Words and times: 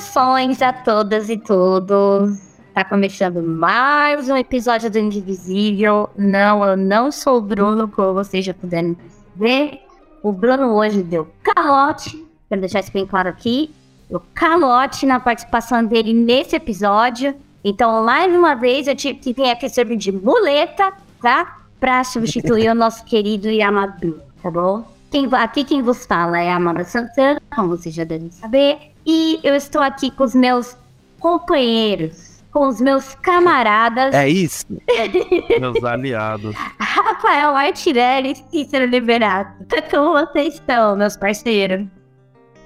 Saudações 0.00 0.60
a 0.60 0.72
todas 0.72 1.28
e 1.28 1.36
todos. 1.36 2.40
Tá 2.74 2.84
começando 2.84 3.40
mais 3.40 4.28
um 4.28 4.36
episódio 4.36 4.90
do 4.90 4.98
Indivisível. 4.98 6.10
Não, 6.16 6.64
eu 6.64 6.76
não 6.76 7.12
sou 7.12 7.38
o 7.38 7.40
Bruno, 7.40 7.86
como 7.86 8.14
vocês 8.14 8.44
já 8.44 8.52
puderam 8.52 8.94
perceber. 8.94 9.80
O 10.20 10.32
Bruno 10.32 10.74
hoje 10.74 11.00
deu 11.02 11.28
calote, 11.44 12.26
quero 12.48 12.60
deixar 12.60 12.80
isso 12.80 12.92
bem 12.92 13.06
claro 13.06 13.28
aqui. 13.28 13.72
Deu 14.10 14.20
calote 14.34 15.06
na 15.06 15.20
participação 15.20 15.84
dele 15.84 16.12
nesse 16.12 16.56
episódio. 16.56 17.34
Então, 17.62 18.04
mais 18.04 18.34
uma 18.34 18.54
vez, 18.54 18.88
eu 18.88 18.96
tive 18.96 19.20
que 19.20 19.32
vir 19.32 19.50
aqui 19.50 19.68
servir 19.68 19.96
de 19.96 20.10
muleta, 20.10 20.92
tá? 21.22 21.58
Pra 21.78 22.02
substituir 22.02 22.68
o 22.68 22.74
nosso 22.74 23.04
querido 23.04 23.48
Yamadu, 23.48 24.20
tá 24.42 24.50
bom? 24.50 24.84
Quem, 25.10 25.28
aqui 25.32 25.62
quem 25.62 25.82
vos 25.82 26.04
fala 26.04 26.40
é 26.40 26.50
a 26.50 26.56
Amanda 26.56 26.82
Santana, 26.84 27.40
como 27.54 27.68
vocês 27.68 27.94
já 27.94 28.02
devem 28.02 28.30
saber. 28.32 28.93
E 29.06 29.40
eu 29.42 29.54
estou 29.54 29.82
aqui 29.82 30.10
com 30.10 30.24
os 30.24 30.34
meus 30.34 30.76
companheiros, 31.20 32.42
com 32.50 32.68
os 32.68 32.80
meus 32.80 33.14
camaradas. 33.16 34.14
É 34.14 34.28
isso. 34.28 34.66
meus 35.60 35.82
aliados. 35.84 36.54
Rafael 36.78 37.54
Artirelli 37.54 38.32
e 38.32 38.64
Cícero 38.64 38.86
Liberato. 38.86 39.64
Como 39.90 40.12
vocês 40.12 40.54
estão, 40.54 40.96
meus 40.96 41.16
parceiros? 41.16 41.86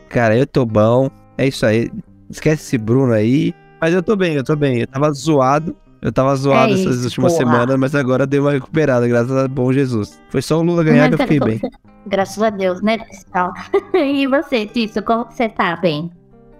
Cara, 0.09 0.37
eu 0.37 0.47
tô 0.47 0.65
bom. 0.65 1.11
É 1.37 1.47
isso 1.47 1.65
aí. 1.67 1.91
Esquece 2.31 2.63
esse 2.63 2.79
Bruno 2.79 3.13
aí. 3.13 3.55
Mas 3.81 3.95
eu 3.95 4.03
tô 4.03 4.17
bem, 4.17 4.35
eu 4.35 4.45
tô 4.45 4.57
bem. 4.57 4.81
Eu 4.81 4.87
tava 4.87 5.13
zoado. 5.13 5.77
Eu 6.01 6.13
tava 6.13 6.35
zoado 6.37 6.73
é 6.73 6.75
essas 6.75 7.05
últimas 7.05 7.33
porra. 7.33 7.45
semanas, 7.45 7.77
mas 7.77 7.95
agora 7.95 8.25
deu 8.25 8.43
uma 8.43 8.53
recuperada, 8.53 9.09
graças 9.09 9.37
a 9.37 9.49
bom 9.49 9.73
Jesus. 9.73 10.21
Foi 10.31 10.41
só 10.41 10.59
o 10.59 10.63
Lula 10.63 10.85
ganhar 10.85 11.09
que 11.09 11.15
eu 11.15 11.19
fiquei 11.19 11.41
bem. 11.41 11.61
Graças 12.07 12.41
a 12.41 12.51
Deus, 12.51 12.81
né, 12.83 12.99
pessoal? 12.99 13.53
e 13.93 14.27
você, 14.29 14.65
Tício, 14.65 15.03
como 15.03 15.25
você 15.25 15.49
tá 15.49 15.77
bem? 15.77 16.11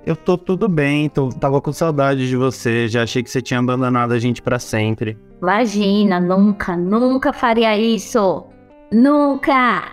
Eu 0.09 0.17
tô 0.17 0.39
tudo 0.39 0.71
bem, 0.71 1.07
tô, 1.11 1.29
tava 1.29 1.61
com 1.61 1.71
saudade 1.71 2.27
de 2.27 2.35
você, 2.35 2.89
já 2.89 3.03
achei 3.03 3.23
que 3.23 3.29
você 3.29 3.43
tinha 3.43 3.61
abandonado 3.61 4.13
a 4.13 4.19
gente 4.19 4.41
para 4.41 4.59
sempre. 4.59 5.19
Imagina, 5.43 6.19
nunca, 6.19 6.75
nunca 6.75 7.31
faria 7.31 7.77
isso. 7.77 8.47
Nunca! 8.91 9.93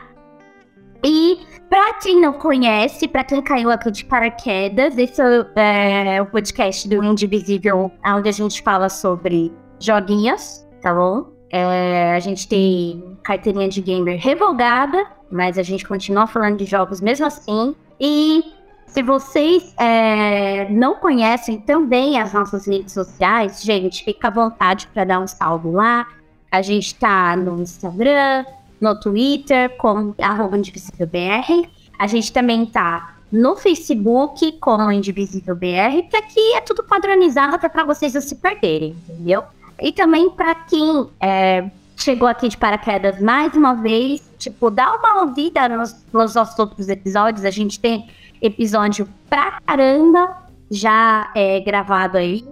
E 1.03 1.37
pra 1.69 1.95
quem 1.95 2.21
não 2.21 2.31
conhece, 2.31 3.09
pra 3.09 3.25
quem 3.25 3.41
caiu 3.41 3.69
aqui 3.69 3.91
de 3.91 4.05
paraquedas, 4.05 4.97
esse 4.97 5.21
é 5.57 6.21
o 6.21 6.27
podcast 6.27 6.87
do 6.87 7.03
Indivisível, 7.03 7.91
onde 8.07 8.29
a 8.29 8.31
gente 8.31 8.63
fala 8.63 8.87
sobre 8.87 9.51
joguinhos, 9.81 10.65
tá 10.81 10.93
bom? 10.93 11.25
É, 11.51 12.13
a 12.15 12.19
gente 12.21 12.47
tem 12.47 13.17
carteirinha 13.21 13.67
de 13.67 13.81
gamer 13.81 14.17
revogada, 14.17 15.05
mas 15.29 15.57
a 15.57 15.63
gente 15.63 15.85
continua 15.85 16.25
falando 16.25 16.55
de 16.55 16.63
jogos 16.63 17.01
mesmo 17.01 17.25
assim. 17.25 17.75
E 17.99 18.54
se 18.95 19.03
vocês 19.03 19.75
é, 19.77 20.69
não 20.69 20.95
conhecem 20.95 21.59
também 21.59 22.17
as 22.17 22.31
nossas 22.31 22.65
redes 22.65 22.93
sociais, 22.93 23.61
gente, 23.61 24.05
fica 24.05 24.29
à 24.29 24.31
vontade 24.31 24.87
para 24.87 25.03
dar 25.03 25.19
um 25.19 25.27
salve 25.27 25.67
lá. 25.67 26.07
A 26.49 26.61
gente 26.61 26.87
está 26.87 27.35
no 27.35 27.61
Instagram, 27.61 28.45
no 28.79 28.97
Twitter, 28.97 29.75
como 29.75 30.15
arroba 30.17 30.57
IndivisívelBR. 30.57 31.69
A 31.99 32.07
gente 32.07 32.31
também 32.31 32.63
está 32.63 33.17
no 33.29 33.57
Facebook 33.57 34.53
como 34.61 34.89
IndivisívelBR, 34.89 36.03
que 36.09 36.15
aqui 36.15 36.53
é 36.55 36.61
tudo 36.61 36.81
padronizado 36.81 37.59
para 37.69 37.83
vocês 37.83 38.13
não 38.13 38.21
se 38.21 38.35
perderem, 38.35 38.95
entendeu? 39.09 39.43
E 39.77 39.91
também 39.91 40.29
para 40.29 40.55
quem 40.55 41.09
é, 41.19 41.69
chegou 41.97 42.29
aqui 42.29 42.47
de 42.47 42.55
paraquedas 42.55 43.19
mais 43.19 43.53
uma 43.55 43.73
vez, 43.73 44.23
tipo, 44.39 44.71
dá 44.71 44.95
uma 44.95 45.23
ouvida 45.23 45.67
nos, 45.67 45.93
nos 46.13 46.33
nossos 46.33 46.57
outros 46.57 46.87
episódios. 46.87 47.43
A 47.43 47.51
gente 47.51 47.77
tem 47.77 48.07
episódio 48.41 49.07
pra 49.29 49.59
caramba 49.65 50.45
já 50.69 51.31
é, 51.35 51.59
gravado 51.59 52.17
aí. 52.17 52.45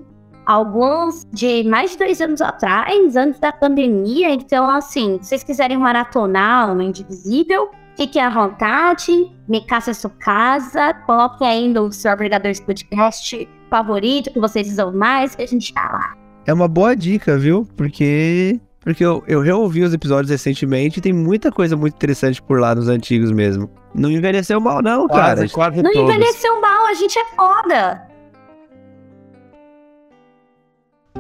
Alguns 0.46 1.26
de 1.32 1.64
mais 1.64 1.92
de 1.92 1.98
dois 1.98 2.20
anos 2.20 2.42
atrás, 2.42 3.16
antes 3.16 3.40
da 3.40 3.52
pandemia. 3.52 4.30
Então, 4.30 4.70
assim, 4.70 5.18
se 5.22 5.30
vocês 5.30 5.44
quiserem 5.44 5.78
maratonar 5.78 6.76
o 6.76 6.82
Indivisível, 6.82 7.70
fiquem 7.96 8.22
à 8.22 8.30
vontade, 8.30 9.32
me 9.48 9.62
caça 9.66 9.94
sua 9.94 10.10
casa, 10.10 10.94
coloquem 11.06 11.48
ainda 11.48 11.82
o 11.82 11.92
seu 11.92 12.16
verdadeiro 12.18 12.62
podcast 12.64 13.48
favorito, 13.70 14.32
que 14.32 14.40
vocês 14.40 14.70
usam 14.70 14.92
mais, 14.92 15.34
que 15.34 15.44
a 15.44 15.48
gente 15.48 15.74
tá 15.74 15.90
lá. 15.92 16.14
É 16.46 16.54
uma 16.54 16.68
boa 16.68 16.94
dica, 16.94 17.38
viu? 17.38 17.66
Porque 17.78 18.60
porque 18.84 19.04
eu, 19.04 19.24
eu 19.28 19.40
reouvi 19.40 19.82
os 19.82 19.94
episódios 19.94 20.30
recentemente 20.30 21.00
e 21.00 21.02
tem 21.02 21.14
muita 21.14 21.50
coisa 21.52 21.76
muito 21.78 21.96
interessante 21.96 22.42
por 22.42 22.60
lá 22.60 22.76
nos 22.76 22.90
antigos 22.90 23.32
mesmo. 23.32 23.70
Não 23.94 24.10
envelheceu 24.10 24.60
mal, 24.60 24.82
não, 24.82 25.08
quase, 25.08 25.36
cara. 25.36 25.50
Quase 25.50 25.84
não 25.84 25.92
todos. 25.92 26.10
envelheceu 26.10 26.60
mal, 26.62 26.88
a 26.88 26.94
gente 26.94 27.18
é 27.18 27.26
foda. 27.36 28.08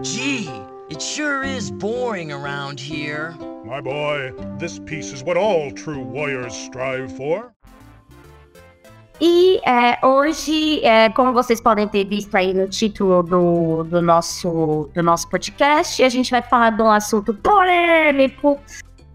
Gee, 0.01 0.49
it 0.89 1.01
sure 1.01 1.43
is 1.45 1.69
boring 1.69 2.31
around 2.31 2.79
here. 2.79 3.35
My 3.63 3.79
boy, 3.79 4.33
this 4.57 4.79
peace 4.79 5.13
is 5.13 5.23
what 5.23 5.37
all 5.37 5.71
true 5.71 6.03
warriors 6.03 6.53
strive 6.53 7.15
for. 7.15 7.53
E 9.21 9.61
é, 9.65 10.05
hoje, 10.05 10.83
é, 10.83 11.09
como 11.09 11.31
vocês 11.31 11.61
podem 11.61 11.87
ter 11.87 12.03
visto 12.05 12.35
aí 12.35 12.53
no 12.53 12.67
título 12.67 13.23
do, 13.23 13.83
do, 13.83 14.01
nosso, 14.01 14.89
do 14.93 15.03
nosso 15.03 15.29
podcast, 15.29 16.03
a 16.03 16.09
gente 16.09 16.31
vai 16.31 16.41
falar 16.41 16.71
de 16.71 16.81
um 16.81 16.89
assunto 16.89 17.33
polêmico 17.33 18.59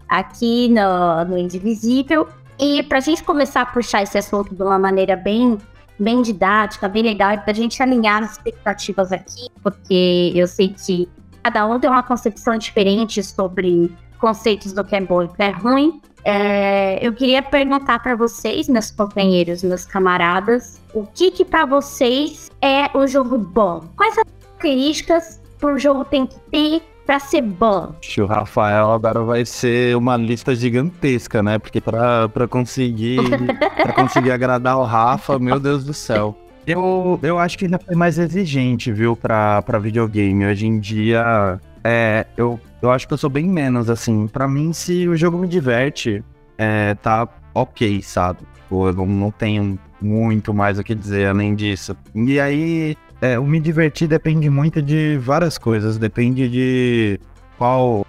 aqui 0.07 0.69
no, 0.69 1.25
no 1.25 1.37
Indivisível. 1.37 2.27
E 2.59 2.83
para 2.83 2.97
a 2.97 3.01
gente 3.01 3.23
começar 3.23 3.61
a 3.61 3.65
puxar 3.65 4.03
esse 4.03 4.17
assunto 4.17 4.53
de 4.53 4.61
uma 4.61 4.77
maneira 4.77 5.15
bem, 5.15 5.57
bem 5.97 6.21
didática, 6.21 6.89
bem 6.89 7.03
legal, 7.03 7.37
para 7.39 7.51
a 7.51 7.55
gente 7.55 7.81
alinhar 7.81 8.21
as 8.21 8.33
expectativas 8.33 9.13
aqui, 9.13 9.47
porque 9.63 10.33
eu 10.35 10.45
sei 10.45 10.69
que 10.69 11.07
cada 11.41 11.65
um 11.65 11.79
tem 11.79 11.89
uma 11.89 12.03
concepção 12.03 12.57
diferente 12.57 13.23
sobre 13.23 13.89
conceitos 14.19 14.73
do 14.73 14.83
que 14.83 14.95
é 14.95 15.01
bom 15.01 15.23
e 15.23 15.27
do 15.27 15.33
que 15.33 15.41
é 15.41 15.51
ruim. 15.51 16.01
É, 16.25 16.99
eu 17.01 17.13
queria 17.13 17.41
perguntar 17.41 17.99
para 17.99 18.13
vocês, 18.13 18.67
meus 18.67 18.91
companheiros, 18.91 19.63
meus 19.63 19.85
camaradas, 19.85 20.81
o 20.93 21.05
que 21.05 21.31
que 21.31 21.45
para 21.45 21.65
vocês 21.65 22.51
é 22.61 22.89
o 22.93 23.07
jogo 23.07 23.37
bom? 23.37 23.85
Quais 23.95 24.17
as 24.17 24.25
características 24.25 25.41
que 25.57 25.65
o 25.65 25.77
jogo 25.79 26.03
tem 26.03 26.27
que 26.27 26.37
ter 26.51 26.83
para 27.09 27.17
ser 27.17 27.41
bom? 27.41 27.95
O 28.19 28.25
Rafael 28.27 28.91
agora 28.91 29.23
vai 29.23 29.43
ser 29.43 29.97
uma 29.97 30.15
lista 30.15 30.53
gigantesca, 30.53 31.41
né? 31.41 31.57
Porque 31.57 31.81
para 31.81 32.47
conseguir 32.47 33.17
para 33.81 33.93
conseguir 33.93 34.29
agradar 34.29 34.77
o 34.77 34.83
Rafa, 34.83 35.39
meu 35.39 35.59
Deus 35.59 35.83
do 35.83 35.91
céu. 35.91 36.37
Eu, 36.67 37.19
eu 37.23 37.39
acho 37.39 37.57
que 37.57 37.65
ainda 37.65 37.79
foi 37.79 37.95
mais 37.95 38.19
exigente, 38.19 38.91
viu, 38.91 39.15
pra, 39.15 39.59
pra 39.63 39.79
videogame. 39.79 40.45
Hoje 40.45 40.67
em 40.67 40.79
dia, 40.79 41.59
é, 41.83 42.27
eu 42.37 42.59
eu 42.79 42.91
acho 42.91 43.07
que 43.07 43.13
eu 43.15 43.17
sou 43.17 43.29
bem 43.29 43.49
menos, 43.49 43.89
assim. 43.89 44.27
para 44.27 44.47
mim, 44.47 44.71
se 44.71 45.07
o 45.07 45.17
jogo 45.17 45.39
me 45.39 45.47
diverte, 45.47 46.23
é, 46.59 46.93
tá 46.93 47.27
ok, 47.55 48.03
sabe? 48.03 48.41
Tipo, 48.53 48.89
eu 48.89 48.93
não, 48.93 49.07
não 49.07 49.31
tenho 49.31 49.79
muito 49.99 50.53
mais 50.53 50.77
o 50.77 50.83
que 50.83 50.93
dizer 50.93 51.29
além 51.29 51.55
disso. 51.55 51.97
E 52.13 52.39
aí, 52.39 52.95
é, 53.21 53.37
o 53.37 53.45
me 53.45 53.59
divertir 53.59 54.07
depende 54.07 54.49
muito 54.49 54.81
de 54.81 55.17
várias 55.17 55.57
coisas. 55.57 55.97
Depende 55.97 56.47
de 56.49 57.19
qual 57.57 58.05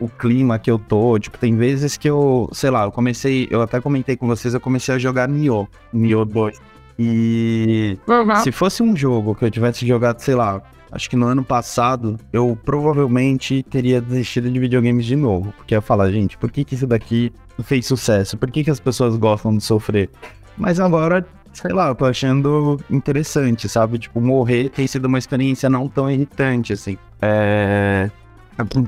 o 0.00 0.08
clima 0.08 0.58
que 0.58 0.70
eu 0.70 0.78
tô. 0.78 1.18
Tipo, 1.18 1.38
tem 1.38 1.54
vezes 1.56 1.96
que 1.96 2.08
eu, 2.08 2.48
sei 2.52 2.70
lá, 2.70 2.84
eu 2.84 2.92
comecei, 2.92 3.46
eu 3.50 3.62
até 3.62 3.80
comentei 3.80 4.16
com 4.16 4.26
vocês, 4.26 4.54
eu 4.54 4.60
comecei 4.60 4.94
a 4.94 4.98
jogar 4.98 5.28
Nioh, 5.28 5.68
Nioh 5.92 6.24
2. 6.24 6.58
E 6.98 7.98
uhum. 8.06 8.36
se 8.36 8.50
fosse 8.50 8.82
um 8.82 8.94
jogo 8.96 9.34
que 9.34 9.44
eu 9.44 9.50
tivesse 9.50 9.86
jogado, 9.86 10.18
sei 10.18 10.34
lá, 10.34 10.60
acho 10.90 11.08
que 11.08 11.16
no 11.16 11.26
ano 11.26 11.44
passado, 11.44 12.18
eu 12.32 12.58
provavelmente 12.64 13.62
teria 13.62 14.00
desistido 14.00 14.50
de 14.50 14.58
videogames 14.58 15.06
de 15.06 15.16
novo. 15.16 15.52
Porque 15.56 15.74
eu 15.74 15.78
ia 15.78 15.82
falar, 15.82 16.10
gente, 16.10 16.36
por 16.36 16.50
que, 16.50 16.64
que 16.64 16.74
isso 16.74 16.86
daqui 16.86 17.32
fez 17.62 17.86
sucesso? 17.86 18.36
Por 18.36 18.50
que, 18.50 18.64
que 18.64 18.70
as 18.70 18.80
pessoas 18.80 19.16
gostam 19.16 19.56
de 19.56 19.62
sofrer? 19.62 20.10
Mas 20.58 20.80
agora, 20.80 21.26
sei 21.52 21.72
lá, 21.72 21.88
eu 21.88 21.94
tô 21.94 22.04
achando 22.04 22.78
interessante, 22.90 23.68
sabe? 23.68 23.98
Tipo, 23.98 24.20
morrer 24.20 24.68
tem 24.70 24.86
sido 24.86 25.06
uma 25.06 25.18
experiência 25.18 25.68
não 25.68 25.88
tão 25.88 26.10
irritante, 26.10 26.72
assim. 26.72 26.96
É. 27.20 28.10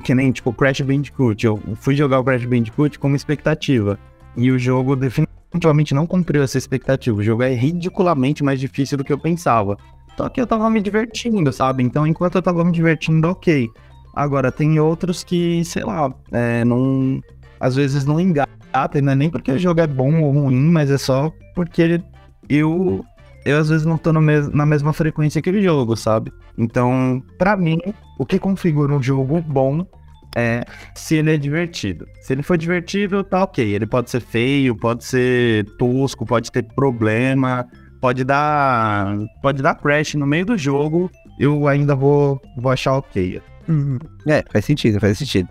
Que 0.04 0.14
nem, 0.14 0.30
tipo, 0.32 0.52
Crash 0.52 0.80
Bandicoot. 0.82 1.46
Eu 1.46 1.60
fui 1.76 1.94
jogar 1.94 2.20
o 2.20 2.24
Crash 2.24 2.44
Bandicoot 2.44 2.98
com 2.98 3.08
uma 3.08 3.16
expectativa. 3.16 3.98
E 4.36 4.50
o 4.50 4.58
jogo 4.58 4.94
definitivamente 4.96 5.94
não 5.94 6.06
cumpriu 6.06 6.42
essa 6.42 6.58
expectativa. 6.58 7.18
O 7.18 7.22
jogo 7.22 7.42
é 7.42 7.54
ridiculamente 7.54 8.44
mais 8.44 8.60
difícil 8.60 8.98
do 8.98 9.04
que 9.04 9.12
eu 9.12 9.18
pensava. 9.18 9.76
Só 10.16 10.28
que 10.28 10.40
eu 10.40 10.46
tava 10.46 10.68
me 10.68 10.80
divertindo, 10.80 11.52
sabe? 11.52 11.82
Então, 11.82 12.06
enquanto 12.06 12.34
eu 12.36 12.42
tava 12.42 12.64
me 12.64 12.72
divertindo, 12.72 13.28
ok. 13.28 13.70
Agora, 14.14 14.52
tem 14.52 14.78
outros 14.78 15.24
que, 15.24 15.64
sei 15.64 15.84
lá, 15.84 16.12
é, 16.30 16.64
não. 16.64 17.20
Às 17.58 17.76
vezes 17.76 18.04
não 18.04 18.20
engata, 18.20 19.00
não 19.00 19.12
é 19.12 19.14
nem 19.14 19.30
porque 19.30 19.52
o 19.52 19.58
jogo 19.58 19.80
é 19.80 19.86
bom 19.86 20.20
ou 20.20 20.32
ruim, 20.32 20.70
mas 20.70 20.90
é 20.90 20.98
só 20.98 21.32
porque 21.54 22.02
eu. 22.48 23.04
Eu 23.44 23.58
às 23.58 23.68
vezes 23.68 23.84
não 23.84 23.98
tô 23.98 24.12
mes 24.12 24.48
na 24.50 24.64
mesma 24.64 24.92
frequência 24.92 25.42
que 25.42 25.50
o 25.50 25.62
jogo, 25.62 25.96
sabe? 25.96 26.32
Então, 26.56 27.20
para 27.38 27.56
mim, 27.56 27.80
o 28.16 28.24
que 28.24 28.38
configura 28.38 28.94
um 28.94 29.02
jogo 29.02 29.40
bom 29.40 29.84
é 30.36 30.64
se 30.94 31.16
ele 31.16 31.34
é 31.34 31.36
divertido. 31.36 32.06
Se 32.20 32.32
ele 32.32 32.42
for 32.42 32.56
divertido, 32.56 33.24
tá 33.24 33.42
ok. 33.42 33.64
Ele 33.64 33.86
pode 33.86 34.10
ser 34.10 34.20
feio, 34.20 34.76
pode 34.76 35.04
ser 35.04 35.64
tosco, 35.76 36.24
pode 36.24 36.52
ter 36.52 36.62
problema, 36.62 37.66
pode 38.00 38.24
dar. 38.24 39.16
Pode 39.42 39.62
dar 39.62 39.74
crash 39.74 40.14
no 40.14 40.26
meio 40.26 40.46
do 40.46 40.56
jogo. 40.56 41.10
Eu 41.38 41.66
ainda 41.66 41.94
vou, 41.94 42.40
vou 42.56 42.70
achar 42.70 42.96
ok. 42.96 43.40
Uhum. 43.68 43.98
É, 44.28 44.44
faz 44.52 44.64
sentido, 44.64 45.00
faz 45.00 45.18
sentido. 45.18 45.48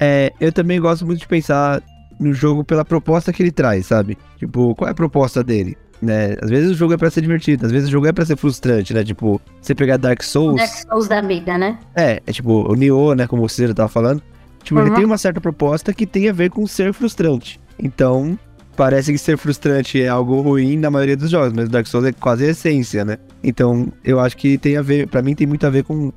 É, 0.00 0.32
eu 0.40 0.52
também 0.52 0.80
gosto 0.80 1.06
muito 1.06 1.20
de 1.20 1.28
pensar 1.28 1.82
no 2.18 2.32
jogo 2.32 2.64
pela 2.64 2.84
proposta 2.84 3.32
que 3.32 3.42
ele 3.42 3.52
traz, 3.52 3.86
sabe? 3.86 4.16
Tipo, 4.38 4.74
qual 4.74 4.88
é 4.88 4.92
a 4.92 4.94
proposta 4.94 5.42
dele? 5.42 5.76
Né? 6.02 6.36
Às 6.42 6.50
vezes 6.50 6.72
o 6.72 6.74
jogo 6.74 6.94
é 6.94 6.96
pra 6.96 7.08
ser 7.08 7.20
divertido, 7.20 7.64
às 7.64 7.70
vezes 7.70 7.88
o 7.88 7.92
jogo 7.92 8.08
é 8.08 8.12
pra 8.12 8.26
ser 8.26 8.36
frustrante, 8.36 8.92
né? 8.92 9.04
Tipo, 9.04 9.40
você 9.60 9.72
pegar 9.72 9.96
Dark 9.96 10.20
Souls. 10.20 10.56
Dark 10.56 10.68
Souls 10.68 11.06
da 11.06 11.20
vida, 11.20 11.56
né? 11.56 11.78
É, 11.94 12.20
é 12.26 12.32
tipo, 12.32 12.68
o 12.68 12.74
Nioh, 12.74 13.14
né? 13.14 13.28
Como 13.28 13.48
você 13.48 13.68
já 13.68 13.72
tava 13.72 13.88
falando. 13.88 14.20
Tipo, 14.64 14.80
uhum. 14.80 14.86
ele 14.86 14.96
tem 14.96 15.04
uma 15.04 15.16
certa 15.16 15.40
proposta 15.40 15.94
que 15.94 16.04
tem 16.04 16.28
a 16.28 16.32
ver 16.32 16.50
com 16.50 16.66
ser 16.66 16.92
frustrante. 16.92 17.60
Então, 17.78 18.36
parece 18.76 19.12
que 19.12 19.18
ser 19.18 19.36
frustrante 19.36 20.02
é 20.02 20.08
algo 20.08 20.40
ruim 20.40 20.76
na 20.76 20.90
maioria 20.90 21.16
dos 21.16 21.30
jogos, 21.30 21.52
mas 21.52 21.68
Dark 21.68 21.86
Souls 21.86 22.06
é 22.06 22.12
quase 22.12 22.46
a 22.46 22.48
essência, 22.48 23.04
né? 23.04 23.18
Então, 23.42 23.86
eu 24.02 24.18
acho 24.18 24.36
que 24.36 24.58
tem 24.58 24.76
a 24.76 24.82
ver, 24.82 25.06
para 25.06 25.22
mim 25.22 25.36
tem 25.36 25.46
muito 25.46 25.64
a 25.64 25.70
ver 25.70 25.84
com 25.84 26.08
o 26.08 26.14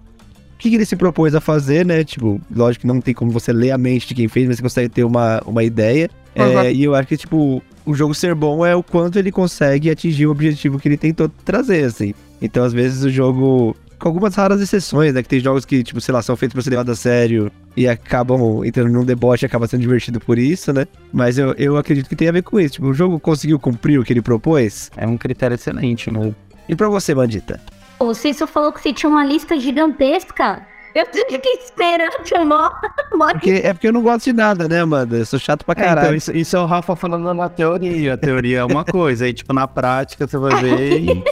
que, 0.57 0.71
que 0.71 0.75
ele 0.77 0.85
se 0.85 0.95
propôs 0.95 1.35
a 1.35 1.41
fazer, 1.41 1.85
né? 1.85 2.03
Tipo, 2.03 2.41
lógico 2.55 2.81
que 2.81 2.87
não 2.87 2.99
tem 2.99 3.13
como 3.13 3.29
você 3.29 3.53
ler 3.53 3.69
a 3.69 3.77
mente 3.77 4.07
de 4.07 4.15
quem 4.15 4.27
fez, 4.27 4.47
mas 4.47 4.57
você 4.57 4.63
consegue 4.63 4.89
ter 4.89 5.03
uma, 5.03 5.41
uma 5.45 5.63
ideia. 5.63 6.09
Uhum. 6.35 6.59
É, 6.59 6.73
e 6.73 6.83
eu 6.83 6.95
acho 6.95 7.07
que, 7.07 7.17
tipo, 7.17 7.61
o 7.85 7.93
jogo 7.93 8.13
ser 8.13 8.33
bom 8.33 8.65
é 8.65 8.75
o 8.75 8.83
quanto 8.83 9.19
ele 9.19 9.31
consegue 9.31 9.89
atingir 9.89 10.25
o 10.25 10.31
objetivo 10.31 10.79
que 10.79 10.87
ele 10.87 10.97
tentou 10.97 11.29
trazer, 11.29 11.83
assim. 11.85 12.13
Então, 12.41 12.63
às 12.63 12.73
vezes, 12.73 13.03
o 13.03 13.09
jogo. 13.09 13.75
Com 13.97 14.09
algumas 14.09 14.35
raras 14.35 14.59
exceções, 14.59 15.13
né? 15.13 15.23
Que 15.23 15.29
tem 15.29 15.39
jogos 15.39 15.63
que, 15.63 15.81
tipo, 15.81 16.01
sei 16.01 16.13
lá, 16.13 16.21
são 16.21 16.35
feitos 16.35 16.53
pra 16.53 16.61
ser 16.61 16.71
levado 16.71 16.91
a 16.91 16.95
sério 16.95 17.49
e 17.77 17.87
acabam 17.87 18.63
entrando 18.65 18.91
num 18.91 19.05
deboche 19.05 19.45
e 19.45 19.47
acaba 19.47 19.67
sendo 19.67 19.81
divertido 19.81 20.19
por 20.19 20.37
isso, 20.37 20.73
né? 20.73 20.85
Mas 21.13 21.37
eu, 21.37 21.53
eu 21.53 21.77
acredito 21.77 22.09
que 22.09 22.15
tem 22.15 22.27
a 22.27 22.31
ver 22.33 22.43
com 22.43 22.59
isso. 22.59 22.73
Tipo, 22.73 22.87
o 22.87 22.93
jogo 22.93 23.17
conseguiu 23.19 23.57
cumprir 23.57 23.97
o 23.97 24.03
que 24.03 24.11
ele 24.11 24.21
propôs? 24.21 24.91
É 24.97 25.07
um 25.07 25.17
critério 25.17 25.55
excelente, 25.55 26.11
né? 26.11 26.33
E 26.67 26.75
pra 26.75 26.89
você, 26.89 27.15
Bandita? 27.15 27.61
O 27.97 28.13
Cício 28.13 28.45
falou 28.45 28.73
que 28.73 28.81
você 28.81 28.91
tinha 28.91 29.09
uma 29.09 29.25
lista 29.25 29.57
gigantesca. 29.57 30.61
Eu 30.95 31.06
fiquei 31.07 31.51
esperando 31.62 32.47
mó, 32.47 32.71
porque, 33.33 33.51
É 33.51 33.74
porque 33.74 33.89
eu 33.89 33.92
não 33.92 34.01
gosto 34.01 34.24
de 34.24 34.33
nada, 34.33 34.65
né, 34.65 34.80
Amanda? 34.80 35.18
Eu 35.18 35.25
sou 35.25 35.38
chato 35.38 35.65
pra 35.65 35.75
caralho. 35.75 36.00
É, 36.00 36.01
então, 36.03 36.15
isso, 36.15 36.31
isso, 36.31 36.56
é 36.56 36.59
o 36.62 36.65
Rafa 36.65 36.95
falando 36.95 37.33
na 37.33 37.50
teoria. 37.50 38.13
A 38.13 38.18
teoria 38.18 38.59
é 38.59 38.63
uma 38.63 38.86
coisa, 38.86 39.25
aí, 39.25 39.33
tipo, 39.33 39.51
na 39.51 39.68
prática 39.68 40.25
você 40.25 40.38
vai 40.38 40.56
ver 40.62 41.01
e... 41.03 41.24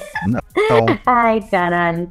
Então... 0.58 0.86
Ai, 1.06 1.40
caralho. 1.50 2.10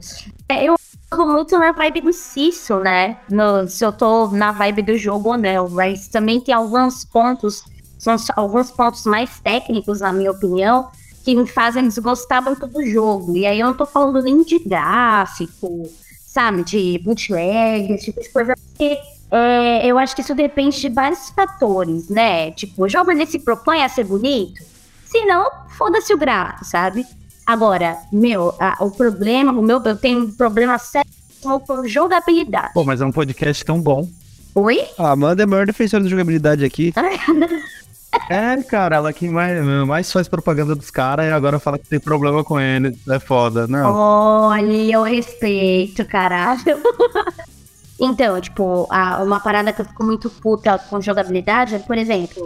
É, 0.49 0.65
eu 0.65 0.77
tô 1.11 1.27
muito 1.27 1.59
na 1.59 1.73
vibe 1.73 2.01
do 2.01 2.13
Cício, 2.15 2.81
né? 2.81 3.19
No, 3.31 3.69
se 3.69 3.85
eu 3.85 3.93
tô 3.93 4.29
na 4.29 4.51
vibe 4.53 4.81
do 4.81 4.97
jogo 4.97 5.33
ou 5.33 5.37
não. 5.37 5.69
Mas 5.69 6.09
também 6.09 6.41
tem 6.41 6.55
alguns 6.55 7.05
pontos, 7.05 7.65
são 7.99 8.17
alguns 8.35 8.71
pontos 8.71 9.05
mais 9.05 9.41
técnicos, 9.41 10.01
na 10.01 10.11
minha 10.11 10.31
opinião, 10.31 10.89
que 11.23 11.37
me 11.37 11.47
fazem 11.47 11.87
desgostar 11.87 12.43
muito 12.43 12.67
do 12.67 12.83
jogo. 12.87 13.37
E 13.37 13.45
aí 13.45 13.61
eu 13.61 13.67
não 13.67 13.75
tô 13.75 13.85
falando 13.85 14.23
nem 14.23 14.43
de 14.43 14.59
gráfico, 14.59 15.87
sabe, 16.33 16.65
de 16.65 16.99
bootleg, 17.05 17.93
esse 17.93 18.07
tipo 18.07 18.23
de 18.23 18.29
coisa, 18.31 18.55
porque 18.57 18.99
é, 19.31 19.87
eu 19.87 19.99
acho 19.99 20.17
que 20.17 20.23
isso 20.23 20.35
depende 20.35 20.81
de 20.81 20.89
vários 20.89 21.29
fatores, 21.29 22.09
né? 22.09 22.53
Tipo, 22.53 22.85
o 22.85 22.89
jogo 22.89 23.11
ele 23.11 23.27
se 23.27 23.39
propõe 23.39 23.83
a 23.83 23.89
ser 23.89 24.05
bonito, 24.05 24.63
se 25.05 25.27
não, 25.27 25.47
foda-se 25.77 26.15
o 26.15 26.17
gráfico, 26.17 26.65
sabe? 26.65 27.05
Agora, 27.45 27.99
meu, 28.11 28.55
a, 28.59 28.83
o 28.83 28.91
problema, 28.91 29.53
o 29.53 29.61
meu, 29.61 29.83
eu 29.85 29.97
tenho 29.97 30.25
um 30.25 30.33
problema 30.33 30.79
sério 30.79 31.11
com 31.43 31.87
jogabilidade. 31.87 32.73
Pô, 32.73 32.83
mas 32.83 33.03
é 33.03 33.05
um 33.05 33.13
podcast 33.13 33.63
tão 33.63 33.79
bom. 33.79 34.09
Oi? 34.55 34.87
A 34.97 35.11
Amanda 35.11 35.43
é 35.43 35.45
a 35.45 35.47
maior 35.47 35.67
defensora 35.67 36.03
de 36.03 36.09
jogabilidade 36.09 36.65
aqui. 36.65 36.95
É, 38.29 38.63
cara, 38.63 38.97
ela 38.97 39.13
que 39.13 39.29
mais, 39.29 39.65
mais 39.87 40.13
faz 40.13 40.29
propaganda 40.29 40.75
dos 40.75 40.91
caras 40.91 41.27
e 41.27 41.31
agora 41.31 41.59
fala 41.59 41.79
que 41.79 41.89
tem 41.89 42.01
problema 42.01 42.45
com 42.45 42.61
ele. 42.61 42.97
É 43.09 43.19
foda, 43.19 43.67
não. 43.67 43.95
Olha, 43.95 44.73
eu 44.73 45.03
respeito, 45.03 46.05
caralho. 46.05 46.63
então, 47.99 48.41
tipo, 48.41 48.89
uma 49.23 49.41
parada 49.41 49.73
que 49.73 49.81
eu 49.81 49.87
fico 49.87 50.05
muito 50.05 50.29
puta 50.31 50.79
com 50.79 51.01
jogabilidade 51.01 51.75
é, 51.75 51.79
por 51.79 51.97
exemplo, 51.97 52.43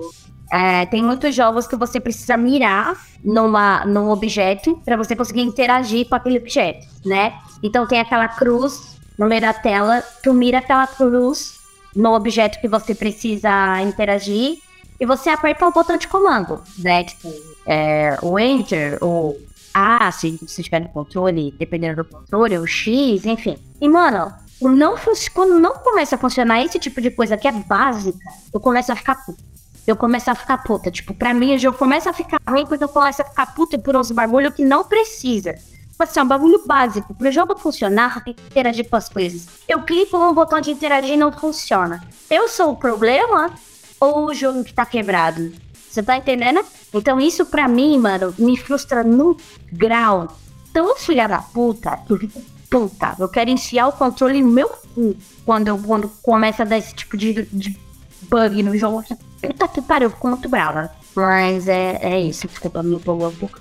é, 0.53 0.87
tem 0.87 1.03
muitos 1.03 1.35
jogos 1.35 1.67
que 1.67 1.77
você 1.77 1.99
precisa 1.99 2.37
mirar 2.37 2.97
numa, 3.25 3.85
num 3.85 4.11
objeto 4.11 4.81
para 4.85 4.97
você 4.97 5.17
conseguir 5.17 5.43
interagir 5.43 6.09
com 6.09 6.15
aquele 6.15 6.39
objeto, 6.39 6.87
né? 7.05 7.35
Então 7.63 7.87
tem 7.87 8.01
aquela 8.01 8.29
cruz 8.29 8.97
no 9.19 9.27
meio 9.27 9.41
da 9.41 9.53
tela, 9.53 10.03
tu 10.23 10.33
mira 10.33 10.59
aquela 10.59 10.87
cruz 10.87 11.57
no 11.95 12.13
objeto 12.15 12.61
que 12.61 12.69
você 12.69 12.95
precisa 12.95 13.81
interagir 13.83 14.59
e 14.99 15.07
você 15.07 15.31
aperta 15.31 15.67
o 15.67 15.73
botão 15.73 15.97
de 15.97 16.09
comando, 16.09 16.63
né? 16.79 17.05
Tipo, 17.05 17.33
é, 17.67 18.19
o 18.23 18.39
Enter, 18.39 18.99
ou 19.01 19.39
A, 19.75 20.11
se 20.11 20.39
você 20.43 20.63
tiver 20.63 20.81
no 20.81 20.89
controle, 20.89 21.55
dependendo 21.59 22.03
do 22.03 22.05
controle, 22.05 22.59
o 22.59 22.67
X, 22.67 23.25
enfim. 23.27 23.59
E, 23.81 23.89
mano, 23.89 24.33
não, 24.61 24.95
quando 25.35 25.59
não 25.59 25.75
começa 25.75 26.17
a 26.17 26.19
funcionar 26.19 26.63
esse 26.65 26.79
tipo 26.79 27.01
de 27.01 27.11
coisa 27.11 27.37
que 27.37 27.47
é 27.47 27.53
básica, 27.53 28.19
eu 28.53 28.61
começo 28.61 28.91
a 28.91 28.97
ficar 28.97 29.17
puta. 29.17 29.45
Eu 29.87 29.95
começo 29.95 30.31
a 30.31 30.35
ficar 30.35 30.59
puta. 30.59 30.91
Tipo, 30.91 31.15
pra 31.15 31.33
mim, 31.33 31.55
o 31.55 31.59
jogo 31.59 31.79
começa 31.79 32.11
a 32.11 32.13
ficar 32.13 32.41
ruim 32.49 32.67
quando 32.67 32.83
eu 32.83 32.89
começo 32.89 33.23
a 33.23 33.25
ficar 33.25 33.55
puta 33.55 33.79
por 33.79 33.95
uns 33.97 34.11
bagulho 34.11 34.51
que 34.51 34.65
não 34.65 34.83
precisa. 34.83 35.53
Tipo 35.53 36.03
assim, 36.03 36.21
é 36.21 36.23
um 36.23 36.27
bagulho 36.27 36.63
básico. 36.67 37.15
Pro 37.15 37.31
jogo 37.31 37.57
funcionar, 37.57 38.25
tem 38.25 38.35
que 38.35 38.43
interagir 38.43 38.89
com 38.89 38.97
as 38.97 39.09
coisas. 39.09 39.47
Eu 39.69 39.83
clico 39.83 40.19
no 40.19 40.35
botão 40.35 40.61
de 40.61 40.71
interagir 40.71 41.15
e 41.15 41.17
não 41.17 41.31
funciona. 41.31 42.03
Eu 42.29 42.49
sou 42.49 42.73
o 42.73 42.77
problema 42.77 43.53
ou 44.01 44.27
o 44.27 44.35
jogo 44.35 44.65
que 44.65 44.73
tá 44.73 44.85
quebrado. 44.85 45.53
Você 45.89 46.03
tá 46.03 46.17
entendendo? 46.17 46.65
Então 46.93 47.21
isso 47.21 47.47
pra 47.47 47.69
mim, 47.69 47.99
mano, 47.99 48.35
me 48.39 48.57
frustra 48.57 49.03
num 49.03 49.37
grau 49.73 50.29
tão 50.73 50.95
filha 50.97 51.27
da 51.27 51.39
puta 51.39 51.97
que 52.07 52.13
eu 52.13 52.19
fico 52.19 52.43
puta. 52.69 53.17
Eu 53.19 53.29
quero 53.29 53.51
enfiar 53.51 53.89
o 53.89 53.93
controle 53.93 54.43
no 54.43 54.51
meu 54.51 54.69
cu 54.69 55.17
quando, 55.45 55.69
eu, 55.69 55.79
quando 55.79 56.09
começa 56.23 56.63
a 56.63 56.67
dar 56.67 56.79
esse 56.79 56.95
tipo 56.95 57.17
de, 57.17 57.45
de 57.45 57.79
bug 58.23 58.63
no 58.63 58.77
jogo. 58.77 59.03
Puta 59.41 59.69
que 59.69 59.81
pariu, 59.81 60.07
eu 60.07 60.11
fico 60.11 60.29
muito 60.29 60.49
brava. 60.49 60.91
Mas 61.15 61.67
é, 61.67 61.99
é 62.03 62.21
isso, 62.21 62.47
desculpa, 62.47 62.83
me 62.83 62.97
empolgou 62.97 63.29
um 63.29 63.35
pouco. 63.35 63.59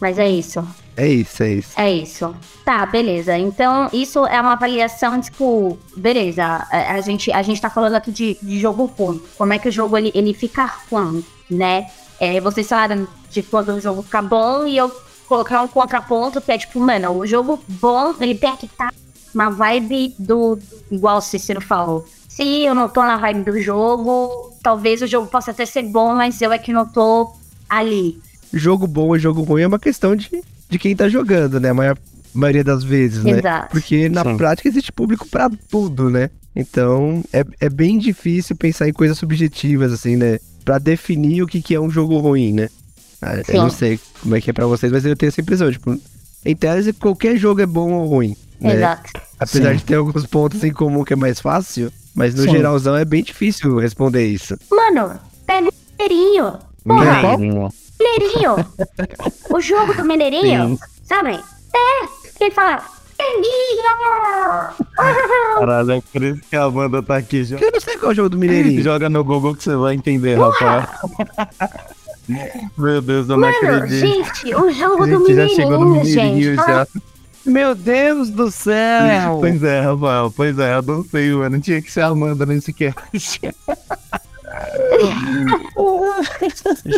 Mas 0.00 0.18
é 0.18 0.28
isso. 0.28 0.66
É 0.96 1.08
isso, 1.08 1.42
é 1.42 1.52
isso. 1.52 1.80
É 1.80 1.92
isso. 1.92 2.36
Tá, 2.64 2.84
beleza. 2.86 3.36
Então, 3.36 3.88
isso 3.92 4.26
é 4.26 4.40
uma 4.40 4.52
avaliação, 4.52 5.20
tipo, 5.20 5.78
beleza. 5.96 6.44
A, 6.44 6.94
a 6.94 7.00
gente, 7.00 7.32
a 7.32 7.42
gente 7.42 7.60
tá 7.60 7.70
falando 7.70 7.94
aqui 7.94 8.10
de, 8.10 8.36
de 8.42 8.60
jogo 8.60 8.86
ruim. 8.86 9.22
Como 9.36 9.52
é 9.52 9.58
que 9.58 9.68
o 9.68 9.72
jogo 9.72 9.96
ele, 9.96 10.12
ele 10.14 10.34
fica 10.34 10.70
ruim, 10.90 11.24
né? 11.50 11.86
É, 12.20 12.40
vocês 12.40 12.68
falaram 12.68 13.06
de 13.30 13.42
quando 13.42 13.70
o 13.70 13.80
jogo 13.80 14.02
fica 14.02 14.22
bom 14.22 14.66
e 14.66 14.76
eu 14.76 14.90
colocar 15.28 15.62
um 15.62 15.68
contraponto 15.68 16.40
que 16.40 16.52
é 16.52 16.58
tipo, 16.58 16.78
mano, 16.78 17.10
o 17.16 17.26
jogo 17.26 17.58
bom, 17.66 18.14
ele 18.20 18.34
tem 18.34 18.54
que 18.56 18.66
estar 18.66 18.88
tá 18.88 18.94
uma 19.34 19.50
vibe 19.50 20.14
do. 20.18 20.58
Igual 20.90 21.18
o 21.18 21.20
Cícero 21.20 21.60
falou. 21.60 22.06
Se 22.28 22.64
eu 22.64 22.74
não 22.74 22.88
tô 22.88 23.02
na 23.02 23.16
vibe 23.16 23.50
do 23.50 23.60
jogo, 23.60 24.52
talvez 24.62 25.02
o 25.02 25.06
jogo 25.06 25.26
possa 25.26 25.50
até 25.50 25.66
ser 25.66 25.82
bom, 25.82 26.14
mas 26.14 26.40
eu 26.40 26.52
é 26.52 26.58
que 26.58 26.72
não 26.72 26.86
tô 26.86 27.34
ali. 27.68 28.20
Jogo 28.52 28.86
bom 28.86 29.08
ou 29.08 29.18
jogo 29.18 29.42
ruim 29.42 29.62
é 29.62 29.66
uma 29.66 29.78
questão 29.78 30.14
de 30.14 30.42
de 30.72 30.78
quem 30.78 30.96
tá 30.96 31.06
jogando, 31.06 31.60
né? 31.60 31.68
A 31.68 31.74
maior, 31.74 31.98
maioria 32.32 32.64
das 32.64 32.82
vezes, 32.82 33.22
né? 33.22 33.38
Exato. 33.38 33.70
Porque 33.70 34.08
na 34.08 34.24
Sim. 34.24 34.36
prática 34.38 34.68
existe 34.68 34.90
público 34.90 35.28
para 35.28 35.50
tudo, 35.70 36.08
né? 36.08 36.30
Então 36.56 37.22
é, 37.30 37.44
é 37.60 37.68
bem 37.68 37.98
difícil 37.98 38.56
pensar 38.56 38.88
em 38.88 38.92
coisas 38.92 39.18
subjetivas, 39.18 39.92
assim, 39.92 40.16
né? 40.16 40.38
Pra 40.64 40.78
definir 40.78 41.42
o 41.42 41.46
que, 41.46 41.60
que 41.60 41.74
é 41.74 41.80
um 41.80 41.90
jogo 41.90 42.18
ruim, 42.18 42.52
né? 42.52 42.70
Ah, 43.20 43.42
eu 43.46 43.62
não 43.62 43.70
sei 43.70 44.00
como 44.20 44.34
é 44.34 44.40
que 44.40 44.50
é 44.50 44.52
pra 44.52 44.66
vocês, 44.66 44.90
mas 44.90 45.04
eu 45.04 45.14
tenho 45.14 45.28
essa 45.28 45.40
impressão, 45.40 45.70
tipo, 45.70 45.96
em 46.44 46.56
tese 46.56 46.92
qualquer 46.94 47.36
jogo 47.36 47.60
é 47.60 47.66
bom 47.66 47.92
ou 47.92 48.06
ruim. 48.06 48.34
Né? 48.58 48.76
Exato. 48.76 49.10
Apesar 49.38 49.72
Sim. 49.72 49.76
de 49.76 49.84
ter 49.84 49.94
alguns 49.96 50.26
pontos 50.26 50.64
em 50.64 50.72
comum 50.72 51.04
que 51.04 51.12
é 51.12 51.16
mais 51.16 51.38
fácil, 51.38 51.92
mas 52.14 52.34
no 52.34 52.44
Sim. 52.44 52.50
geralzão 52.50 52.96
é 52.96 53.04
bem 53.04 53.22
difícil 53.22 53.76
responder 53.78 54.26
isso. 54.26 54.56
Mano, 54.70 55.20
pega 55.46 55.68
o 55.68 55.72
mineirinho. 55.98 56.58
Porra. 56.84 57.72
Mineirinho. 58.02 58.56
o 59.50 59.60
jogo 59.60 59.94
do 59.94 60.04
Mineirinho, 60.04 60.78
sabe? 61.04 61.38
É, 61.74 62.06
que 62.36 62.44
ele 62.44 62.50
fala. 62.50 62.82
Caralho, 65.58 65.92
é 65.92 66.02
por 66.12 66.22
isso 66.22 66.40
que 66.48 66.56
a 66.56 66.64
Amanda 66.64 67.02
tá 67.02 67.16
aqui. 67.16 67.44
Joga... 67.44 67.64
Eu 67.64 67.72
não 67.72 67.80
sei 67.80 67.96
qual 67.96 68.10
é 68.10 68.12
o 68.12 68.16
jogo 68.16 68.28
do 68.30 68.38
Mineirinho. 68.38 68.82
Joga 68.82 69.08
no 69.08 69.22
Google 69.22 69.54
que 69.54 69.62
você 69.62 69.76
vai 69.76 69.94
entender, 69.94 70.38
rapaz. 70.38 70.88
Meu 72.76 73.00
Deus, 73.00 73.28
eu 73.28 73.36
não 73.36 73.48
Mano, 73.48 73.56
acredito. 73.56 74.06
Gente, 74.06 74.54
o 74.54 74.70
jogo 74.72 75.06
do 75.06 75.20
Mineirinho, 75.20 75.48
já 75.48 75.54
chegou 75.54 75.78
no 75.78 75.86
Mineirinho 75.86 76.42
gente. 76.42 76.56
Já. 76.56 76.86
Meu 77.44 77.74
Deus 77.74 78.30
do 78.30 78.52
céu! 78.52 79.38
Pois 79.40 79.62
é, 79.64 79.80
Rafael, 79.80 80.32
pois 80.34 80.58
é, 80.58 80.76
eu 80.76 80.82
não 80.82 81.04
sei, 81.04 81.32
mano. 81.32 81.60
Tinha 81.60 81.82
que 81.82 81.90
ser 81.90 82.02
a 82.02 82.06
Amanda 82.06 82.46
nesse 82.46 82.72
cast. 82.72 83.02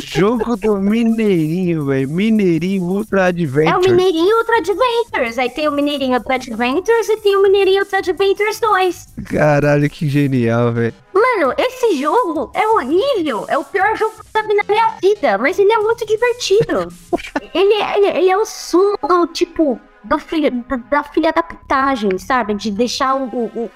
Jogo 0.05 0.57
do 0.57 0.77
Mineirinho, 0.77 1.87
velho. 1.87 2.09
Mineirinho 2.09 2.83
Ultra 2.83 3.27
Adventures. 3.27 3.87
É 3.87 3.91
o 3.91 3.95
Mineirinho 3.95 4.37
Ultra 4.39 4.57
Adventures. 4.59 5.39
Aí 5.39 5.51
tem 5.51 5.69
o 5.69 5.73
Mineirinho 5.73 6.19
Ultra 6.19 6.35
Adventures 6.37 7.09
e 7.09 7.17
tem 7.19 7.37
o 7.37 7.43
Mineirinho 7.43 7.83
Ultra 7.83 7.99
Adventures 7.99 8.61
2. 8.61 9.09
Caralho, 9.31 9.89
que 9.91 10.09
genial, 10.09 10.73
velho. 10.73 10.95
Mano, 11.13 11.55
esse 11.59 11.97
jogo 11.97 12.51
é 12.55 12.67
horrível. 12.69 13.45
É 13.49 13.57
o 13.57 13.65
pior 13.65 13.97
jogo 13.97 14.13
que 14.13 14.39
eu 14.39 14.47
vi 14.47 14.55
na 14.55 14.65
minha 14.69 14.97
vida. 15.01 15.39
Mas 15.39 15.59
ele 15.59 15.73
é 15.73 15.79
muito 15.79 16.07
divertido. 16.07 16.89
ele, 17.55 17.75
é, 17.75 17.99
ele, 17.99 18.19
ele 18.19 18.31
é 18.31 18.37
o 18.37 18.45
sumo, 18.45 18.99
do, 19.09 19.27
tipo, 19.29 19.81
da 20.05 20.19
filha, 20.19 20.51
da, 20.51 20.77
da 20.77 21.03
filha 21.05 21.33
da 21.33 21.43
pitagem, 21.43 22.19
sabe? 22.19 22.55
De 22.55 22.71
deixar 22.71 23.15
o, 23.15 23.25
o, 23.25 23.65
o, 23.65 23.71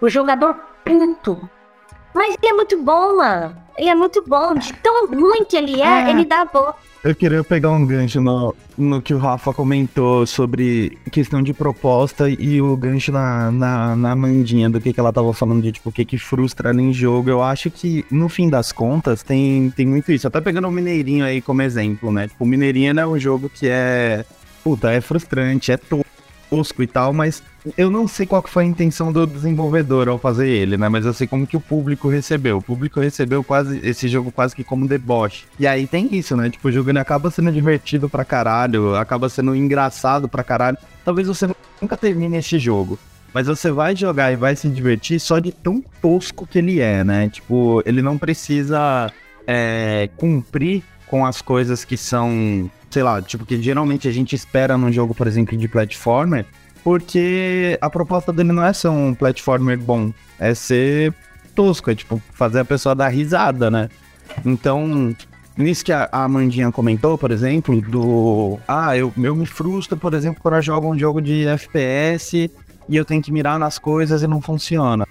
o 0.00 0.08
jogador 0.08 0.54
puto. 0.84 1.50
Mas 2.16 2.34
ele 2.42 2.50
é 2.50 2.54
muito 2.54 2.82
bom, 2.82 3.16
mano. 3.18 3.54
Ele 3.76 3.90
é 3.90 3.94
muito 3.94 4.24
bom. 4.26 4.54
De 4.54 4.72
tão 4.72 5.06
ruim 5.06 5.44
que 5.44 5.54
ele 5.54 5.82
é, 5.82 6.04
É. 6.04 6.10
ele 6.10 6.24
dá 6.24 6.46
bom. 6.46 6.72
Eu 7.04 7.14
queria 7.14 7.44
pegar 7.44 7.70
um 7.70 7.86
gancho 7.86 8.20
no, 8.22 8.54
no 8.76 9.02
que 9.02 9.12
o 9.14 9.18
Rafa 9.18 9.52
comentou 9.52 10.26
sobre 10.26 10.98
questão 11.12 11.42
de 11.42 11.52
proposta 11.52 12.28
e 12.28 12.60
o 12.60 12.74
gancho 12.76 13.12
na, 13.12 13.50
na, 13.52 13.94
na 13.94 14.16
Mandinha, 14.16 14.68
do 14.68 14.80
que, 14.80 14.92
que 14.92 14.98
ela 14.98 15.12
tava 15.12 15.32
falando 15.34 15.62
de 15.62 15.72
tipo, 15.72 15.90
o 15.90 15.92
que, 15.92 16.04
que 16.06 16.18
frustra 16.18 16.70
ela 16.70 16.80
em 16.80 16.92
jogo. 16.92 17.28
Eu 17.28 17.42
acho 17.42 17.70
que, 17.70 18.04
no 18.10 18.28
fim 18.30 18.48
das 18.48 18.72
contas, 18.72 19.22
tem, 19.22 19.70
tem 19.76 19.86
muito 19.86 20.10
isso. 20.10 20.26
Até 20.26 20.40
pegando 20.40 20.66
o 20.66 20.72
Mineirinho 20.72 21.24
aí 21.24 21.40
como 21.42 21.60
exemplo, 21.62 22.10
né? 22.10 22.28
Tipo, 22.28 22.42
o 22.44 22.46
Mineirinho 22.46 22.98
é 22.98 23.06
um 23.06 23.18
jogo 23.18 23.50
que 23.50 23.68
é. 23.68 24.24
Puta, 24.64 24.90
é 24.90 25.00
frustrante, 25.00 25.70
é 25.70 25.76
tosco 25.76 26.82
e 26.82 26.86
tal, 26.88 27.12
mas 27.12 27.40
eu 27.76 27.90
não 27.90 28.06
sei 28.06 28.26
qual 28.26 28.42
que 28.42 28.50
foi 28.50 28.64
a 28.64 28.66
intenção 28.66 29.12
do 29.12 29.26
desenvolvedor 29.26 30.08
ao 30.08 30.18
fazer 30.18 30.48
ele, 30.48 30.76
né? 30.76 30.88
Mas 30.88 31.06
eu 31.06 31.12
sei 31.12 31.26
como 31.26 31.46
que 31.46 31.56
o 31.56 31.60
público 31.60 32.08
recebeu. 32.08 32.58
O 32.58 32.62
público 32.62 33.00
recebeu 33.00 33.42
quase 33.42 33.80
esse 33.82 34.08
jogo 34.08 34.30
quase 34.30 34.54
que 34.54 34.62
como 34.62 34.86
deboche. 34.86 35.44
E 35.58 35.66
aí 35.66 35.86
tem 35.86 36.14
isso, 36.14 36.36
né? 36.36 36.50
Tipo, 36.50 36.68
o 36.68 36.72
jogo 36.72 36.90
ele 36.90 36.98
acaba 36.98 37.30
sendo 37.30 37.50
divertido 37.50 38.08
pra 38.08 38.24
caralho, 38.24 38.94
acaba 38.94 39.28
sendo 39.28 39.54
engraçado 39.54 40.28
pra 40.28 40.44
caralho. 40.44 40.76
Talvez 41.04 41.26
você 41.26 41.48
nunca 41.80 41.96
termine 41.96 42.36
esse 42.36 42.58
jogo. 42.58 42.98
Mas 43.32 43.46
você 43.46 43.70
vai 43.70 43.94
jogar 43.94 44.32
e 44.32 44.36
vai 44.36 44.56
se 44.56 44.68
divertir 44.68 45.20
só 45.20 45.38
de 45.38 45.52
tão 45.52 45.82
tosco 46.00 46.46
que 46.46 46.58
ele 46.58 46.80
é, 46.80 47.04
né? 47.04 47.28
Tipo, 47.28 47.82
ele 47.84 48.00
não 48.00 48.16
precisa 48.16 49.12
é, 49.46 50.08
cumprir 50.16 50.82
com 51.06 51.24
as 51.24 51.42
coisas 51.42 51.84
que 51.84 51.96
são, 51.96 52.70
sei 52.90 53.02
lá, 53.02 53.20
tipo, 53.20 53.44
que 53.44 53.60
geralmente 53.60 54.08
a 54.08 54.12
gente 54.12 54.34
espera 54.34 54.76
num 54.76 54.92
jogo, 54.92 55.14
por 55.14 55.26
exemplo, 55.26 55.56
de 55.56 55.68
platformer, 55.68 56.46
porque 56.86 57.76
a 57.80 57.90
proposta 57.90 58.32
dele 58.32 58.52
não 58.52 58.64
é 58.64 58.72
ser 58.72 58.86
um 58.86 59.12
platformer 59.12 59.76
bom, 59.76 60.12
é 60.38 60.54
ser 60.54 61.12
tosco, 61.52 61.90
é 61.90 61.96
tipo, 61.96 62.22
fazer 62.32 62.60
a 62.60 62.64
pessoa 62.64 62.94
dar 62.94 63.08
risada, 63.08 63.68
né? 63.68 63.88
Então, 64.44 65.12
nisso 65.56 65.84
que 65.84 65.90
a 65.90 66.08
Amandinha 66.12 66.70
comentou, 66.70 67.18
por 67.18 67.32
exemplo, 67.32 67.80
do. 67.80 68.60
Ah, 68.68 68.96
eu, 68.96 69.12
eu 69.20 69.34
me 69.34 69.46
frustro, 69.46 69.96
por 69.96 70.14
exemplo, 70.14 70.40
quando 70.40 70.54
eu 70.54 70.62
jogo 70.62 70.94
um 70.94 70.96
jogo 70.96 71.20
de 71.20 71.48
FPS 71.48 72.48
e 72.88 72.96
eu 72.96 73.04
tenho 73.04 73.20
que 73.20 73.32
mirar 73.32 73.58
nas 73.58 73.80
coisas 73.80 74.22
e 74.22 74.28
não 74.28 74.40
funciona. 74.40 75.08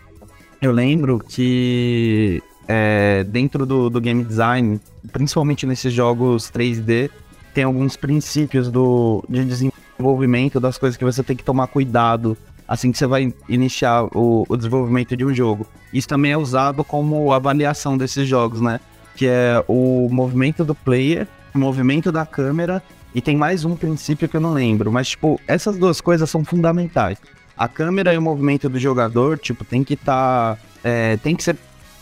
Eu 0.61 0.71
lembro 0.71 1.19
que 1.19 2.41
é, 2.69 3.25
dentro 3.25 3.65
do, 3.65 3.89
do 3.89 3.99
game 3.99 4.23
design, 4.23 4.79
principalmente 5.11 5.65
nesses 5.65 5.91
jogos 5.91 6.49
3D, 6.49 7.09
tem 7.53 7.65
alguns 7.65 7.97
princípios 7.97 8.71
do, 8.71 9.25
de 9.27 9.43
desenvolvimento 9.43 9.84
das 10.59 10.77
coisas 10.77 10.97
que 10.97 11.03
você 11.03 11.23
tem 11.23 11.35
que 11.35 11.43
tomar 11.43 11.67
cuidado 11.67 12.37
assim 12.67 12.91
que 12.91 12.97
você 12.97 13.05
vai 13.05 13.33
iniciar 13.47 14.03
o, 14.15 14.45
o 14.47 14.57
desenvolvimento 14.57 15.15
de 15.15 15.23
um 15.23 15.33
jogo. 15.33 15.67
Isso 15.93 16.07
também 16.07 16.31
é 16.31 16.37
usado 16.37 16.83
como 16.83 17.31
avaliação 17.31 17.97
desses 17.97 18.27
jogos, 18.27 18.59
né? 18.59 18.79
Que 19.15 19.27
é 19.27 19.63
o 19.67 20.09
movimento 20.11 20.65
do 20.65 20.73
player, 20.73 21.27
o 21.53 21.59
movimento 21.59 22.11
da 22.11 22.25
câmera 22.25 22.81
e 23.13 23.21
tem 23.21 23.37
mais 23.37 23.63
um 23.63 23.75
princípio 23.75 24.27
que 24.27 24.35
eu 24.35 24.41
não 24.41 24.53
lembro, 24.53 24.91
mas 24.91 25.09
tipo, 25.09 25.39
essas 25.47 25.77
duas 25.77 26.01
coisas 26.01 26.29
são 26.29 26.43
fundamentais. 26.43 27.17
A 27.57 27.67
câmera 27.67 28.13
e 28.13 28.17
o 28.17 28.21
movimento 28.21 28.67
do 28.67 28.77
jogador, 28.77 29.37
tipo, 29.37 29.63
tem 29.63 29.83
que 29.83 29.93
estar. 29.93 30.59
tem 31.23 31.33
que 31.35 31.41
ser 31.43 31.55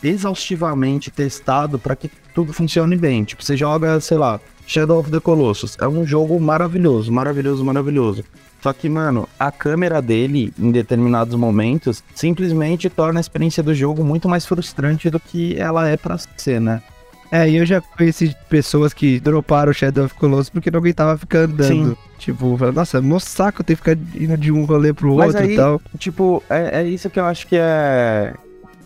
exaustivamente 0.03 1.11
testado 1.11 1.77
para 1.77 1.95
que 1.95 2.09
tudo 2.33 2.51
funcione 2.51 2.97
bem. 2.97 3.23
Tipo, 3.23 3.43
você 3.43 3.55
joga, 3.55 3.99
sei 3.99 4.17
lá, 4.17 4.39
Shadow 4.65 4.99
of 4.99 5.11
the 5.11 5.19
Colossus. 5.19 5.77
É 5.79 5.87
um 5.87 6.05
jogo 6.05 6.39
maravilhoso, 6.39 7.11
maravilhoso, 7.11 7.63
maravilhoso. 7.63 8.23
Só 8.61 8.71
que, 8.71 8.87
mano, 8.87 9.27
a 9.37 9.51
câmera 9.51 10.01
dele, 10.01 10.53
em 10.57 10.71
determinados 10.71 11.35
momentos, 11.35 12.01
simplesmente 12.15 12.89
torna 12.89 13.19
a 13.19 13.21
experiência 13.21 13.61
do 13.61 13.75
jogo 13.75 14.03
muito 14.05 14.29
mais 14.29 14.45
frustrante 14.45 15.09
do 15.09 15.19
que 15.19 15.59
ela 15.59 15.89
é 15.89 15.97
pra 15.97 16.17
ser, 16.37 16.61
né? 16.61 16.81
É, 17.29 17.49
e 17.49 17.55
eu 17.57 17.65
já 17.65 17.81
conheci 17.81 18.33
pessoas 18.47 18.93
que 18.93 19.19
droparam 19.19 19.71
o 19.71 19.73
Shadow 19.73 20.05
of 20.05 20.13
Colossus 20.15 20.49
porque 20.49 20.69
não 20.69 20.79
aguentava 20.79 21.17
ficar 21.17 21.39
andando. 21.39 21.67
Sim. 21.67 21.97
Tipo, 22.19 22.55
falando, 22.57 22.75
nossa, 22.75 23.01
meu 23.01 23.19
saco 23.19 23.63
ter 23.63 23.73
que 23.75 23.77
ficar 23.83 23.97
indo 24.15 24.37
de 24.37 24.51
um 24.51 24.63
rolê 24.65 24.93
pro 24.93 25.15
Mas 25.15 25.29
outro 25.29 25.41
aí- 25.41 25.53
e 25.53 25.55
tal. 25.57 25.81
Tipo, 25.97 26.43
é, 26.49 26.81
é 26.81 26.87
isso 26.87 27.09
que 27.09 27.19
eu 27.19 27.25
acho 27.25 27.47
que 27.47 27.55
é. 27.57 28.33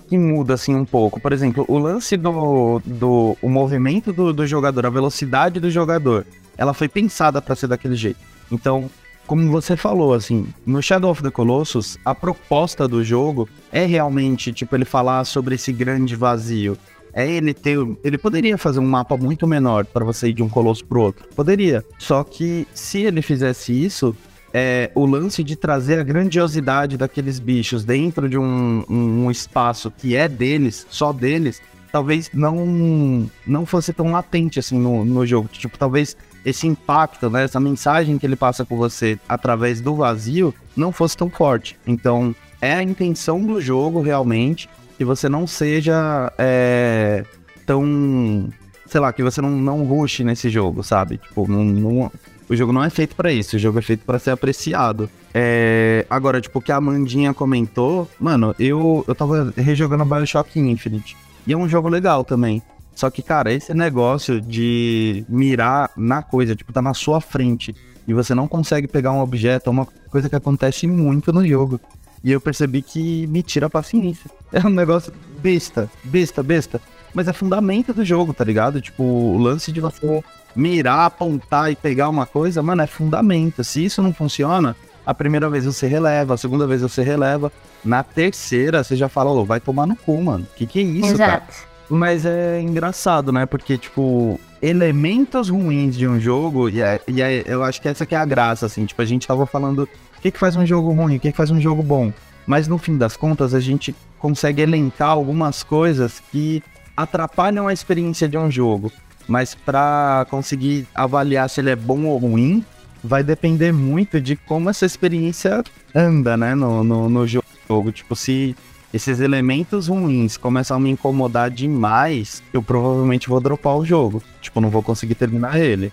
Que 0.07 0.17
muda 0.17 0.53
assim 0.53 0.73
um 0.73 0.85
pouco. 0.85 1.19
Por 1.19 1.33
exemplo, 1.33 1.65
o 1.67 1.77
lance 1.77 2.17
do. 2.17 2.81
do 2.85 3.37
o 3.41 3.49
movimento 3.49 4.11
do, 4.13 4.33
do 4.33 4.47
jogador, 4.47 4.85
a 4.85 4.89
velocidade 4.89 5.59
do 5.59 5.69
jogador, 5.69 6.25
ela 6.57 6.73
foi 6.73 6.87
pensada 6.87 7.41
pra 7.41 7.55
ser 7.55 7.67
daquele 7.67 7.95
jeito. 7.95 8.19
Então, 8.51 8.89
como 9.27 9.51
você 9.51 9.75
falou, 9.75 10.13
assim, 10.13 10.47
no 10.65 10.81
Shadow 10.81 11.11
of 11.11 11.21
the 11.21 11.29
Colossus, 11.29 11.97
a 12.05 12.15
proposta 12.15 12.87
do 12.87 13.03
jogo 13.03 13.47
é 13.71 13.85
realmente, 13.85 14.53
tipo, 14.53 14.73
ele 14.73 14.85
falar 14.85 15.25
sobre 15.25 15.55
esse 15.55 15.73
grande 15.73 16.15
vazio. 16.15 16.77
É 17.13 17.29
ele 17.29 17.53
ter. 17.53 17.77
Ele 18.03 18.17
poderia 18.17 18.57
fazer 18.57 18.79
um 18.79 18.85
mapa 18.85 19.17
muito 19.17 19.45
menor 19.47 19.85
pra 19.85 20.05
você 20.05 20.29
ir 20.29 20.33
de 20.33 20.43
um 20.43 20.47
colosso 20.47 20.85
pro 20.85 21.01
outro. 21.01 21.27
Poderia. 21.35 21.83
Só 21.97 22.23
que 22.23 22.67
se 22.73 22.99
ele 23.01 23.21
fizesse 23.21 23.73
isso, 23.73 24.15
é, 24.53 24.89
o 24.95 25.05
lance 25.05 25.43
de 25.43 25.55
trazer 25.55 25.99
a 25.99 26.03
grandiosidade 26.03 26.97
daqueles 26.97 27.39
bichos 27.39 27.83
dentro 27.83 28.27
de 28.29 28.37
um, 28.37 28.83
um- 28.89 29.25
um 29.25 29.31
espaço 29.31 29.91
que 29.91 30.15
é 30.15 30.27
deles, 30.27 30.85
só 30.89 31.11
deles, 31.13 31.61
talvez 31.91 32.29
não 32.33 33.29
não 33.45 33.65
fosse 33.65 33.91
tão 33.93 34.11
latente 34.11 34.59
assim 34.59 34.79
no, 34.79 35.03
no 35.05 35.25
jogo. 35.25 35.47
Tipo, 35.51 35.77
talvez 35.77 36.15
esse 36.45 36.65
impacto, 36.67 37.29
né, 37.29 37.43
essa 37.43 37.59
mensagem 37.59 38.17
que 38.17 38.25
ele 38.25 38.35
passa 38.35 38.63
com 38.65 38.77
você 38.77 39.19
através 39.27 39.81
do 39.81 39.95
vazio 39.95 40.53
não 40.75 40.91
fosse 40.91 41.17
tão 41.17 41.29
forte. 41.29 41.77
Então, 41.85 42.33
é 42.61 42.73
a 42.73 42.83
intenção 42.83 43.41
do 43.41 43.59
jogo 43.61 44.01
realmente 44.01 44.69
que 44.97 45.03
você 45.05 45.27
não 45.29 45.45
seja 45.45 46.31
é, 46.37 47.23
tão. 47.65 48.49
Sei 48.85 49.01
lá, 49.01 49.11
que 49.11 49.21
você 49.21 49.41
não, 49.41 49.49
não 49.51 49.83
rush 49.83 50.21
nesse 50.21 50.49
jogo, 50.49 50.81
sabe? 50.83 51.17
Tipo, 51.17 51.45
não, 51.51 51.63
não- 51.65 52.11
o 52.49 52.55
jogo 52.55 52.71
não 52.71 52.83
é 52.83 52.89
feito 52.89 53.15
pra 53.15 53.31
isso, 53.31 53.55
o 53.55 53.59
jogo 53.59 53.79
é 53.79 53.81
feito 53.81 54.05
pra 54.05 54.19
ser 54.19 54.31
apreciado. 54.31 55.09
É, 55.33 56.05
agora, 56.09 56.39
tipo, 56.39 56.59
o 56.59 56.61
que 56.61 56.71
a 56.71 56.77
Amandinha 56.77 57.33
comentou, 57.33 58.09
mano, 58.19 58.55
eu, 58.57 59.03
eu 59.07 59.15
tava 59.15 59.53
rejogando 59.55 60.05
Bioshock 60.05 60.59
Infinite. 60.59 61.17
E 61.45 61.53
é 61.53 61.57
um 61.57 61.67
jogo 61.67 61.89
legal 61.89 62.23
também. 62.23 62.61
Só 62.95 63.09
que, 63.11 63.21
cara, 63.21 63.53
esse 63.53 63.73
negócio 63.73 64.41
de 64.41 65.23
mirar 65.29 65.91
na 65.95 66.23
coisa, 66.23 66.55
tipo, 66.55 66.73
tá 66.73 66.81
na 66.81 66.93
sua 66.93 67.21
frente 67.21 67.75
e 68.07 68.13
você 68.13 68.33
não 68.33 68.47
consegue 68.47 68.87
pegar 68.87 69.11
um 69.11 69.19
objeto, 69.19 69.69
é 69.69 69.71
uma 69.71 69.85
coisa 70.09 70.27
que 70.27 70.35
acontece 70.35 70.87
muito 70.87 71.31
no 71.31 71.45
jogo. 71.45 71.79
E 72.23 72.31
eu 72.31 72.41
percebi 72.41 72.81
que 72.81 73.27
me 73.27 73.43
tira 73.43 73.67
a 73.67 73.69
paciência. 73.69 74.31
É 74.49 74.65
um 74.65 74.69
negócio 74.69 75.11
besta, 75.41 75.91
besta, 76.05 76.41
besta. 76.41 76.81
Mas 77.17 77.27
é 77.27 77.33
fundamento 77.33 77.95
do 77.95 78.05
jogo, 78.05 78.31
tá 78.31 78.43
ligado? 78.43 78.79
Tipo, 78.79 79.01
o 79.01 79.39
lance 79.39 79.71
de 79.71 79.81
você 79.81 80.23
mirar, 80.55 81.07
apontar 81.07 81.71
e 81.71 81.75
pegar 81.75 82.09
uma 82.09 82.27
coisa, 82.27 82.61
mano, 82.61 82.83
é 82.83 82.85
fundamento. 82.85 83.63
Se 83.63 83.83
isso 83.83 84.03
não 84.03 84.13
funciona, 84.13 84.75
a 85.03 85.15
primeira 85.15 85.49
vez 85.49 85.65
você 85.65 85.87
releva, 85.87 86.35
a 86.35 86.37
segunda 86.37 86.67
vez 86.67 86.83
você 86.83 87.01
releva. 87.01 87.51
Na 87.83 88.03
terceira, 88.03 88.83
você 88.83 88.95
já 88.95 89.09
fala, 89.09 89.31
ô, 89.31 89.43
vai 89.43 89.59
tomar 89.59 89.87
no 89.87 89.95
cu, 89.95 90.21
mano. 90.21 90.45
Que 90.55 90.67
que 90.67 90.77
é 90.77 90.83
isso, 90.83 91.17
cara? 91.17 91.43
Exato. 91.49 91.53
Mas 91.89 92.23
é 92.23 92.61
engraçado, 92.61 93.31
né? 93.31 93.47
Porque, 93.47 93.79
tipo, 93.79 94.39
elementos 94.61 95.49
ruins 95.49 95.97
de 95.97 96.07
um 96.07 96.19
jogo, 96.19 96.69
e, 96.69 96.81
é- 96.83 97.01
e 97.07 97.19
é- 97.19 97.43
eu 97.47 97.63
acho 97.63 97.81
que 97.81 97.87
essa 97.87 98.05
que 98.05 98.13
é 98.13 98.17
a 98.19 98.25
graça, 98.25 98.67
assim. 98.67 98.85
Tipo, 98.85 99.01
a 99.01 99.05
gente 99.05 99.25
tava 99.27 99.47
falando 99.47 99.89
o 100.17 100.21
que, 100.21 100.29
que 100.29 100.37
faz 100.37 100.55
um 100.55 100.67
jogo 100.67 100.91
ruim, 100.91 101.15
o 101.15 101.19
que, 101.19 101.31
que 101.31 101.37
faz 101.37 101.49
um 101.49 101.59
jogo 101.59 101.81
bom. 101.81 102.13
Mas 102.45 102.67
no 102.67 102.77
fim 102.77 102.95
das 102.95 103.17
contas, 103.17 103.55
a 103.55 103.59
gente 103.59 103.95
consegue 104.19 104.61
elencar 104.61 105.09
algumas 105.09 105.63
coisas 105.63 106.21
que 106.31 106.61
atrapalham 106.97 107.67
a 107.67 107.73
experiência 107.73 108.27
de 108.27 108.37
um 108.37 108.49
jogo. 108.49 108.91
Mas 109.27 109.53
pra 109.53 110.25
conseguir 110.29 110.87
avaliar 110.95 111.49
se 111.49 111.61
ele 111.61 111.69
é 111.69 111.75
bom 111.75 112.05
ou 112.05 112.17
ruim, 112.17 112.65
vai 113.03 113.23
depender 113.23 113.71
muito 113.71 114.19
de 114.19 114.35
como 114.35 114.69
essa 114.69 114.85
experiência 114.85 115.63
anda, 115.93 116.35
né? 116.35 116.55
No, 116.55 116.83
no, 116.83 117.07
no 117.07 117.27
jogo. 117.27 117.91
Tipo, 117.91 118.15
se 118.15 118.55
esses 118.93 119.19
elementos 119.19 119.87
ruins 119.87 120.37
começam 120.37 120.77
a 120.77 120.79
me 120.79 120.89
incomodar 120.89 121.51
demais, 121.51 122.41
eu 122.53 122.63
provavelmente 122.63 123.29
vou 123.29 123.39
dropar 123.39 123.77
o 123.77 123.85
jogo. 123.85 124.23
Tipo, 124.41 124.61
não 124.61 124.69
vou 124.69 124.81
conseguir 124.81 125.15
terminar 125.15 125.59
ele. 125.59 125.91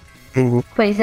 Pois 0.74 0.98
é. 0.98 1.02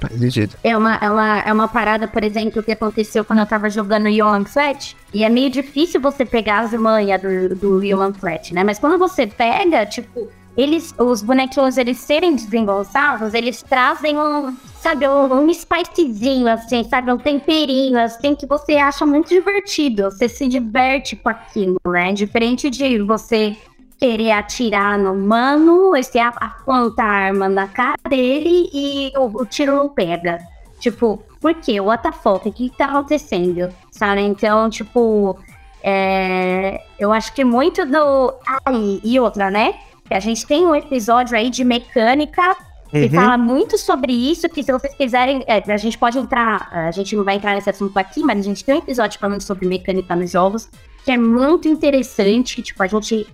É 0.64 0.78
uma, 0.78 0.96
é, 0.96 1.10
uma, 1.10 1.40
é 1.40 1.54
uma 1.54 1.68
parada, 1.68 2.08
por 2.08 2.24
exemplo, 2.24 2.62
que 2.62 2.72
aconteceu 2.72 3.24
quando 3.24 3.40
eu 3.40 3.46
tava 3.46 3.70
jogando 3.70 4.08
Human 4.08 4.46
Flat. 4.46 4.96
E 5.14 5.24
é 5.24 5.30
meio 5.30 5.50
difícil 5.50 6.02
você 6.02 6.26
pegar 6.26 6.60
as 6.60 6.74
manhas 6.74 7.22
do, 7.22 7.56
do 7.56 7.78
Human 7.78 8.14
Flat, 8.14 8.54
né? 8.54 8.64
Mas 8.64 8.80
quando 8.80 8.98
você 8.98 9.26
pega, 9.28 9.86
tipo, 9.86 10.30
eles, 10.56 10.94
os 10.98 11.22
bonequinhos, 11.22 11.78
eles 11.78 11.98
serem 11.98 12.36
desengonçados, 12.36 13.34
eles 13.34 13.64
trazem 13.64 14.18
um, 14.18 14.56
sabe, 14.80 15.08
um, 15.08 15.34
um 15.34 15.54
spicezinho, 15.54 16.48
assim, 16.48 16.84
sabe, 16.84 17.12
um 17.12 17.18
temperinho, 17.18 17.98
assim, 17.98 18.36
que 18.36 18.46
você 18.46 18.74
acha 18.74 19.06
muito 19.06 19.30
divertido. 19.30 20.04
Você 20.12 20.28
se 20.28 20.48
diverte 20.48 21.16
com 21.16 21.30
aquilo, 21.30 21.80
né? 21.86 22.12
Diferente 22.14 22.70
de 22.70 23.00
você 23.00 23.56
querer 24.02 24.32
atirar 24.32 24.98
no 24.98 25.16
mano, 25.16 25.96
esse 25.96 26.18
aponta 26.18 27.04
a 27.04 27.06
arma 27.06 27.48
na 27.48 27.68
cara 27.68 28.00
dele 28.10 28.68
e 28.74 29.14
o, 29.16 29.42
o 29.42 29.46
tiro 29.46 29.76
não 29.76 29.88
pega. 29.90 30.40
Tipo, 30.80 31.24
por 31.40 31.54
quê? 31.54 31.80
What 31.80 32.02
the 32.02 32.12
fuck? 32.12 32.50
O 32.50 32.52
que 32.52 32.72
tá 32.72 32.86
acontecendo? 32.86 33.72
Sabe? 33.92 34.22
Então, 34.22 34.72
tipo, 34.72 35.38
é, 35.84 36.82
eu 36.98 37.14
acho 37.14 37.32
que 37.34 37.44
muito 37.44 37.86
do. 37.86 38.34
Ah, 38.48 38.72
e 39.04 39.20
outra, 39.20 39.52
né? 39.52 39.76
A 40.10 40.20
gente 40.20 40.48
tem 40.48 40.66
um 40.66 40.76
episódio 40.76 41.38
aí 41.38 41.52
de 41.52 41.64
mecânica 41.64 42.58
que 42.90 43.04
uhum. 43.04 43.10
fala 43.12 43.38
muito 43.38 43.78
sobre 43.78 44.12
isso, 44.12 44.50
que 44.50 44.64
se 44.64 44.72
vocês 44.72 44.94
quiserem, 44.96 45.44
é, 45.48 45.62
a 45.72 45.78
gente 45.78 45.98
pode 45.98 46.18
entrar, 46.18 46.68
a 46.74 46.92
gente 46.92 47.16
não 47.16 47.24
vai 47.24 47.36
entrar 47.36 47.54
nesse 47.54 47.70
assunto 47.70 47.96
aqui, 47.98 48.22
mas 48.22 48.40
a 48.40 48.42
gente 48.42 48.66
tem 48.66 48.76
um 48.76 48.80
episódio 48.80 49.18
falando 49.20 49.42
sobre 49.42 49.66
mecânica 49.68 50.14
nos 50.16 50.32
jogos, 50.32 50.70
que 51.06 51.12
é 51.12 51.18
muito 51.18 51.70
interessante, 51.70 52.62
tipo, 52.62 52.82
a 52.84 52.88
gente 52.88 53.26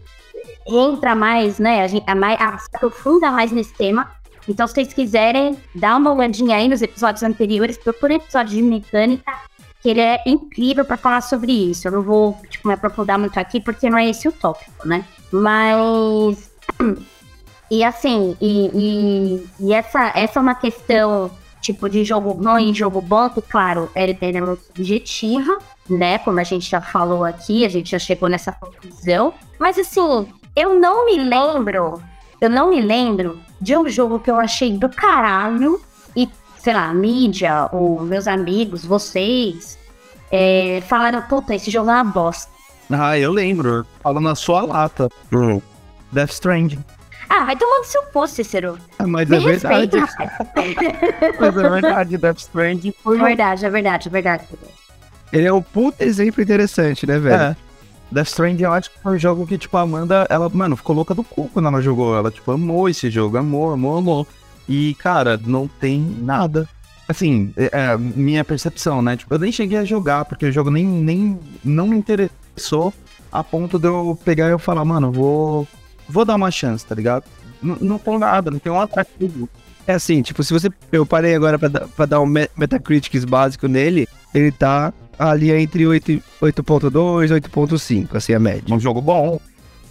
entra 0.68 1.16
mais, 1.16 1.60
né, 1.60 1.84
a 1.84 1.88
gente 1.88 2.10
a 2.10 2.16
mais, 2.16 2.40
a, 2.40 2.58
aprofunda 2.74 3.32
mais 3.32 3.52
nesse 3.52 3.74
tema. 3.74 4.10
Então, 4.48 4.66
se 4.66 4.74
vocês 4.74 4.94
quiserem, 4.94 5.58
dá 5.76 5.96
uma 5.98 6.14
olhadinha 6.14 6.56
aí 6.56 6.68
nos 6.68 6.82
episódios 6.82 7.22
anteriores, 7.24 7.78
procura 7.78 8.14
episódio 8.14 8.56
de 8.56 8.62
mecânica, 8.62 9.32
que 9.82 9.90
ele 9.90 10.00
é 10.00 10.22
incrível 10.26 10.86
para 10.86 10.98
falar 10.98 11.22
sobre 11.22 11.52
isso. 11.52 11.88
Eu 11.88 11.92
não 11.92 12.02
vou, 12.02 12.38
tipo, 12.50 12.68
me 12.68 12.74
aprofundar 12.74 13.20
muito 13.20 13.38
aqui, 13.38 13.60
porque 13.60 13.90
não 13.90 13.98
é 13.98 14.10
esse 14.10 14.28
o 14.28 14.32
tópico, 14.32 14.88
né? 14.88 15.04
Mas 15.32 16.52
e 17.70 17.84
assim, 17.84 18.38
e, 18.40 18.68
e, 18.74 19.48
e, 19.60 19.74
essa, 19.74 20.12
essa 20.16 20.40
é 20.40 20.42
uma 20.42 20.56
questão, 20.56 21.30
tipo, 21.62 21.90
de 21.90 22.06
jogo 22.06 22.40
e 22.60 22.74
jogo 22.74 23.02
bom, 23.02 23.30
que, 23.30 23.42
claro, 23.42 23.90
ele, 23.94 24.18
é 24.22 24.42
muito 24.42 24.64
subjetiva, 24.64 25.58
né? 25.90 26.18
Como 26.20 26.40
a 26.40 26.44
gente 26.44 26.70
já 26.70 26.82
falou 26.82 27.26
aqui, 27.26 27.66
a 27.66 27.70
gente 27.70 27.92
já 27.92 28.00
chegou 28.00 28.30
nessa 28.30 28.52
conclusão. 28.52 29.34
Mas 29.60 29.78
assim, 29.78 30.28
eu 30.56 30.80
não 30.80 31.06
me 31.06 31.18
lembro, 31.18 32.02
eu 32.40 32.50
não 32.50 32.70
me 32.70 32.82
lembro 32.82 33.40
de 33.60 33.76
um 33.76 33.88
jogo 33.90 34.20
que 34.20 34.30
eu 34.30 34.38
achei 34.38 34.78
do 34.78 34.90
caralho 34.90 35.82
e, 36.16 36.30
sei 36.58 36.74
lá, 36.74 36.90
a 36.90 36.94
mídia, 36.94 37.70
ou 37.72 38.02
meus 38.02 38.28
amigos, 38.28 38.86
vocês, 38.86 39.78
é, 40.32 40.82
falaram, 40.88 41.22
puta, 41.24 41.56
esse 41.56 41.72
jogo 41.72 41.90
é 41.90 41.94
uma 41.94 42.04
bosta. 42.04 42.52
Ah, 42.90 43.18
eu 43.18 43.32
lembro. 43.32 43.86
Fala 44.02 44.22
na 44.22 44.36
sua 44.36 44.62
lata. 44.62 45.10
Hum. 45.32 45.62
Death 46.12 46.32
Stranding. 46.32 46.84
Ah, 47.30 47.44
vai 47.44 47.56
tomando 47.58 47.84
seu 47.84 48.02
pô, 48.04 48.26
Cícero. 48.26 48.78
Ah, 48.98 49.06
mas 49.06 49.30
é 49.30 49.40
verdade. 49.40 49.98
mas 51.40 51.58
é 51.58 51.70
verdade, 51.70 52.18
Death 52.18 52.38
Stranding 52.38 52.94
foi. 53.04 53.20
É 53.20 53.24
verdade, 53.24 53.66
é 53.66 53.70
verdade, 53.70 54.08
é 54.08 54.12
verdade. 54.12 54.44
Ele 55.34 55.46
é 55.46 55.52
um 55.52 55.62
puto 55.62 56.02
exemplo 56.04 56.42
interessante, 56.42 57.06
né, 57.06 57.20
velho? 57.20 57.44
É. 57.44 57.56
Death 58.12 58.28
Stranding, 58.28 58.64
eu 58.64 58.74
acho 58.74 58.92
que 58.92 59.00
foi 59.00 59.16
um 59.16 59.20
jogo 59.20 59.46
que, 59.46 59.58
tipo, 59.58 59.76
a 59.76 59.82
Amanda, 59.82 60.26
ela, 60.30 60.50
mano, 60.50 60.76
ficou 60.76 60.96
louca 60.96 61.14
do 61.14 61.24
cu 61.24 61.50
quando 61.52 61.68
ela 61.68 61.82
jogou. 61.82 62.16
Ela, 62.16 62.32
tipo, 62.32 62.52
amou 62.52 62.88
esse 62.88 63.10
jogo, 63.10 63.38
amou, 63.38 63.72
amou, 63.72 63.98
amou. 63.98 64.28
E, 64.68 64.96
cara, 64.96 65.40
não 65.46 65.68
tem 65.68 66.00
nada. 66.00 66.68
Assim, 67.08 67.54
é, 67.56 67.70
é, 67.72 67.98
minha 67.98 68.44
percepção, 68.44 69.02
né? 69.02 69.16
Tipo, 69.16 69.34
eu 69.34 69.40
nem 69.40 69.52
cheguei 69.52 69.78
a 69.78 69.86
jogar, 69.86 70.26
porque 70.26 70.46
o 70.46 70.52
jogo 70.52 70.70
nem, 70.70 70.86
nem 70.86 71.40
não 71.64 71.88
me 71.88 71.98
interessou 71.98 72.94
a 73.32 73.44
ponto 73.44 73.78
de 73.78 73.88
eu 73.88 74.18
pegar 74.24 74.48
e 74.48 74.52
eu 74.52 74.60
falar, 74.60 74.84
mano, 74.84 75.12
vou, 75.12 75.68
vou 76.08 76.26
dar 76.26 76.36
uma 76.36 76.52
chance, 76.52 76.86
tá 76.86 76.96
ligado? 76.96 77.24
N 77.62 77.78
não 77.82 77.98
tem 77.98 78.18
nada, 78.18 78.52
não 78.52 78.60
tem 78.60 78.72
um 78.72 78.80
atrativo. 78.80 79.50
É 79.86 79.94
assim, 79.94 80.22
tipo, 80.22 80.44
se 80.44 80.54
você. 80.54 80.70
Eu 80.92 81.06
parei 81.06 81.34
agora 81.34 81.58
pra, 81.58 81.70
pra 81.70 82.06
dar 82.06 82.20
um 82.20 82.26
Metacritics 82.26 83.24
básico 83.24 83.68
nele, 83.68 84.08
ele 84.34 84.52
tá 84.52 84.94
ali 85.18 85.52
entre 85.52 85.84
8.2 85.84 86.22
e 86.42 87.42
8.5, 87.42 88.16
assim, 88.16 88.34
a 88.34 88.40
média. 88.40 88.74
Um 88.74 88.80
jogo 88.80 89.02
bom. 89.02 89.40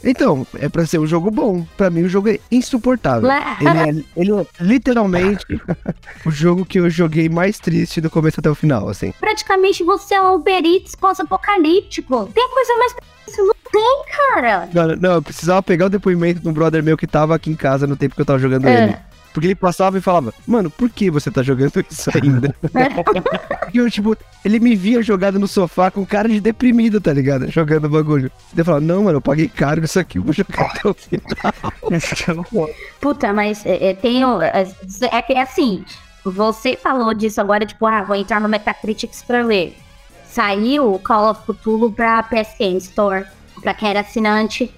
Então, 0.05 0.47
é 0.55 0.69
pra 0.69 0.87
ser 0.87 0.99
um 0.99 1.07
jogo 1.07 1.31
bom. 1.31 1.67
Pra 1.77 1.91
mim, 1.91 2.03
o 2.03 2.09
jogo 2.09 2.29
é 2.29 2.39
insuportável. 2.51 3.29
ele, 3.61 4.01
é, 4.01 4.05
ele 4.17 4.33
é 4.33 4.47
literalmente 4.61 5.45
o 6.25 6.31
jogo 6.31 6.65
que 6.65 6.79
eu 6.79 6.89
joguei 6.89 7.29
mais 7.29 7.59
triste 7.59 8.01
do 8.01 8.11
começo 8.11 8.39
até 8.39 8.49
o 8.49 8.55
final, 8.55 8.89
assim. 8.89 9.13
Praticamente 9.19 9.83
você 9.83 10.15
é 10.15 10.23
um 10.23 10.35
Uber 10.35 10.65
Eats 10.65 10.95
pós-apocalíptico. 10.95 12.31
Tem 12.33 12.49
coisa 12.51 12.77
mais 12.79 12.95
isso 13.29 13.43
não 13.45 13.55
tem, 13.73 14.05
cara. 14.17 14.69
Não, 14.73 14.97
não, 14.97 15.13
eu 15.15 15.23
precisava 15.23 15.63
pegar 15.63 15.87
o 15.87 15.91
depoimento 15.91 16.41
de 16.41 16.49
um 16.49 16.53
brother 16.53 16.83
meu 16.83 16.97
que 16.97 17.07
tava 17.07 17.35
aqui 17.35 17.51
em 17.51 17.57
casa 17.57 17.87
no 17.87 17.97
tempo 17.97 18.15
que 18.15 18.21
eu 18.21 18.27
tava 18.27 18.39
jogando 18.39 18.67
é. 18.67 18.85
ele. 18.85 18.97
Porque 19.37 19.49
ele 19.49 19.55
passava 19.55 19.99
e 19.99 20.01
falava, 20.01 20.33
mano, 20.47 20.71
por 20.71 20.89
que 20.89 21.11
você 21.11 21.31
tá 21.31 21.43
jogando 21.43 21.85
isso 21.91 22.11
ainda? 22.15 22.57
e 23.71 23.77
eu, 23.77 23.91
tipo, 23.91 24.17
ele 24.43 24.59
me 24.59 24.75
via 24.75 25.03
jogado 25.03 25.39
no 25.39 25.47
sofá 25.47 25.91
com 25.91 26.07
cara 26.07 26.27
de 26.27 26.41
deprimido, 26.41 27.03
tá 27.03 27.13
ligado? 27.13 27.51
Jogando 27.51 27.87
bagulho. 27.87 28.33
Eu 28.57 28.65
falava, 28.65 28.83
não, 28.83 29.03
mano, 29.05 29.19
eu 29.19 29.21
paguei 29.21 29.47
caro 29.47 29.85
isso 29.85 30.01
aqui, 30.01 30.17
eu 30.17 30.23
vou 30.23 30.33
jogar 30.33 30.71
até 30.71 30.89
o 30.89 30.95
final. 30.95 32.47
Puta, 32.99 33.31
mas 33.35 33.67
é, 33.67 33.91
é, 33.91 33.95
tem. 33.95 34.23
É, 34.25 34.67
é 35.19 35.21
que 35.21 35.35
é 35.35 35.43
assim, 35.43 35.85
você 36.25 36.75
falou 36.75 37.13
disso 37.13 37.39
agora, 37.39 37.67
tipo, 37.67 37.85
ah, 37.85 38.05
vou 38.05 38.17
entrar 38.17 38.41
no 38.41 38.49
Metacritics 38.49 39.23
pra 39.23 39.43
ler. 39.45 39.77
Saiu 40.25 40.95
o 40.95 40.99
Call 40.99 41.33
of 41.33 41.43
Cthulhu 41.43 41.93
pra 41.93 42.23
PSN 42.23 42.79
Store, 42.79 43.27
pra 43.61 43.75
quem 43.75 43.91
era 43.91 44.01
assinante. 44.01 44.75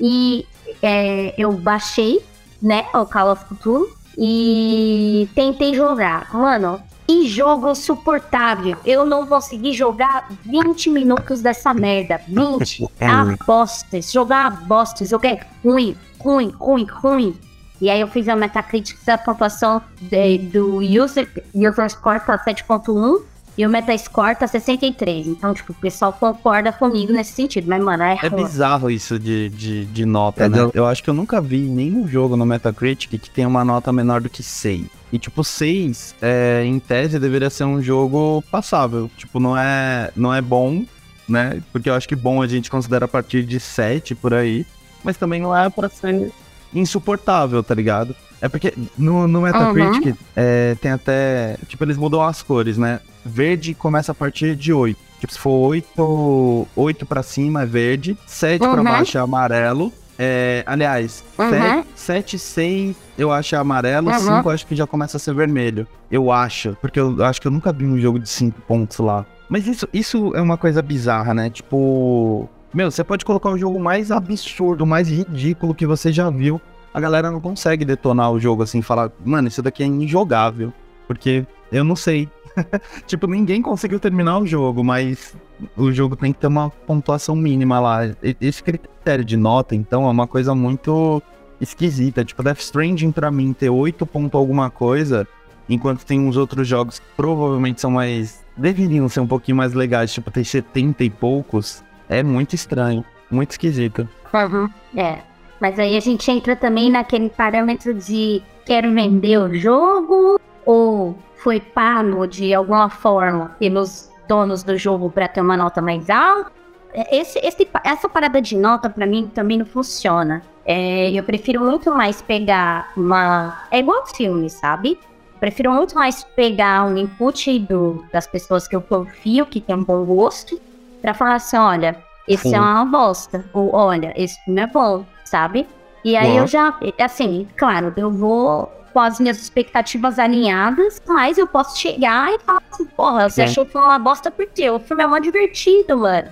E 0.00 0.46
é, 0.80 1.34
eu 1.36 1.52
baixei, 1.52 2.24
né, 2.62 2.86
o 2.94 3.04
Call 3.04 3.32
of 3.32 3.44
Cthulhu 3.44 3.97
e 4.18 5.28
tentei 5.34 5.74
jogar. 5.74 6.34
Mano, 6.34 6.82
e 7.08 7.26
jogo 7.28 7.74
suportável. 7.74 8.76
Eu 8.84 9.06
não 9.06 9.26
consegui 9.26 9.72
jogar 9.72 10.28
20 10.44 10.90
minutos 10.90 11.40
dessa 11.40 11.72
merda. 11.72 12.20
20 12.26 12.88
apostas. 13.00 14.12
Jogar 14.12 14.46
apostas. 14.46 15.08
Joguei 15.08 15.38
ruim, 15.64 15.96
ruim, 16.18 16.50
ruim, 16.58 16.84
ruim. 16.84 17.38
E 17.80 17.88
aí 17.88 18.00
eu 18.00 18.08
fiz 18.08 18.28
a 18.28 18.34
Metacritic 18.34 18.98
da 19.06 19.16
pontuação 19.16 19.80
de, 20.00 20.38
do 20.38 20.78
user, 20.78 21.30
user 21.54 21.88
score 21.88 22.20
para 22.20 22.44
7.1 22.44 23.22
e 23.58 23.66
o 23.66 23.68
Metascore 23.68 24.36
tá 24.36 24.46
63. 24.46 25.26
Então, 25.26 25.52
tipo, 25.52 25.72
o 25.72 25.74
pessoal 25.74 26.12
concorda 26.12 26.72
comigo 26.72 27.12
nesse 27.12 27.32
sentido. 27.32 27.68
Mas, 27.68 27.82
mano, 27.82 28.04
é. 28.04 28.16
É 28.22 28.30
bizarro 28.30 28.88
isso 28.88 29.18
de, 29.18 29.48
de, 29.48 29.84
de 29.86 30.06
nota, 30.06 30.44
é, 30.44 30.48
né? 30.48 30.58
Não. 30.58 30.70
Eu 30.72 30.86
acho 30.86 31.02
que 31.02 31.10
eu 31.10 31.14
nunca 31.14 31.40
vi 31.40 31.62
nenhum 31.62 32.06
jogo 32.06 32.36
no 32.36 32.46
Metacritic 32.46 33.20
que 33.20 33.28
tenha 33.28 33.48
uma 33.48 33.64
nota 33.64 33.92
menor 33.92 34.20
do 34.20 34.30
que 34.30 34.44
6. 34.44 34.86
E, 35.12 35.18
tipo, 35.18 35.42
6, 35.42 36.14
é, 36.22 36.62
em 36.64 36.78
tese, 36.78 37.18
deveria 37.18 37.50
ser 37.50 37.64
um 37.64 37.82
jogo 37.82 38.44
passável. 38.48 39.10
Tipo, 39.16 39.40
não 39.40 39.58
é, 39.58 40.12
não 40.14 40.32
é 40.32 40.40
bom, 40.40 40.84
né? 41.28 41.60
Porque 41.72 41.90
eu 41.90 41.94
acho 41.94 42.06
que 42.06 42.14
bom 42.14 42.40
a 42.40 42.46
gente 42.46 42.70
considera 42.70 43.06
a 43.06 43.08
partir 43.08 43.42
de 43.42 43.58
7 43.58 44.14
por 44.14 44.32
aí. 44.32 44.64
Mas 45.02 45.16
também 45.16 45.40
não 45.40 45.56
é 45.56 45.68
pra 45.68 45.88
ser 45.88 46.30
insuportável, 46.74 47.62
tá 47.62 47.74
ligado? 47.74 48.14
É 48.40 48.48
porque 48.48 48.72
no, 48.96 49.26
no 49.26 49.42
Metacritic 49.42 50.06
uhum. 50.06 50.16
é, 50.36 50.76
tem 50.80 50.92
até. 50.92 51.56
Tipo, 51.66 51.84
eles 51.84 51.96
mudam 51.96 52.22
as 52.22 52.42
cores, 52.42 52.78
né? 52.78 53.00
Verde 53.24 53.74
começa 53.74 54.12
a 54.12 54.14
partir 54.14 54.54
de 54.54 54.72
8. 54.72 54.98
Tipo, 55.20 55.32
se 55.32 55.38
for 55.38 55.50
8, 55.50 56.68
8 56.76 57.06
pra 57.06 57.22
cima 57.22 57.62
é 57.62 57.66
verde, 57.66 58.16
7 58.26 58.62
uhum. 58.62 58.72
pra 58.72 58.82
baixo 58.82 59.18
é 59.18 59.20
amarelo. 59.20 59.92
É, 60.20 60.64
aliás, 60.66 61.22
uhum. 61.38 61.84
7, 61.94 62.38
6 62.38 62.96
eu 63.16 63.30
acho 63.30 63.54
é 63.54 63.58
amarelo, 63.58 64.10
uhum. 64.10 64.18
5 64.18 64.48
eu 64.48 64.50
acho 64.50 64.66
que 64.66 64.74
já 64.74 64.86
começa 64.86 65.16
a 65.16 65.20
ser 65.20 65.34
vermelho. 65.34 65.86
Eu 66.10 66.32
acho, 66.32 66.76
porque 66.80 66.98
eu 66.98 67.24
acho 67.24 67.40
que 67.40 67.46
eu 67.46 67.52
nunca 67.52 67.72
vi 67.72 67.84
um 67.84 67.98
jogo 67.98 68.18
de 68.18 68.28
5 68.28 68.60
pontos 68.62 68.98
lá. 68.98 69.24
Mas 69.48 69.66
isso, 69.66 69.88
isso 69.92 70.32
é 70.34 70.40
uma 70.40 70.56
coisa 70.56 70.82
bizarra, 70.82 71.32
né? 71.32 71.50
Tipo, 71.50 72.48
meu, 72.72 72.90
você 72.90 73.02
pode 73.02 73.24
colocar 73.24 73.50
o 73.50 73.58
jogo 73.58 73.78
mais 73.80 74.10
absurdo, 74.10 74.86
mais 74.86 75.08
ridículo 75.08 75.74
que 75.74 75.86
você 75.86 76.12
já 76.12 76.30
viu 76.30 76.60
a 76.92 77.00
galera 77.00 77.30
não 77.30 77.40
consegue 77.40 77.84
detonar 77.84 78.32
o 78.32 78.40
jogo 78.40 78.62
assim, 78.62 78.82
falar, 78.82 79.10
mano, 79.24 79.48
isso 79.48 79.62
daqui 79.62 79.82
é 79.82 79.86
injogável. 79.86 80.72
Porque 81.06 81.46
eu 81.70 81.84
não 81.84 81.96
sei. 81.96 82.28
tipo, 83.06 83.26
ninguém 83.26 83.62
conseguiu 83.62 84.00
terminar 84.00 84.38
o 84.38 84.46
jogo, 84.46 84.82
mas 84.82 85.36
o 85.76 85.92
jogo 85.92 86.16
tem 86.16 86.32
que 86.32 86.40
ter 86.40 86.48
uma 86.48 86.70
pontuação 86.70 87.36
mínima 87.36 87.78
lá. 87.80 88.00
Esse 88.40 88.62
critério 88.62 89.24
de 89.24 89.36
nota, 89.36 89.74
então, 89.74 90.06
é 90.06 90.10
uma 90.10 90.26
coisa 90.26 90.54
muito 90.54 91.22
esquisita. 91.60 92.24
Tipo, 92.24 92.42
Death 92.42 92.60
Stranding 92.60 93.12
pra 93.12 93.30
mim 93.30 93.52
ter 93.52 93.70
8 93.70 94.04
ponto 94.04 94.36
alguma 94.36 94.68
coisa, 94.68 95.26
enquanto 95.68 96.04
tem 96.04 96.18
uns 96.20 96.36
outros 96.36 96.66
jogos 96.66 96.98
que 96.98 97.06
provavelmente 97.16 97.80
são 97.80 97.92
mais. 97.92 98.44
deveriam 98.56 99.08
ser 99.08 99.20
um 99.20 99.26
pouquinho 99.26 99.56
mais 99.56 99.72
legais, 99.72 100.12
tipo, 100.12 100.30
ter 100.30 100.44
70 100.44 101.04
e 101.04 101.10
poucos, 101.10 101.82
é 102.08 102.22
muito 102.22 102.54
estranho, 102.54 103.04
muito 103.30 103.52
esquisito. 103.52 104.08
Uhum. 104.32 104.68
É. 104.96 105.18
Mas 105.60 105.78
aí 105.78 105.96
a 105.96 106.00
gente 106.00 106.30
entra 106.30 106.54
também 106.54 106.90
naquele 106.90 107.28
parâmetro 107.28 107.92
de 107.92 108.42
quero 108.64 108.92
vender 108.92 109.38
o 109.38 109.54
jogo 109.54 110.40
ou 110.64 111.18
foi 111.36 111.60
pago 111.60 112.26
de 112.26 112.54
alguma 112.54 112.88
forma 112.88 113.56
pelos 113.58 114.10
donos 114.28 114.62
do 114.62 114.76
jogo 114.76 115.10
para 115.10 115.26
ter 115.26 115.40
uma 115.40 115.56
nota 115.56 115.80
mais 115.80 116.08
alta. 116.10 116.52
É, 116.92 117.16
esse, 117.18 117.38
esse, 117.40 117.68
essa 117.84 118.08
parada 118.08 118.40
de 118.40 118.56
nota 118.56 118.88
para 118.88 119.06
mim 119.06 119.30
também 119.34 119.58
não 119.58 119.66
funciona. 119.66 120.42
É, 120.64 121.10
eu 121.10 121.22
prefiro 121.22 121.60
muito 121.60 121.90
mais 121.94 122.20
pegar 122.20 122.92
uma. 122.96 123.66
É 123.70 123.78
igual 123.78 124.06
filme, 124.06 124.50
sabe? 124.50 124.98
Prefiro 125.40 125.72
muito 125.72 125.94
mais 125.94 126.24
pegar 126.24 126.84
um 126.84 126.96
input 126.96 127.58
do, 127.60 128.04
das 128.12 128.26
pessoas 128.26 128.66
que 128.66 128.74
eu 128.74 128.82
confio, 128.82 129.46
que 129.46 129.60
tem 129.60 129.76
um 129.76 129.84
bom 129.84 130.04
gosto, 130.04 130.60
pra 131.00 131.14
falar 131.14 131.36
assim: 131.36 131.56
olha, 131.56 131.96
esse 132.26 132.50
Sim. 132.50 132.56
é 132.56 132.60
uma 132.60 132.84
bosta. 132.84 133.44
Ou 133.52 133.74
olha, 133.74 134.12
esse 134.16 134.42
filme 134.44 134.60
é 134.60 134.66
bom, 134.66 135.04
sabe? 135.24 135.66
E 136.04 136.16
aí 136.16 136.36
eu 136.36 136.46
já, 136.46 136.78
assim, 137.00 137.46
claro, 137.56 137.92
eu 137.96 138.10
vou 138.10 138.72
com 138.92 139.00
as 139.00 139.20
minhas 139.20 139.38
expectativas 139.40 140.18
alinhadas, 140.18 141.02
mas 141.06 141.38
eu 141.38 141.46
posso 141.46 141.78
chegar 141.78 142.32
e 142.32 142.38
falar 142.38 142.62
assim, 142.70 142.84
porra, 142.84 143.28
você 143.28 143.42
Sim. 143.42 143.50
achou 143.50 143.66
que 143.66 143.72
foi 143.72 143.82
uma 143.82 143.98
bosta 143.98 144.30
por 144.30 144.46
quê? 144.46 144.70
O 144.70 144.78
filme 144.78 145.02
é 145.02 145.06
mó 145.06 145.18
divertido, 145.18 145.98
mano. 145.98 146.28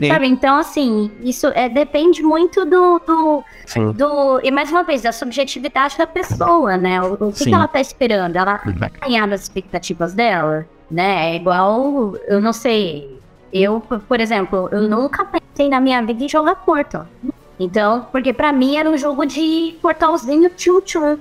Sim. 0.00 0.08
Sabe? 0.08 0.26
Então, 0.26 0.56
assim, 0.56 1.10
isso 1.20 1.48
é, 1.48 1.68
depende 1.68 2.22
muito 2.22 2.64
do, 2.64 2.98
do, 3.00 3.44
Sim. 3.66 3.92
do. 3.92 4.40
E 4.42 4.50
mais 4.50 4.70
uma 4.70 4.82
vez, 4.82 5.02
da 5.02 5.12
subjetividade 5.12 5.98
da 5.98 6.06
pessoa, 6.06 6.78
né? 6.78 7.02
O, 7.02 7.28
o 7.28 7.32
que, 7.32 7.44
que 7.44 7.54
ela 7.54 7.68
tá 7.68 7.80
esperando? 7.80 8.34
Ela 8.34 8.62
vai 8.76 8.90
ganhar 8.90 9.28
das 9.28 9.42
expectativas 9.42 10.14
dela, 10.14 10.66
né? 10.90 11.32
É 11.32 11.36
igual, 11.36 12.16
eu 12.26 12.40
não 12.40 12.52
sei. 12.52 13.19
Eu, 13.52 13.80
por 13.80 14.20
exemplo, 14.20 14.68
eu 14.70 14.82
nunca 14.82 15.24
pensei 15.24 15.68
na 15.68 15.80
minha 15.80 16.00
vida 16.02 16.22
em 16.24 16.28
jogar 16.28 16.56
Portal. 16.56 17.06
Então, 17.58 18.06
porque 18.10 18.32
pra 18.32 18.52
mim 18.52 18.76
era 18.76 18.88
um 18.88 18.96
jogo 18.96 19.26
de 19.26 19.76
portalzinho 19.82 20.48
tchum-tchum. 20.50 21.18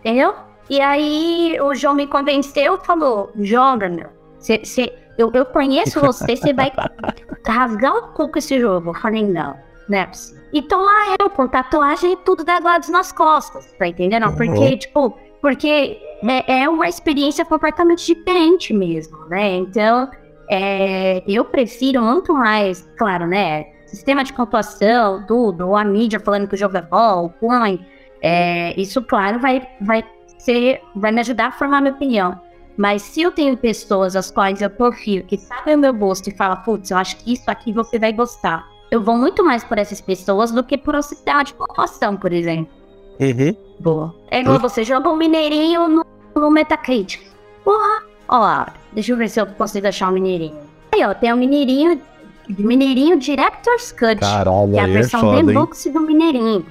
Entendeu? 0.00 0.34
E 0.70 0.80
aí 0.80 1.58
o 1.60 1.74
João 1.74 1.94
me 1.94 2.06
convenceu 2.06 2.78
falou: 2.78 3.30
joga, 3.40 3.88
meu. 3.88 4.06
Cê, 4.38 4.60
cê- 4.64 4.92
eu, 5.18 5.30
eu 5.34 5.44
conheço 5.44 6.00
você, 6.00 6.36
você 6.36 6.52
vai 6.52 6.72
rasgar 7.46 7.94
o 7.96 8.02
cu 8.08 8.28
com 8.28 8.38
esse 8.38 8.60
jogo. 8.60 8.90
Eu 8.90 8.94
falei, 8.94 9.26
não, 9.26 9.56
é 9.90 10.06
possível. 10.06 10.42
E 10.52 10.62
tô 10.62 10.76
lá 10.76 11.16
eu, 11.20 11.30
com 11.30 11.48
tatuagem 11.48 12.12
e 12.12 12.16
tudo 12.16 12.44
degrados 12.44 12.88
nas 12.88 13.10
costas, 13.10 13.72
tá 13.78 13.88
entendendo? 13.88 14.30
Porque, 14.36 14.76
tipo, 14.76 15.16
porque 15.40 15.98
é, 16.22 16.62
é 16.62 16.68
uma 16.68 16.88
experiência 16.88 17.44
completamente 17.44 18.06
diferente 18.14 18.72
mesmo, 18.72 19.18
né? 19.28 19.56
Então, 19.56 20.10
é, 20.54 21.22
eu 21.26 21.46
prefiro 21.46 22.02
muito 22.02 22.34
mais, 22.34 22.86
claro, 22.98 23.26
né? 23.26 23.64
Sistema 23.86 24.22
de 24.22 24.34
pontuação, 24.34 25.24
tudo, 25.26 25.66
ou 25.66 25.74
a 25.74 25.82
mídia 25.82 26.20
falando 26.20 26.46
que 26.46 26.54
o 26.54 26.58
jogo 26.58 26.76
é 26.76 26.82
bom, 26.82 27.32
põe. 27.40 27.80
É, 28.20 28.78
isso, 28.78 29.00
claro, 29.00 29.38
vai, 29.38 29.66
vai 29.80 30.04
ser, 30.36 30.82
vai 30.94 31.10
me 31.10 31.20
ajudar 31.20 31.46
a 31.46 31.52
formar 31.52 31.80
minha 31.80 31.94
opinião. 31.94 32.38
Mas 32.76 33.00
se 33.00 33.22
eu 33.22 33.32
tenho 33.32 33.56
pessoas 33.56 34.14
às 34.14 34.30
quais 34.30 34.60
eu 34.60 34.68
confio, 34.68 35.24
que 35.24 35.38
sabem 35.38 35.74
o 35.74 35.78
meu 35.78 35.94
gosto 35.94 36.28
e 36.28 36.36
falam, 36.36 36.58
putz, 36.62 36.90
eu 36.90 36.98
acho 36.98 37.16
que 37.16 37.32
isso 37.32 37.50
aqui 37.50 37.72
você 37.72 37.98
vai 37.98 38.12
gostar. 38.12 38.66
Eu 38.90 39.00
vou 39.00 39.16
muito 39.16 39.42
mais 39.42 39.64
por 39.64 39.78
essas 39.78 40.02
pessoas 40.02 40.52
do 40.52 40.62
que 40.62 40.76
por 40.76 40.94
um 40.94 41.00
sistema 41.00 41.42
de 41.44 41.54
pontuação, 41.54 42.14
por 42.14 42.30
exemplo. 42.30 42.74
Uhum. 43.18 43.56
Boa. 43.80 44.14
É 44.30 44.40
igual 44.40 44.58
você 44.58 44.84
joga 44.84 45.08
um 45.08 45.16
mineirinho 45.16 45.88
no, 45.88 46.04
no 46.34 46.50
Metacritic. 46.50 47.22
Porra, 47.64 48.11
ó 48.28 48.66
deixa 48.92 49.12
eu 49.12 49.16
ver 49.16 49.28
se 49.28 49.40
eu 49.40 49.46
consigo 49.46 49.86
achar 49.86 50.08
um 50.08 50.12
mineirinho. 50.12 50.56
Aí, 50.92 51.04
ó, 51.04 51.14
tem 51.14 51.32
um 51.32 51.36
mineirinho, 51.36 52.00
mineirinho 52.48 53.18
Director's 53.18 53.92
Cut. 53.92 54.20
Caralho, 54.20 54.72
Que 54.72 54.78
é 54.78 54.82
a 54.82 54.88
é 54.88 54.92
versão 54.92 55.36
hein? 55.36 55.46
deluxe 55.46 55.90
do 55.90 56.00
Mineirinho. 56.00 56.66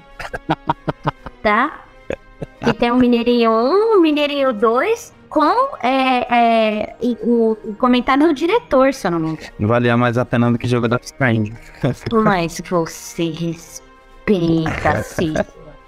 tá? 1.42 1.82
E 2.68 2.74
tem 2.74 2.92
o 2.92 2.96
Mineirinho 2.96 3.50
1, 3.50 3.98
o 3.98 4.02
Mineirinho 4.02 4.54
2, 4.54 5.14
com 5.28 5.78
é, 5.82 6.28
é, 6.30 6.96
o, 7.24 7.58
o 7.64 7.76
comentário 7.76 8.28
do 8.28 8.34
diretor, 8.34 8.94
se 8.94 9.08
eu 9.08 9.12
não 9.12 9.20
me 9.20 9.30
engano. 9.32 9.52
Valia 9.60 9.98
mais 9.98 10.18
a 10.18 10.26
pena 10.26 10.52
do 10.52 10.58
que 10.58 10.68
jogo 10.68 10.88
da 10.88 11.00
Strange. 11.02 11.54
Mas 12.24 12.62
você 12.70 13.32
respeita, 13.32 15.02
sim. 15.04 15.34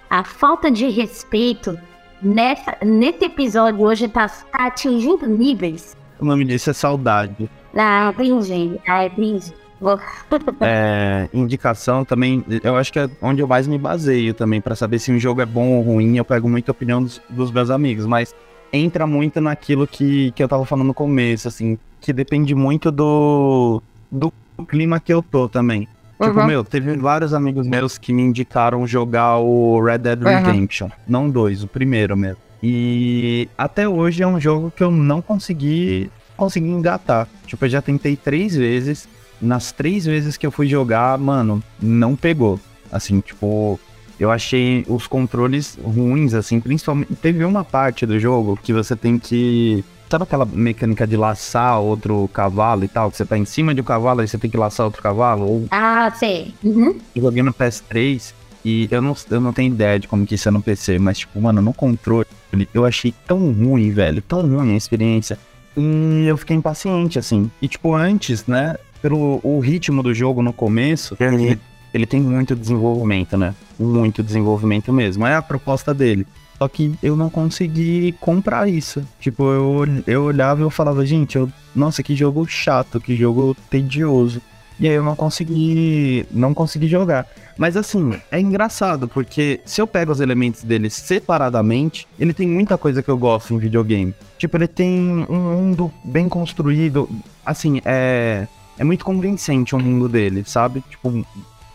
A 0.09 0.23
falta 0.23 0.71
de 0.71 0.89
respeito 0.89 1.77
nessa, 2.23 2.77
nesse 2.83 3.25
episódio 3.25 3.81
hoje 3.81 4.07
tá, 4.07 4.27
tá 4.27 4.67
atingindo 4.67 5.27
níveis. 5.27 5.95
O 6.19 6.25
nome 6.25 6.45
disso 6.45 6.69
é 6.69 6.73
saudade. 6.73 7.49
Ah, 7.75 8.13
entendi. 8.17 8.79
Ah, 8.87 9.05
entendi. 9.05 9.53
Vou- 9.81 9.99
É, 10.61 11.27
indicação 11.33 12.05
também, 12.05 12.43
eu 12.63 12.75
acho 12.77 12.93
que 12.93 12.99
é 12.99 13.09
onde 13.21 13.41
eu 13.41 13.47
mais 13.47 13.67
me 13.67 13.77
baseio 13.77 14.33
também 14.33 14.61
pra 14.61 14.75
saber 14.75 14.99
se 14.99 15.11
um 15.11 15.19
jogo 15.19 15.41
é 15.41 15.45
bom 15.45 15.77
ou 15.77 15.81
ruim. 15.81 16.15
Eu 16.17 16.23
pego 16.25 16.47
muita 16.47 16.71
opinião 16.71 17.03
dos, 17.03 17.21
dos 17.29 17.51
meus 17.51 17.69
amigos, 17.69 18.05
mas 18.05 18.33
entra 18.71 19.05
muito 19.05 19.41
naquilo 19.41 19.85
que, 19.85 20.31
que 20.31 20.41
eu 20.43 20.47
tava 20.47 20.65
falando 20.65 20.87
no 20.87 20.93
começo, 20.93 21.47
assim, 21.47 21.77
que 21.99 22.13
depende 22.13 22.55
muito 22.55 22.91
do, 22.91 23.81
do 24.09 24.31
clima 24.67 24.99
que 24.99 25.13
eu 25.13 25.21
tô 25.21 25.49
também. 25.49 25.87
Tipo, 26.21 26.39
Uhum. 26.39 26.45
meu, 26.47 26.63
teve 26.63 26.95
vários 26.97 27.33
amigos 27.33 27.67
meus 27.67 27.97
que 27.97 28.13
me 28.13 28.21
indicaram 28.21 28.85
jogar 28.87 29.37
o 29.39 29.81
Red 29.83 29.97
Dead 29.99 30.21
Uhum. 30.21 30.27
Redemption. 30.27 30.89
Não 31.07 31.29
dois, 31.29 31.63
o 31.63 31.67
primeiro 31.67 32.15
mesmo. 32.15 32.37
E 32.61 33.49
até 33.57 33.87
hoje 33.89 34.23
é 34.23 34.27
um 34.27 34.39
jogo 34.39 34.71
que 34.75 34.81
eu 34.83 34.89
não 34.89 35.21
consegui, 35.21 36.09
consegui 36.37 36.67
engatar. 36.69 37.27
Tipo, 37.45 37.65
eu 37.65 37.69
já 37.69 37.81
tentei 37.81 38.15
três 38.15 38.55
vezes. 38.55 39.07
Nas 39.41 39.71
três 39.73 40.05
vezes 40.05 40.37
que 40.37 40.45
eu 40.45 40.51
fui 40.51 40.67
jogar, 40.67 41.17
mano, 41.17 41.61
não 41.81 42.15
pegou. 42.15 42.57
Assim, 42.89 43.19
tipo, 43.19 43.77
eu 44.17 44.31
achei 44.31 44.85
os 44.87 45.07
controles 45.07 45.77
ruins, 45.83 46.33
assim, 46.33 46.61
principalmente. 46.61 47.13
Teve 47.15 47.43
uma 47.43 47.65
parte 47.65 48.05
do 48.05 48.17
jogo 48.17 48.57
que 48.63 48.71
você 48.71 48.95
tem 48.95 49.17
que. 49.19 49.83
Sabe 50.13 50.25
aquela 50.25 50.45
mecânica 50.45 51.07
de 51.07 51.17
laçar 51.17 51.79
outro 51.79 52.29
cavalo 52.31 52.83
e 52.83 52.87
tal? 52.87 53.09
Que 53.09 53.17
você 53.17 53.25
tá 53.25 53.35
em 53.35 53.45
cima 53.45 53.73
de 53.73 53.81
um 53.81 53.83
cavalo 53.83 54.21
e 54.21 54.27
você 54.27 54.37
tem 54.37 54.47
que 54.47 54.55
laçar 54.55 54.85
outro 54.85 55.01
cavalo? 55.01 55.43
Ou 55.43 55.65
Ah, 55.71 56.13
sei. 56.15 56.53
Uhum. 56.63 56.99
eu 57.15 57.23
joguei 57.23 57.41
no 57.41 57.51
PS3 57.51 58.31
e 58.63 58.87
eu 58.91 59.01
não, 59.01 59.15
eu 59.31 59.41
não 59.41 59.51
tenho 59.51 59.73
ideia 59.73 59.99
de 59.99 60.07
como 60.07 60.23
que 60.23 60.35
isso 60.35 60.47
é 60.47 60.51
no 60.51 60.61
PC, 60.61 60.99
mas, 60.99 61.17
tipo, 61.17 61.41
mano, 61.41 61.63
no 61.63 61.73
controle, 61.73 62.27
eu 62.71 62.85
achei 62.85 63.11
tão 63.25 63.51
ruim, 63.53 63.89
velho, 63.89 64.21
tão 64.21 64.41
ruim 64.41 64.75
a 64.75 64.77
experiência. 64.77 65.39
E 65.75 66.27
eu 66.27 66.37
fiquei 66.37 66.55
impaciente, 66.55 67.17
assim. 67.17 67.49
E, 67.59 67.67
tipo, 67.67 67.95
antes, 67.95 68.45
né, 68.45 68.75
pelo 69.01 69.39
o 69.41 69.59
ritmo 69.61 70.03
do 70.03 70.13
jogo 70.13 70.43
no 70.43 70.53
começo, 70.53 71.17
ele, 71.19 71.59
ele 71.91 72.05
tem 72.05 72.21
muito 72.21 72.55
desenvolvimento, 72.55 73.35
né? 73.35 73.55
Muito 73.79 74.21
desenvolvimento 74.21 74.93
mesmo. 74.93 75.25
É 75.25 75.35
a 75.35 75.41
proposta 75.41 75.91
dele. 75.91 76.27
Só 76.57 76.67
que 76.67 76.93
eu 77.01 77.15
não 77.15 77.29
consegui 77.29 78.13
comprar 78.21 78.69
isso. 78.69 79.03
Tipo, 79.19 79.43
eu, 79.43 79.85
eu 80.07 80.23
olhava 80.23 80.61
e 80.61 80.63
eu 80.63 80.69
falava, 80.69 81.05
gente, 81.05 81.35
eu, 81.37 81.51
nossa, 81.75 82.01
que 82.03 82.15
jogo 82.15 82.45
chato, 82.47 82.99
que 83.01 83.15
jogo 83.15 83.55
tedioso. 83.69 84.41
E 84.79 84.87
aí 84.87 84.95
eu 84.95 85.03
não 85.03 85.15
consegui. 85.15 86.25
Não 86.31 86.53
consegui 86.53 86.87
jogar. 86.87 87.27
Mas 87.57 87.77
assim, 87.77 88.13
é 88.31 88.39
engraçado, 88.39 89.07
porque 89.07 89.61
se 89.65 89.79
eu 89.79 89.85
pego 89.85 90.11
os 90.11 90.19
elementos 90.19 90.63
dele 90.63 90.89
separadamente, 90.89 92.07
ele 92.19 92.33
tem 92.33 92.47
muita 92.47 92.77
coisa 92.77 93.03
que 93.03 93.09
eu 93.09 93.17
gosto 93.17 93.53
em 93.53 93.57
videogame. 93.59 94.13
Tipo, 94.37 94.57
ele 94.57 94.67
tem 94.67 95.25
um 95.29 95.55
mundo 95.55 95.91
bem 96.03 96.27
construído. 96.29 97.09
Assim, 97.45 97.81
é. 97.85 98.47
É 98.77 98.83
muito 98.83 99.05
convincente 99.05 99.75
o 99.75 99.79
mundo 99.79 100.09
dele, 100.09 100.43
sabe? 100.47 100.83
Tipo, 100.89 101.23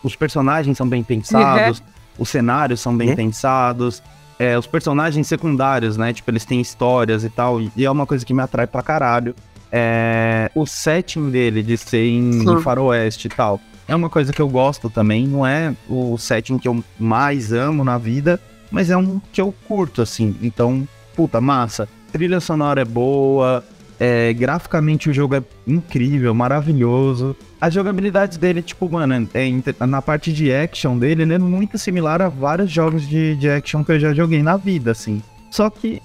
os 0.03 0.17
personagens 0.17 0.77
são 0.77 0.85
bem 0.87 1.01
pensados, 1.01 1.81
os 2.17 2.27
cenários 2.27 2.81
são 2.81 2.95
bem 2.95 3.11
Uhum. 3.11 3.15
pensados. 3.15 4.03
É, 4.39 4.57
os 4.57 4.65
personagens 4.65 5.27
secundários, 5.27 5.97
né? 5.97 6.13
Tipo, 6.13 6.31
eles 6.31 6.45
têm 6.45 6.61
histórias 6.61 7.25
e 7.25 7.29
tal. 7.29 7.59
E 7.61 7.85
é 7.85 7.91
uma 7.91 8.05
coisa 8.05 8.25
que 8.25 8.33
me 8.33 8.41
atrai 8.41 8.65
pra 8.65 8.81
caralho. 8.81 9.35
É, 9.69 10.49
o 10.55 10.65
setting 10.65 11.29
dele 11.29 11.61
de 11.61 11.77
ser 11.77 12.07
em 12.07 12.31
Sim. 12.31 12.61
faroeste 12.61 13.27
e 13.27 13.29
tal. 13.29 13.59
É 13.87 13.93
uma 13.95 14.09
coisa 14.09 14.31
que 14.31 14.41
eu 14.41 14.47
gosto 14.47 14.89
também. 14.89 15.27
Não 15.27 15.45
é 15.45 15.75
o 15.89 16.17
setting 16.17 16.57
que 16.57 16.67
eu 16.67 16.81
mais 16.97 17.51
amo 17.51 17.83
na 17.83 17.97
vida, 17.97 18.39
mas 18.71 18.89
é 18.89 18.95
um 18.95 19.19
que 19.33 19.41
eu 19.41 19.53
curto, 19.67 20.01
assim. 20.01 20.35
Então, 20.41 20.87
puta, 21.15 21.41
massa. 21.41 21.89
Trilha 22.11 22.39
sonora 22.39 22.81
é 22.81 22.85
boa. 22.85 23.63
é, 23.99 24.31
graficamente 24.33 25.09
o 25.09 25.13
jogo 25.13 25.35
é 25.35 25.43
incrível, 25.67 26.33
maravilhoso. 26.33 27.35
A 27.61 27.69
jogabilidade 27.69 28.39
dele, 28.39 28.61
tipo, 28.61 28.89
mano, 28.89 29.27
é 29.33 29.85
na 29.85 30.01
parte 30.01 30.31
de 30.31 30.53
action 30.53 30.97
dele, 30.97 31.23
ele 31.23 31.33
é 31.33 31.37
muito 31.37 31.77
similar 31.77 32.21
a 32.21 32.29
vários 32.29 32.71
jogos 32.71 33.07
de, 33.07 33.35
de 33.35 33.49
action 33.49 33.83
que 33.83 33.91
eu 33.91 33.99
já 33.99 34.13
joguei 34.13 34.41
na 34.41 34.55
vida, 34.55 34.91
assim. 34.91 35.21
Só 35.51 35.69
que 35.69 36.01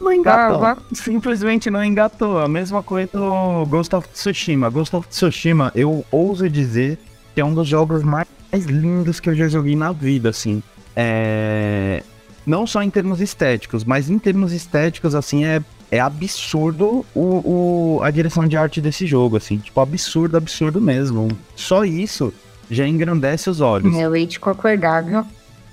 não 0.00 0.12
engatou. 0.12 0.82
Simplesmente 0.92 1.70
não 1.70 1.82
engatou. 1.82 2.40
A 2.40 2.48
mesma 2.48 2.82
coisa 2.82 3.08
do 3.12 3.64
Ghost 3.66 3.94
of 3.94 4.08
Tsushima. 4.08 4.68
Ghost 4.68 4.94
of 4.94 5.08
Tsushima, 5.08 5.72
eu 5.74 6.04
ouso 6.10 6.48
dizer 6.50 6.98
que 7.34 7.40
é 7.40 7.44
um 7.44 7.54
dos 7.54 7.68
jogos 7.68 8.02
mais 8.02 8.26
lindos 8.52 9.20
que 9.20 9.30
eu 9.30 9.34
já 9.34 9.48
joguei 9.48 9.76
na 9.76 9.92
vida, 9.92 10.28
assim. 10.28 10.62
É... 10.94 12.02
Não 12.44 12.66
só 12.66 12.82
em 12.82 12.90
termos 12.90 13.20
estéticos, 13.20 13.84
mas 13.84 14.10
em 14.10 14.18
termos 14.18 14.52
estéticos, 14.52 15.14
assim, 15.14 15.44
é, 15.44 15.62
é 15.92 16.00
absurdo 16.00 17.04
o, 17.14 17.98
o- 17.98 18.02
a 18.02 18.10
direção 18.10 18.48
de 18.48 18.56
arte 18.56 18.80
desse 18.80 19.06
jogo, 19.06 19.36
assim. 19.36 19.58
Tipo, 19.58 19.78
absurdo, 19.80 20.36
absurdo 20.38 20.80
mesmo. 20.80 21.28
Só 21.54 21.84
isso 21.84 22.32
já 22.70 22.88
engrandece 22.88 23.50
os 23.50 23.60
olhos. 23.60 23.94
Eu 23.94 24.16
ia 24.16 24.26
te 24.26 24.40
concordar, 24.40 25.04
viu? 25.04 25.24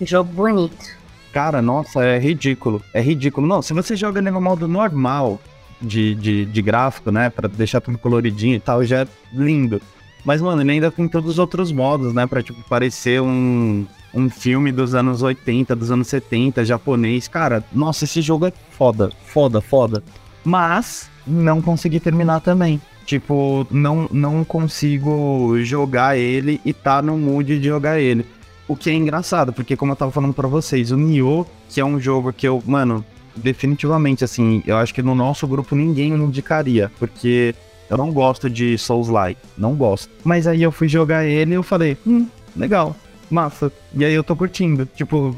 Jogo 0.01 0.31
bonito. 0.33 0.99
Cara, 1.31 1.61
nossa, 1.61 2.03
é 2.03 2.19
ridículo. 2.19 2.81
É 2.93 2.99
ridículo. 3.01 3.47
Não, 3.47 3.61
se 3.61 3.73
você 3.73 3.95
joga 3.95 4.19
ele 4.19 4.29
no 4.29 4.41
modo 4.41 4.67
normal 4.67 5.39
de, 5.81 6.13
de, 6.15 6.45
de 6.45 6.61
gráfico, 6.61 7.11
né? 7.11 7.29
Pra 7.29 7.47
deixar 7.47 7.79
tudo 7.79 7.97
coloridinho 7.97 8.55
e 8.55 8.59
tal, 8.59 8.83
já 8.83 9.01
é 9.03 9.07
lindo. 9.33 9.81
Mas, 10.25 10.41
mano, 10.41 10.61
ele 10.61 10.71
ainda 10.71 10.91
tem 10.91 11.07
todos 11.07 11.29
os 11.31 11.39
outros 11.39 11.71
modos, 11.71 12.13
né? 12.13 12.27
Pra, 12.27 12.43
tipo, 12.43 12.61
parecer 12.67 13.21
um, 13.21 13.85
um 14.13 14.29
filme 14.29 14.71
dos 14.71 14.95
anos 14.95 15.21
80, 15.21 15.75
dos 15.75 15.91
anos 15.91 16.07
70, 16.07 16.65
japonês. 16.65 17.27
Cara, 17.27 17.63
nossa, 17.71 18.05
esse 18.05 18.21
jogo 18.21 18.47
é 18.47 18.53
foda, 18.71 19.11
foda, 19.25 19.61
foda. 19.61 20.03
Mas 20.43 21.09
não 21.25 21.61
consegui 21.61 21.99
terminar 21.99 22.41
também. 22.41 22.81
Tipo, 23.05 23.65
não, 23.71 24.07
não 24.11 24.43
consigo 24.43 25.57
jogar 25.61 26.17
ele 26.17 26.61
e 26.63 26.73
tá 26.73 27.01
no 27.01 27.17
mood 27.17 27.59
de 27.59 27.67
jogar 27.67 27.99
ele. 27.99 28.25
O 28.67 28.75
que 28.75 28.89
é 28.89 28.93
engraçado, 28.93 29.51
porque 29.51 29.75
como 29.75 29.91
eu 29.91 29.95
tava 29.95 30.11
falando 30.11 30.33
para 30.33 30.47
vocês, 30.47 30.91
o 30.91 30.97
Nioh, 30.97 31.45
que 31.67 31.81
é 31.81 31.85
um 31.85 31.99
jogo 31.99 32.31
que 32.31 32.47
eu, 32.47 32.61
mano, 32.67 33.03
definitivamente, 33.35 34.23
assim, 34.23 34.61
eu 34.65 34.77
acho 34.77 34.93
que 34.93 35.01
no 35.01 35.15
nosso 35.15 35.47
grupo 35.47 35.75
ninguém 35.75 36.13
indicaria, 36.13 36.91
porque 36.99 37.55
eu 37.89 37.97
não 37.97 38.11
gosto 38.11 38.47
de 38.47 38.77
Souls-like, 38.77 39.41
não 39.57 39.73
gosto. 39.73 40.09
Mas 40.23 40.45
aí 40.45 40.61
eu 40.61 40.71
fui 40.71 40.87
jogar 40.87 41.25
ele 41.25 41.51
e 41.51 41.55
eu 41.55 41.63
falei, 41.63 41.97
hum, 42.05 42.27
legal, 42.55 42.95
massa. 43.29 43.71
E 43.93 44.03
aí 44.03 44.13
eu 44.13 44.23
tô 44.23 44.35
curtindo. 44.35 44.85
Tipo, 44.85 45.35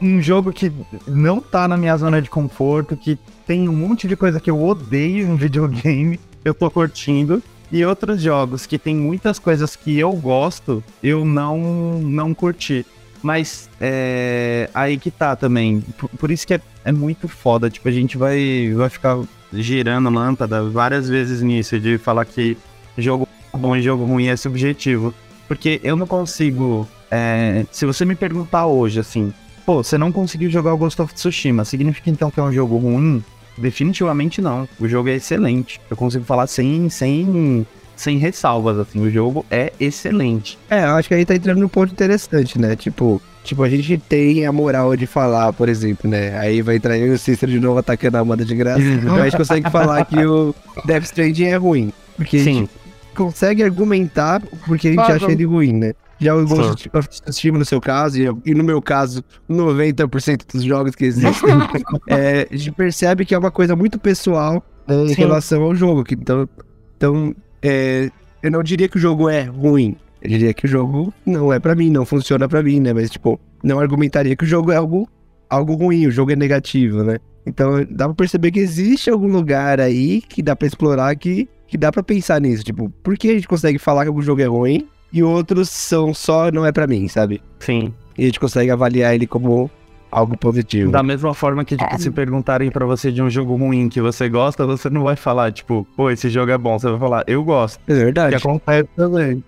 um 0.00 0.20
jogo 0.20 0.52
que 0.52 0.72
não 1.06 1.40
tá 1.40 1.68
na 1.68 1.76
minha 1.76 1.96
zona 1.96 2.20
de 2.20 2.30
conforto, 2.30 2.96
que 2.96 3.18
tem 3.46 3.68
um 3.68 3.72
monte 3.72 4.08
de 4.08 4.16
coisa 4.16 4.40
que 4.40 4.50
eu 4.50 4.62
odeio 4.62 5.28
em 5.28 5.36
videogame, 5.36 6.18
eu 6.44 6.54
tô 6.54 6.70
curtindo. 6.70 7.42
E 7.70 7.84
outros 7.84 8.22
jogos 8.22 8.64
que 8.64 8.78
tem 8.78 8.94
muitas 8.94 9.38
coisas 9.38 9.74
que 9.74 9.98
eu 9.98 10.12
gosto, 10.12 10.82
eu 11.02 11.24
não, 11.24 11.98
não 12.00 12.32
curti. 12.32 12.86
Mas 13.22 13.68
é, 13.80 14.70
aí 14.72 14.98
que 14.98 15.10
tá 15.10 15.34
também. 15.34 15.80
Por, 15.98 16.08
por, 16.10 16.30
isso 16.30 16.46
que 16.46 16.54
é, 16.54 16.60
é 16.84 16.92
muito 16.92 17.26
foda. 17.26 17.68
Tipo, 17.68 17.88
a 17.88 17.92
gente 17.92 18.16
vai, 18.16 18.72
vai 18.74 18.88
ficar 18.88 19.18
girando 19.52 20.10
lâmpada 20.10 20.62
várias 20.68 21.08
vezes 21.08 21.42
nisso, 21.42 21.78
de 21.80 21.98
falar 21.98 22.24
que 22.24 22.56
jogo 22.96 23.28
bom 23.52 23.74
e 23.74 23.82
jogo 23.82 24.04
ruim 24.04 24.26
é 24.26 24.36
subjetivo. 24.36 25.12
Porque 25.48 25.80
eu 25.82 25.96
não 25.96 26.06
consigo. 26.06 26.88
É, 27.10 27.64
se 27.70 27.86
você 27.86 28.04
me 28.04 28.14
perguntar 28.14 28.66
hoje, 28.66 29.00
assim, 29.00 29.32
pô, 29.64 29.82
você 29.82 29.98
não 29.98 30.12
conseguiu 30.12 30.50
jogar 30.50 30.74
o 30.74 30.78
Ghost 30.78 31.00
of 31.00 31.14
Tsushima, 31.14 31.64
significa 31.64 32.10
então 32.10 32.30
que 32.30 32.40
é 32.40 32.42
um 32.42 32.52
jogo 32.52 32.76
ruim? 32.76 33.22
Definitivamente 33.58 34.40
não. 34.40 34.68
O 34.78 34.86
jogo 34.86 35.08
é 35.08 35.14
excelente. 35.14 35.80
Eu 35.90 35.96
consigo 35.96 36.24
falar 36.24 36.46
sem, 36.46 36.90
sem, 36.90 37.66
sem 37.96 38.18
ressalvas, 38.18 38.78
assim. 38.78 39.00
O 39.00 39.10
jogo 39.10 39.46
é 39.50 39.72
excelente. 39.80 40.58
É, 40.68 40.84
eu 40.84 40.90
acho 40.90 41.08
que 41.08 41.14
aí 41.14 41.24
tá 41.24 41.34
entrando 41.34 41.60
num 41.60 41.68
ponto 41.68 41.92
interessante, 41.92 42.58
né? 42.58 42.76
Tipo, 42.76 43.20
tipo, 43.42 43.62
a 43.62 43.68
gente 43.68 43.96
tem 43.96 44.44
a 44.44 44.52
moral 44.52 44.94
de 44.94 45.06
falar, 45.06 45.52
por 45.54 45.68
exemplo, 45.68 46.08
né? 46.10 46.38
Aí 46.38 46.60
vai 46.60 46.76
entrar 46.76 46.98
o 46.98 47.16
Cícero 47.16 47.50
de 47.50 47.60
novo 47.60 47.78
atacando 47.78 48.18
a 48.18 48.20
Amanda 48.20 48.44
de 48.44 48.54
graça. 48.54 48.82
então 48.82 49.16
a 49.16 49.24
gente 49.24 49.38
consegue 49.38 49.70
falar 49.70 50.04
que 50.04 50.22
o 50.24 50.54
Death 50.84 51.04
Stranding 51.04 51.44
é 51.44 51.56
ruim. 51.56 51.92
Porque 52.14 52.40
Sim. 52.40 52.50
a 52.50 52.54
gente 52.54 52.70
consegue 53.14 53.62
argumentar 53.62 54.42
porque 54.66 54.88
a 54.88 54.90
gente 54.90 55.12
acha 55.12 55.32
ele 55.32 55.44
ruim, 55.44 55.72
né? 55.72 55.94
Já 56.18 56.34
o 56.34 56.46
Ghost 56.46 56.90
of 56.94 57.08
Tsushima 57.08 57.58
no 57.58 57.64
seu 57.64 57.80
caso, 57.80 58.18
e 58.44 58.54
no 58.54 58.64
meu 58.64 58.80
caso, 58.80 59.22
90% 59.50 60.52
dos 60.52 60.64
jogos 60.64 60.94
que 60.94 61.04
existem, 61.04 61.50
é, 62.08 62.48
a 62.50 62.56
gente 62.56 62.72
percebe 62.72 63.24
que 63.24 63.34
é 63.34 63.38
uma 63.38 63.50
coisa 63.50 63.76
muito 63.76 63.98
pessoal 63.98 64.64
né, 64.86 64.94
em 64.94 65.12
relação 65.12 65.62
ao 65.62 65.74
jogo. 65.74 66.04
Que, 66.04 66.14
então, 66.14 66.48
então 66.96 67.34
é, 67.62 68.10
eu 68.42 68.50
não 68.50 68.62
diria 68.62 68.88
que 68.88 68.96
o 68.96 69.00
jogo 69.00 69.28
é 69.28 69.42
ruim. 69.42 69.96
Eu 70.22 70.30
diria 70.30 70.54
que 70.54 70.64
o 70.64 70.68
jogo 70.68 71.12
não 71.24 71.52
é 71.52 71.58
para 71.58 71.74
mim, 71.74 71.90
não 71.90 72.06
funciona 72.06 72.48
para 72.48 72.62
mim, 72.62 72.80
né? 72.80 72.92
Mas, 72.92 73.10
tipo, 73.10 73.38
não 73.62 73.78
argumentaria 73.78 74.34
que 74.34 74.44
o 74.44 74.46
jogo 74.46 74.72
é 74.72 74.76
algo, 74.76 75.08
algo 75.50 75.74
ruim, 75.74 76.06
o 76.06 76.10
jogo 76.10 76.32
é 76.32 76.36
negativo, 76.36 77.02
né? 77.02 77.18
Então, 77.44 77.86
dá 77.90 78.06
pra 78.06 78.14
perceber 78.14 78.50
que 78.50 78.58
existe 78.58 79.10
algum 79.10 79.28
lugar 79.28 79.80
aí 79.80 80.20
que 80.22 80.42
dá 80.42 80.56
para 80.56 80.66
explorar 80.66 81.14
que, 81.14 81.48
que 81.68 81.76
dá 81.76 81.92
para 81.92 82.02
pensar 82.02 82.40
nisso. 82.40 82.64
Tipo, 82.64 82.88
por 83.02 83.16
que 83.16 83.30
a 83.30 83.34
gente 83.34 83.46
consegue 83.46 83.78
falar 83.78 84.02
que 84.02 84.08
algum 84.08 84.22
jogo 84.22 84.40
é 84.40 84.46
ruim 84.46 84.88
e 85.12 85.22
outros 85.22 85.70
são 85.70 86.12
só 86.12 86.50
não 86.50 86.64
é 86.64 86.72
para 86.72 86.86
mim, 86.86 87.08
sabe? 87.08 87.42
Sim. 87.60 87.92
E 88.16 88.22
a 88.22 88.26
gente 88.26 88.40
consegue 88.40 88.70
avaliar 88.70 89.14
ele 89.14 89.26
como 89.26 89.70
algo 90.10 90.36
positivo. 90.38 90.90
Da 90.90 91.02
mesma 91.02 91.34
forma 91.34 91.64
que, 91.64 91.76
tipo, 91.76 91.94
é. 91.94 91.98
se 91.98 92.10
perguntarem 92.10 92.70
para 92.70 92.86
você 92.86 93.12
de 93.12 93.22
um 93.22 93.28
jogo 93.28 93.56
ruim 93.56 93.88
que 93.88 94.00
você 94.00 94.28
gosta, 94.28 94.66
você 94.66 94.88
não 94.88 95.04
vai 95.04 95.16
falar, 95.16 95.52
tipo, 95.52 95.86
pô, 95.96 96.10
esse 96.10 96.30
jogo 96.30 96.50
é 96.50 96.58
bom. 96.58 96.78
Você 96.78 96.88
vai 96.90 96.98
falar, 96.98 97.24
eu 97.26 97.44
gosto. 97.44 97.80
É 97.86 97.94
verdade. 97.94 98.30
Que 98.30 98.36
acontece 98.36 98.88
também. 98.96 99.44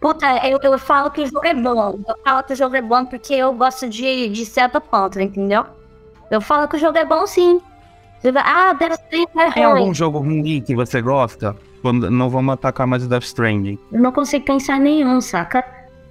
Puta, 0.00 0.26
eu, 0.46 0.58
eu 0.62 0.78
falo 0.78 1.10
que 1.10 1.22
o 1.22 1.26
jogo 1.26 1.46
é 1.46 1.54
bom. 1.54 2.00
Eu 2.06 2.16
falo 2.24 2.42
que 2.42 2.52
o 2.52 2.56
jogo 2.56 2.76
é 2.76 2.82
bom 2.82 3.04
porque 3.04 3.34
eu 3.34 3.52
gosto 3.52 3.88
de, 3.88 4.28
de 4.28 4.44
certa 4.44 4.80
ponto, 4.80 5.20
entendeu? 5.20 5.64
Eu 6.30 6.40
falo 6.40 6.66
que 6.68 6.76
o 6.76 6.78
jogo 6.78 6.98
é 6.98 7.04
bom 7.04 7.26
sim. 7.26 7.60
Ah, 8.36 8.72
deve 8.72 8.96
ser 8.96 9.26
é 9.36 9.50
Tem 9.52 9.64
algum 9.64 9.92
jogo 9.92 10.18
ruim 10.18 10.60
que 10.62 10.74
você 10.74 11.02
gosta? 11.02 11.54
Não 11.92 12.30
vamos 12.30 12.54
atacar 12.54 12.86
mais 12.86 13.04
o 13.04 13.08
Death 13.08 13.24
Stranding. 13.24 13.78
Eu 13.92 14.00
não 14.00 14.12
consigo 14.12 14.44
pensar 14.44 14.78
nenhum, 14.78 15.20
saca? 15.20 15.64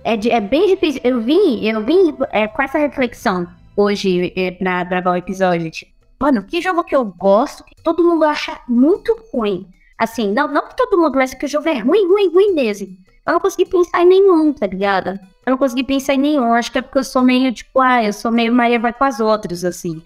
É, 0.03 0.17
de, 0.17 0.29
é 0.29 0.41
bem 0.41 0.67
difícil. 0.67 1.01
Eu 1.03 1.21
vim, 1.21 1.65
eu 1.65 1.83
vim 1.83 2.13
é, 2.31 2.47
com 2.47 2.61
essa 2.61 2.77
reflexão 2.77 3.47
hoje 3.75 4.33
é, 4.35 4.51
pra 4.51 4.83
gravar 4.83 5.11
o 5.11 5.15
episódio. 5.15 5.71
Tipo, 5.71 5.91
mano, 6.19 6.43
que 6.43 6.61
jogo 6.61 6.83
que 6.83 6.95
eu 6.95 7.05
gosto, 7.05 7.63
que 7.63 7.75
todo 7.83 8.03
mundo 8.03 8.23
acha 8.25 8.59
muito 8.67 9.15
ruim. 9.33 9.67
Assim, 9.97 10.31
não, 10.31 10.47
não 10.47 10.67
que 10.67 10.75
todo 10.75 10.97
mundo 10.97 11.19
acha 11.19 11.35
que 11.35 11.45
o 11.45 11.49
jogo 11.49 11.69
é 11.69 11.79
ruim, 11.79 12.07
ruim, 12.07 12.29
ruim 12.31 12.53
mesmo. 12.53 12.87
Eu 13.25 13.33
não 13.33 13.39
consegui 13.39 13.65
pensar 13.65 14.03
em 14.03 14.07
nenhum, 14.07 14.51
tá 14.51 14.67
ligado? 14.67 15.19
Eu 15.45 15.51
não 15.51 15.57
consegui 15.57 15.83
pensar 15.83 16.15
em 16.15 16.19
nenhum. 16.19 16.53
Acho 16.53 16.71
que 16.71 16.79
é 16.79 16.81
porque 16.81 16.97
eu 16.97 17.03
sou 17.03 17.21
meio, 17.21 17.53
tipo, 17.53 17.79
ah, 17.79 18.03
eu 18.03 18.11
sou 18.11 18.31
meio 18.31 18.53
Maria 18.53 18.79
vai 18.79 18.91
com 18.91 19.03
as 19.03 19.19
outras, 19.19 19.63
assim. 19.63 20.01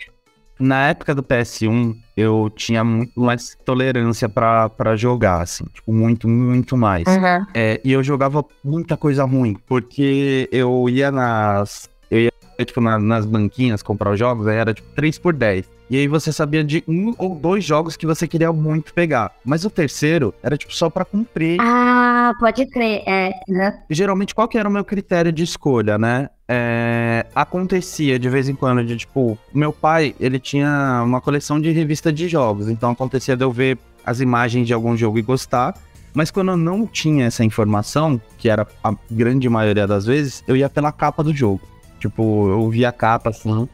Na 0.60 0.90
época 0.90 1.14
do 1.14 1.22
PS1, 1.22 1.96
eu 2.16 2.52
tinha 2.56 2.84
muito 2.84 3.20
mais 3.20 3.56
tolerância 3.64 4.28
para 4.28 4.96
jogar, 4.96 5.42
assim, 5.42 5.66
tipo, 5.74 5.94
muito, 5.94 6.28
muito 6.28 6.76
mais. 6.76 7.06
Uhum. 7.08 7.46
É, 7.54 7.80
e 7.84 7.92
eu 7.92 8.04
jogava 8.04 8.44
muita 8.64 8.98
coisa 8.98 9.24
ruim, 9.24 9.56
porque 9.68 10.50
eu 10.52 10.90
ia 10.90 11.12
nas. 11.12 11.90
Eu 12.10 12.22
ia, 12.22 12.32
tipo, 12.66 12.82
na, 12.82 12.98
nas 12.98 13.26
banquinhas 13.26 13.84
comprar 13.84 14.12
os 14.12 14.20
jogos, 14.20 14.48
aí 14.48 14.58
era 14.58 14.74
tipo 14.74 14.88
3 14.96 15.20
por 15.20 15.34
10. 15.34 15.77
E 15.90 15.98
aí 15.98 16.08
você 16.08 16.34
sabia 16.34 16.64
de 16.64 16.84
um 16.88 17.14
ou 17.18 17.34
dois 17.36 17.64
jogos 17.64 17.96
que 17.96 18.06
você 18.06 18.28
queria 18.28 18.52
muito 18.52 18.94
pegar. 18.94 19.32
Mas 19.44 19.64
o 19.64 19.70
terceiro 19.70 20.34
era 20.44 20.58
tipo 20.58 20.74
só 20.74 20.90
para 20.90 21.06
cumprir. 21.06 21.58
Ah, 21.62 22.34
pode 22.40 22.66
crer, 22.66 23.04
é. 23.06 23.32
Né? 23.48 23.80
Geralmente, 23.90 24.36
qual 24.36 24.48
que 24.48 24.58
era 24.58 24.68
o 24.68 24.72
meu 24.72 24.84
critério 24.84 25.32
de 25.32 25.44
escolha, 25.44 25.98
né? 25.98 26.30
É, 26.48 27.26
acontecia 27.36 28.18
de 28.20 28.30
vez 28.30 28.50
em 28.50 28.56
quando 28.56 28.84
de 28.84 28.98
tipo, 28.98 29.38
meu 29.54 29.72
pai, 29.72 30.16
ele 30.20 30.40
tinha 30.40 31.02
uma 31.06 31.22
coleção 31.22 31.60
de 31.60 31.72
revista 31.72 32.12
de 32.12 32.28
jogos, 32.28 32.70
então 32.70 32.92
acontecia 32.92 33.36
de 33.36 33.44
eu 33.44 33.52
ver 33.52 33.78
as 34.06 34.22
imagens 34.22 34.66
de 34.66 34.74
algum 34.74 34.96
jogo 34.96 35.20
e 35.20 35.22
gostar. 35.22 35.74
Mas 36.14 36.32
quando 36.32 36.52
eu 36.52 36.58
não 36.58 36.88
tinha 36.88 37.26
essa 37.26 37.44
informação, 37.44 38.20
que 38.38 38.50
era 38.50 38.66
a 38.84 38.94
grande 39.12 39.48
maioria 39.48 39.86
das 39.86 40.06
vezes, 40.06 40.44
eu 40.48 40.56
ia 40.56 40.70
pela 40.70 40.92
capa 40.92 41.24
do 41.24 41.34
jogo. 41.34 41.62
Tipo, 42.00 42.50
eu 42.50 42.70
via 42.70 42.90
a 42.90 42.92
capa 42.92 43.30
assim, 43.30 43.68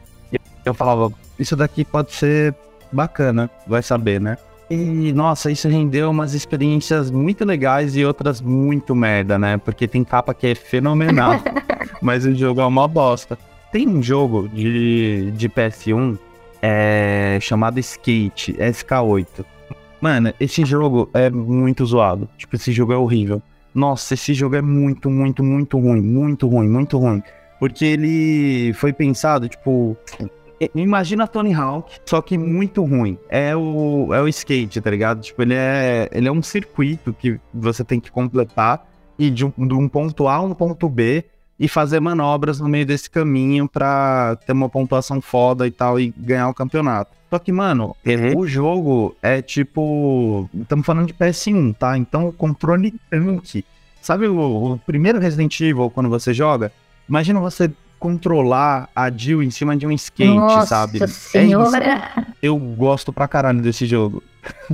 eu 0.64 0.74
falava, 0.74 1.12
isso 1.38 1.56
daqui 1.56 1.84
pode 1.84 2.12
ser 2.12 2.54
bacana, 2.92 3.50
vai 3.66 3.82
saber, 3.82 4.20
né? 4.20 4.36
E, 4.70 5.12
nossa, 5.12 5.50
isso 5.50 5.68
rendeu 5.68 6.10
umas 6.10 6.32
experiências 6.32 7.10
muito 7.10 7.44
legais 7.44 7.96
e 7.96 8.04
outras 8.04 8.40
muito 8.40 8.94
merda, 8.94 9.38
né? 9.38 9.58
Porque 9.58 9.86
tem 9.86 10.02
capa 10.02 10.32
que 10.32 10.46
é 10.46 10.54
fenomenal, 10.54 11.34
mas 12.00 12.24
o 12.24 12.34
jogo 12.34 12.60
é 12.60 12.66
uma 12.66 12.88
bosta. 12.88 13.38
Tem 13.70 13.88
um 13.88 14.02
jogo 14.02 14.48
de, 14.48 15.30
de 15.32 15.48
PS1 15.48 16.18
é, 16.62 17.38
chamado 17.42 17.78
Skate, 17.78 18.54
SK8. 18.54 19.44
Mano, 20.00 20.32
esse 20.38 20.64
jogo 20.64 21.10
é 21.12 21.28
muito 21.28 21.84
zoado. 21.84 22.28
Tipo, 22.38 22.56
esse 22.56 22.72
jogo 22.72 22.92
é 22.92 22.96
horrível. 22.96 23.42
Nossa, 23.74 24.14
esse 24.14 24.32
jogo 24.32 24.54
é 24.54 24.62
muito, 24.62 25.10
muito, 25.10 25.42
muito 25.42 25.78
ruim. 25.78 26.00
Muito 26.00 26.48
ruim, 26.48 26.68
muito 26.68 26.98
ruim. 26.98 27.22
Porque 27.58 27.84
ele 27.84 28.72
foi 28.74 28.92
pensado, 28.92 29.48
tipo, 29.48 29.96
Imagina 30.74 31.26
Tony 31.26 31.52
Hawk, 31.52 32.00
só 32.06 32.22
que 32.22 32.38
muito 32.38 32.84
ruim. 32.84 33.18
É 33.28 33.54
o, 33.56 34.12
é 34.14 34.20
o 34.20 34.28
skate, 34.28 34.80
tá 34.80 34.90
ligado? 34.90 35.20
Tipo, 35.20 35.42
ele 35.42 35.54
é, 35.54 36.08
ele 36.12 36.28
é 36.28 36.32
um 36.32 36.42
circuito 36.42 37.12
que 37.12 37.40
você 37.52 37.84
tem 37.84 38.00
que 38.00 38.10
completar 38.10 38.86
e 39.18 39.30
de 39.30 39.44
um, 39.44 39.50
de 39.50 39.74
um 39.74 39.88
ponto 39.88 40.28
A 40.28 40.36
a 40.36 40.40
um 40.40 40.54
ponto 40.54 40.88
B 40.88 41.24
e 41.58 41.68
fazer 41.68 42.00
manobras 42.00 42.60
no 42.60 42.68
meio 42.68 42.84
desse 42.84 43.08
caminho 43.08 43.68
pra 43.68 44.36
ter 44.46 44.52
uma 44.52 44.68
pontuação 44.68 45.20
foda 45.20 45.66
e 45.66 45.70
tal 45.70 45.98
e 46.00 46.12
ganhar 46.16 46.48
o 46.48 46.54
campeonato. 46.54 47.12
Só 47.30 47.38
que, 47.38 47.50
mano, 47.50 47.96
uhum. 48.06 48.38
o 48.38 48.46
jogo 48.46 49.16
é 49.22 49.42
tipo. 49.42 50.48
Estamos 50.54 50.86
falando 50.86 51.06
de 51.06 51.14
PS1, 51.14 51.74
tá? 51.76 51.98
Então 51.98 52.28
o 52.28 52.32
controle 52.32 52.94
tanque. 53.10 53.64
Sabe 54.00 54.28
o, 54.28 54.74
o 54.74 54.78
primeiro 54.78 55.18
Resident 55.18 55.58
Evil 55.60 55.90
quando 55.90 56.08
você 56.08 56.34
joga? 56.34 56.70
Imagina 57.08 57.40
você 57.40 57.70
controlar 58.04 58.90
a 58.94 59.10
Jill 59.10 59.42
em 59.42 59.50
cima 59.50 59.74
de 59.74 59.86
um 59.86 59.90
skate, 59.92 60.34
Nossa 60.34 60.66
sabe? 60.66 61.02
É 61.02 61.06
senhora. 61.06 62.12
É 62.14 62.26
eu 62.42 62.58
gosto 62.58 63.14
pra 63.14 63.26
caralho 63.26 63.62
desse 63.62 63.86
jogo. 63.86 64.22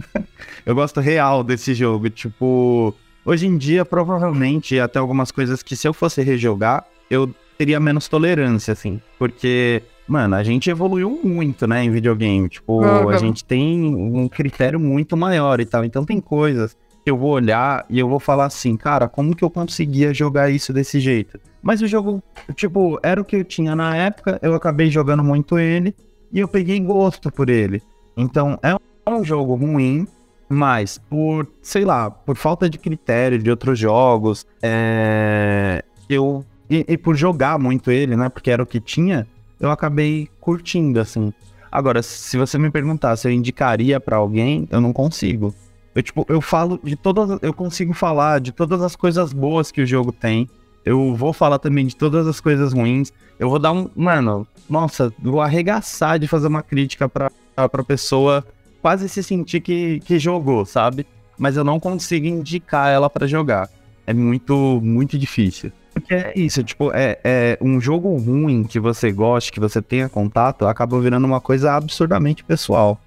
eu 0.66 0.75
gosto 0.75 0.99
real 0.99 1.45
desse 1.45 1.73
jogo. 1.73 2.11
Tipo, 2.11 2.93
hoje 3.25 3.47
em 3.47 3.57
dia, 3.57 3.85
provavelmente, 3.85 4.81
até 4.81 4.99
algumas 4.99 5.31
coisas 5.31 5.62
que 5.62 5.77
se 5.77 5.87
eu 5.87 5.95
fosse 5.95 6.21
rejogar, 6.25 6.85
eu 7.09 7.33
teria 7.57 7.79
menos 7.79 8.09
tolerância, 8.09 8.73
assim. 8.73 9.01
Porque, 9.16 9.81
mano, 10.09 10.35
a 10.35 10.43
gente 10.43 10.69
evoluiu 10.69 11.21
muito, 11.23 11.69
né, 11.69 11.85
em 11.85 11.90
videogame. 11.93 12.49
Tipo, 12.49 12.85
uhum. 12.85 13.11
a 13.11 13.16
gente 13.16 13.45
tem 13.45 13.95
um 13.95 14.27
critério 14.27 14.81
muito 14.81 15.16
maior 15.16 15.61
e 15.61 15.64
tal. 15.64 15.85
Então 15.85 16.05
tem 16.05 16.21
coisas 16.21 16.77
eu 17.04 17.16
vou 17.16 17.30
olhar 17.30 17.84
e 17.88 17.98
eu 17.98 18.08
vou 18.08 18.20
falar 18.20 18.46
assim, 18.46 18.76
cara, 18.76 19.08
como 19.08 19.34
que 19.34 19.44
eu 19.44 19.50
conseguia 19.50 20.12
jogar 20.12 20.50
isso 20.50 20.72
desse 20.72 21.00
jeito? 21.00 21.40
Mas 21.62 21.82
o 21.82 21.86
jogo, 21.86 22.22
tipo, 22.54 22.98
era 23.02 23.20
o 23.20 23.24
que 23.24 23.36
eu 23.36 23.44
tinha 23.44 23.74
na 23.74 23.96
época, 23.96 24.38
eu 24.42 24.54
acabei 24.54 24.90
jogando 24.90 25.24
muito 25.24 25.58
ele 25.58 25.94
e 26.32 26.38
eu 26.40 26.48
peguei 26.48 26.78
gosto 26.80 27.30
por 27.30 27.48
ele. 27.48 27.82
Então 28.16 28.58
é 28.62 28.76
um 29.10 29.24
jogo 29.24 29.54
ruim, 29.54 30.06
mas 30.48 30.98
por, 30.98 31.46
sei 31.62 31.84
lá, 31.84 32.10
por 32.10 32.36
falta 32.36 32.68
de 32.68 32.78
critério 32.78 33.38
de 33.38 33.50
outros 33.50 33.78
jogos, 33.78 34.46
é, 34.62 35.84
eu 36.08 36.44
e, 36.68 36.84
e, 36.86 36.96
por 36.96 37.16
jogar 37.16 37.58
muito 37.58 37.90
ele, 37.90 38.16
né? 38.16 38.28
Porque 38.28 38.48
era 38.48 38.62
o 38.62 38.66
que 38.66 38.80
tinha, 38.80 39.26
eu 39.58 39.72
acabei 39.72 40.28
curtindo, 40.40 41.00
assim. 41.00 41.32
Agora, 41.70 42.00
se 42.00 42.36
você 42.36 42.56
me 42.58 42.70
perguntar 42.70 43.16
se 43.16 43.26
eu 43.26 43.32
indicaria 43.32 43.98
para 43.98 44.16
alguém, 44.16 44.68
eu 44.70 44.80
não 44.80 44.92
consigo. 44.92 45.52
Eu, 45.94 46.03
tipo, 46.03 46.24
eu 46.29 46.40
falo 46.40 46.79
de 46.83 46.96
todas. 46.96 47.38
Eu 47.42 47.53
consigo 47.53 47.92
falar 47.92 48.40
de 48.40 48.53
todas 48.53 48.83
as 48.83 48.94
coisas 48.94 49.33
boas 49.33 49.72
que 49.72 49.83
o 49.83 49.87
jogo 49.87 50.12
tem. 50.12 50.48
Eu 50.85 51.14
vou 51.14 51.33
falar 51.33 51.59
também 51.59 51.87
de 51.87 51.96
todas 51.96 52.26
as 52.26 52.40
coisas 52.40 52.72
ruins. 52.72 53.12
Eu 53.38 53.50
vou 53.50 53.59
dar 53.59 53.72
um. 53.72 53.90
Mano, 53.94 54.46
nossa, 54.68 55.12
vou 55.18 55.40
arregaçar 55.40 56.18
de 56.18 56.29
fazer 56.29 56.46
uma 56.46 56.62
crítica 56.62 57.09
pra, 57.09 57.31
pra 57.55 57.83
pessoa 57.83 58.44
quase 58.81 59.09
se 59.09 59.22
sentir 59.22 59.61
que, 59.61 60.00
que 60.00 60.18
jogou, 60.18 60.64
sabe? 60.64 61.07
Mas 61.38 61.57
eu 61.57 61.64
não 61.64 61.81
consigo 61.81 62.26
indicar 62.26 62.90
ela 62.90 63.11
para 63.11 63.26
jogar. 63.26 63.68
É 64.07 64.14
muito, 64.14 64.81
muito 64.83 65.18
difícil. 65.18 65.72
Porque 65.92 66.14
é 66.14 66.33
isso, 66.37 66.62
tipo, 66.62 66.92
é, 66.92 67.18
é 67.24 67.59
um 67.61 67.81
jogo 67.81 68.16
ruim 68.16 68.64
que 68.64 68.79
você 68.79 69.11
goste, 69.11 69.53
que 69.53 69.61
você 69.61 69.83
tenha 69.83 70.09
contato, 70.09 70.66
acaba 70.66 71.00
virando 71.00 71.26
uma 71.26 71.40
coisa 71.40 71.72
absurdamente 71.72 72.44
pessoal. 72.44 72.98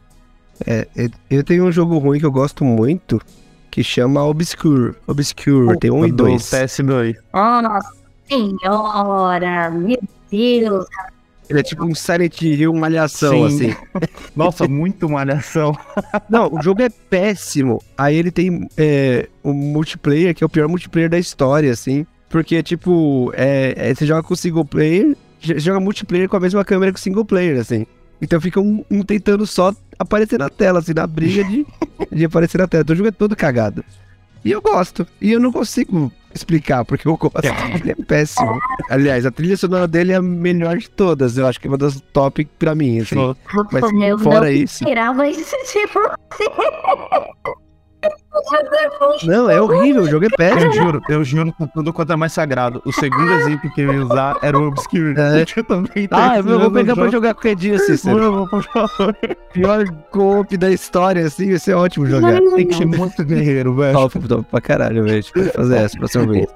É, 0.66 0.88
eu 1.30 1.44
tenho 1.44 1.66
um 1.66 1.72
jogo 1.72 1.98
ruim 1.98 2.20
que 2.20 2.26
eu 2.26 2.32
gosto 2.32 2.64
muito, 2.64 3.20
que 3.72 3.84
chama 3.84 4.24
Obscure. 4.24 4.96
Obscure, 5.08 5.78
tem 5.80 5.92
um 5.92 6.06
e 6.06 6.12
dois. 6.12 6.44
PS2. 6.44 7.16
Nossa 7.34 7.92
senhora, 8.28 9.70
meu 9.72 10.00
Deus. 10.30 10.86
Ele 11.50 11.60
é 11.60 11.64
tipo 11.64 11.84
um 11.84 11.94
Silent 11.94 12.42
Hill 12.42 12.74
malhação, 12.74 13.50
Sim. 13.50 13.72
assim. 13.72 13.76
Nossa, 14.36 14.68
muito 14.68 15.10
malhação. 15.10 15.78
Não, 16.30 16.54
o 16.54 16.62
jogo 16.62 16.82
é 16.82 16.90
péssimo. 16.90 17.82
Aí 17.98 18.16
ele 18.16 18.32
tem 18.32 18.68
é, 18.78 19.28
o 19.44 19.54
multiplayer, 19.54 20.34
que 20.34 20.44
é 20.44 20.48
o 20.48 20.50
pior 20.50 20.68
multiplayer 20.68 21.10
da 21.10 21.20
história, 21.20 21.72
assim. 21.72 22.06
Porque, 22.30 22.64
tipo, 22.64 23.32
é, 23.36 23.74
é, 23.76 23.94
você 23.94 24.06
joga 24.06 24.24
com 24.24 24.36
single 24.36 24.66
player, 24.66 25.16
joga 25.40 25.80
multiplayer 25.80 26.30
com 26.30 26.38
a 26.38 26.40
mesma 26.40 26.64
câmera 26.64 26.92
que 26.92 27.00
o 27.00 27.02
single 27.02 27.26
player, 27.26 27.60
assim. 27.60 27.86
Então 28.22 28.40
fica 28.40 28.60
um, 28.60 28.84
um 28.90 29.04
tentando 29.04 29.46
só 29.46 29.74
aparecer 30.04 30.40
na 30.40 30.50
tela, 30.50 30.80
assim, 30.80 30.94
na 30.94 31.08
briga 31.08 31.44
de, 31.44 31.66
de 32.12 32.26
aparecer 32.26 32.58
na 32.58 32.68
tela. 32.68 32.84
Então 32.84 32.94
o 32.94 32.98
jogo 32.98 33.10
é 33.10 33.12
todo 33.12 33.36
cagado. 33.36 33.84
E 34.46 34.52
eu 34.52 34.62
gosto. 34.62 35.08
E 35.22 35.32
eu 35.32 35.40
não 35.40 35.52
consigo 35.52 36.12
explicar 36.34 36.84
porque 36.84 37.08
eu 37.08 37.16
gosto. 37.16 37.40
Ele 37.82 37.92
é 37.92 37.96
péssimo. 37.96 38.60
Aliás, 38.90 39.26
a 39.26 39.32
trilha 39.32 39.56
sonora 39.56 39.88
dele 39.88 40.12
é 40.12 40.16
a 40.16 40.22
melhor 40.22 40.78
de 40.78 40.90
todas. 40.90 41.38
Eu 41.38 41.48
acho 41.48 41.60
que 41.60 41.68
é 41.68 41.72
uma 41.72 41.78
das 41.78 42.02
top 42.12 42.44
pra 42.60 42.76
mim, 42.76 43.00
assim. 43.00 43.16
Mas 43.72 43.84
eu 44.04 44.20
fora 44.20 44.52
isso. 44.52 44.84
Esperava 44.84 45.28
esse 45.30 45.56
tipo. 45.72 46.00
Não, 49.26 49.50
é 49.50 49.62
horrível, 49.62 50.04
o 50.04 50.10
jogo 50.10 50.26
é 50.26 50.30
péssimo. 50.30 50.62
Eu 50.62 50.74
juro, 50.74 51.02
eu 51.08 51.24
juro 51.24 51.54
com 51.54 51.68
tudo 51.68 51.94
quanto 51.94 52.14
é 52.14 52.16
mais 52.16 52.34
sagrado. 52.34 52.82
O 52.86 52.92
segundo 52.92 53.32
exemplo 53.34 53.72
que 53.72 53.82
eu 53.82 53.94
ia 53.94 54.04
usar 54.04 54.38
era 54.42 54.58
o 54.58 54.68
Obscure. 54.68 55.14
É. 55.18 55.44
Eu 55.56 55.64
também 55.64 56.08
ah, 56.12 56.38
eu 56.38 56.60
vou 56.60 56.72
pegar 56.72 56.96
pra 56.96 57.10
jogar 57.10 57.34
qualquer 57.34 57.56
dia, 57.56 57.78
Cícero. 57.78 58.48
Por 58.48 58.64
favor. 58.64 59.16
Pior 59.54 59.86
golpe 60.12 60.58
da 60.58 60.72
história, 60.72 61.26
assim, 61.26 61.50
vai 61.50 61.60
ser 61.60 61.74
ótimo 61.74 62.08
jogar. 62.08 62.40
Tem 62.56 62.68
que 62.68 62.76
ser 62.76 62.86
muito 62.86 63.24
guerreiro, 63.24 63.76
velho. 63.76 63.94
Top, 63.94 64.20
top 64.28 64.44
pra 64.50 64.62
caralho, 64.62 65.04
velho. 65.04 65.22
Tipo, 65.22 65.44
fazer 65.52 65.78
essa 65.78 65.98
pra 65.98 66.08
sua 66.08 66.26
vez. 66.28 66.48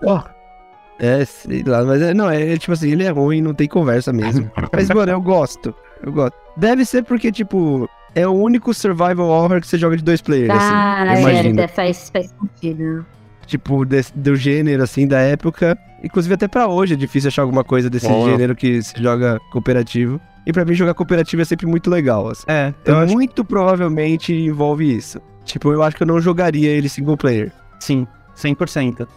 É, 0.99 1.23
sei 1.25 1.63
lá, 1.63 1.83
mas 1.83 2.01
é, 2.01 2.13
não, 2.13 2.29
é 2.29 2.57
tipo 2.57 2.73
assim, 2.73 2.91
ele 2.91 3.03
é 3.03 3.09
ruim, 3.09 3.41
não 3.41 3.53
tem 3.53 3.67
conversa 3.67 4.11
mesmo. 4.11 4.49
Mas, 4.73 4.89
mano, 4.89 5.11
eu 5.11 5.21
gosto. 5.21 5.73
Eu 6.03 6.11
gosto. 6.11 6.33
Deve 6.55 6.85
ser 6.85 7.03
porque, 7.03 7.31
tipo, 7.31 7.87
é 8.17 8.27
o 8.27 8.31
único 8.31 8.73
survival 8.73 9.27
horror 9.27 9.61
que 9.61 9.67
você 9.67 9.77
joga 9.77 9.95
de 9.95 10.03
dois 10.03 10.21
players, 10.21 10.49
assim, 10.49 10.73
ah, 10.73 11.11
assim. 11.11 11.59
É, 11.59 11.67
faz, 11.67 12.09
faz 12.09 12.33
sentido. 12.41 13.05
Tipo, 13.45 13.85
desse, 13.85 14.11
do 14.17 14.35
gênero, 14.35 14.81
assim, 14.81 15.07
da 15.07 15.19
época. 15.19 15.77
Inclusive 16.03 16.33
até 16.33 16.47
pra 16.47 16.67
hoje 16.67 16.95
é 16.95 16.97
difícil 16.97 17.27
achar 17.27 17.43
alguma 17.43 17.63
coisa 17.63 17.89
desse 17.89 18.07
gênero 18.07 18.55
que 18.55 18.81
se 18.81 19.01
joga 19.01 19.39
cooperativo. 19.51 20.19
E 20.47 20.51
pra 20.51 20.65
mim 20.65 20.73
jogar 20.73 20.95
cooperativo 20.95 21.43
é 21.43 21.45
sempre 21.45 21.67
muito 21.67 21.91
legal, 21.91 22.27
assim. 22.27 22.43
É, 22.47 22.73
então 22.81 22.99
acho... 22.99 23.13
muito 23.13 23.45
provavelmente 23.45 24.33
envolve 24.33 24.95
isso. 24.95 25.21
Tipo, 25.45 25.71
eu 25.71 25.83
acho 25.83 25.95
que 25.95 26.01
eu 26.01 26.07
não 26.07 26.19
jogaria 26.19 26.69
ele 26.69 26.89
single 26.89 27.17
player. 27.17 27.51
Sim, 27.79 28.07
100%. 28.35 29.07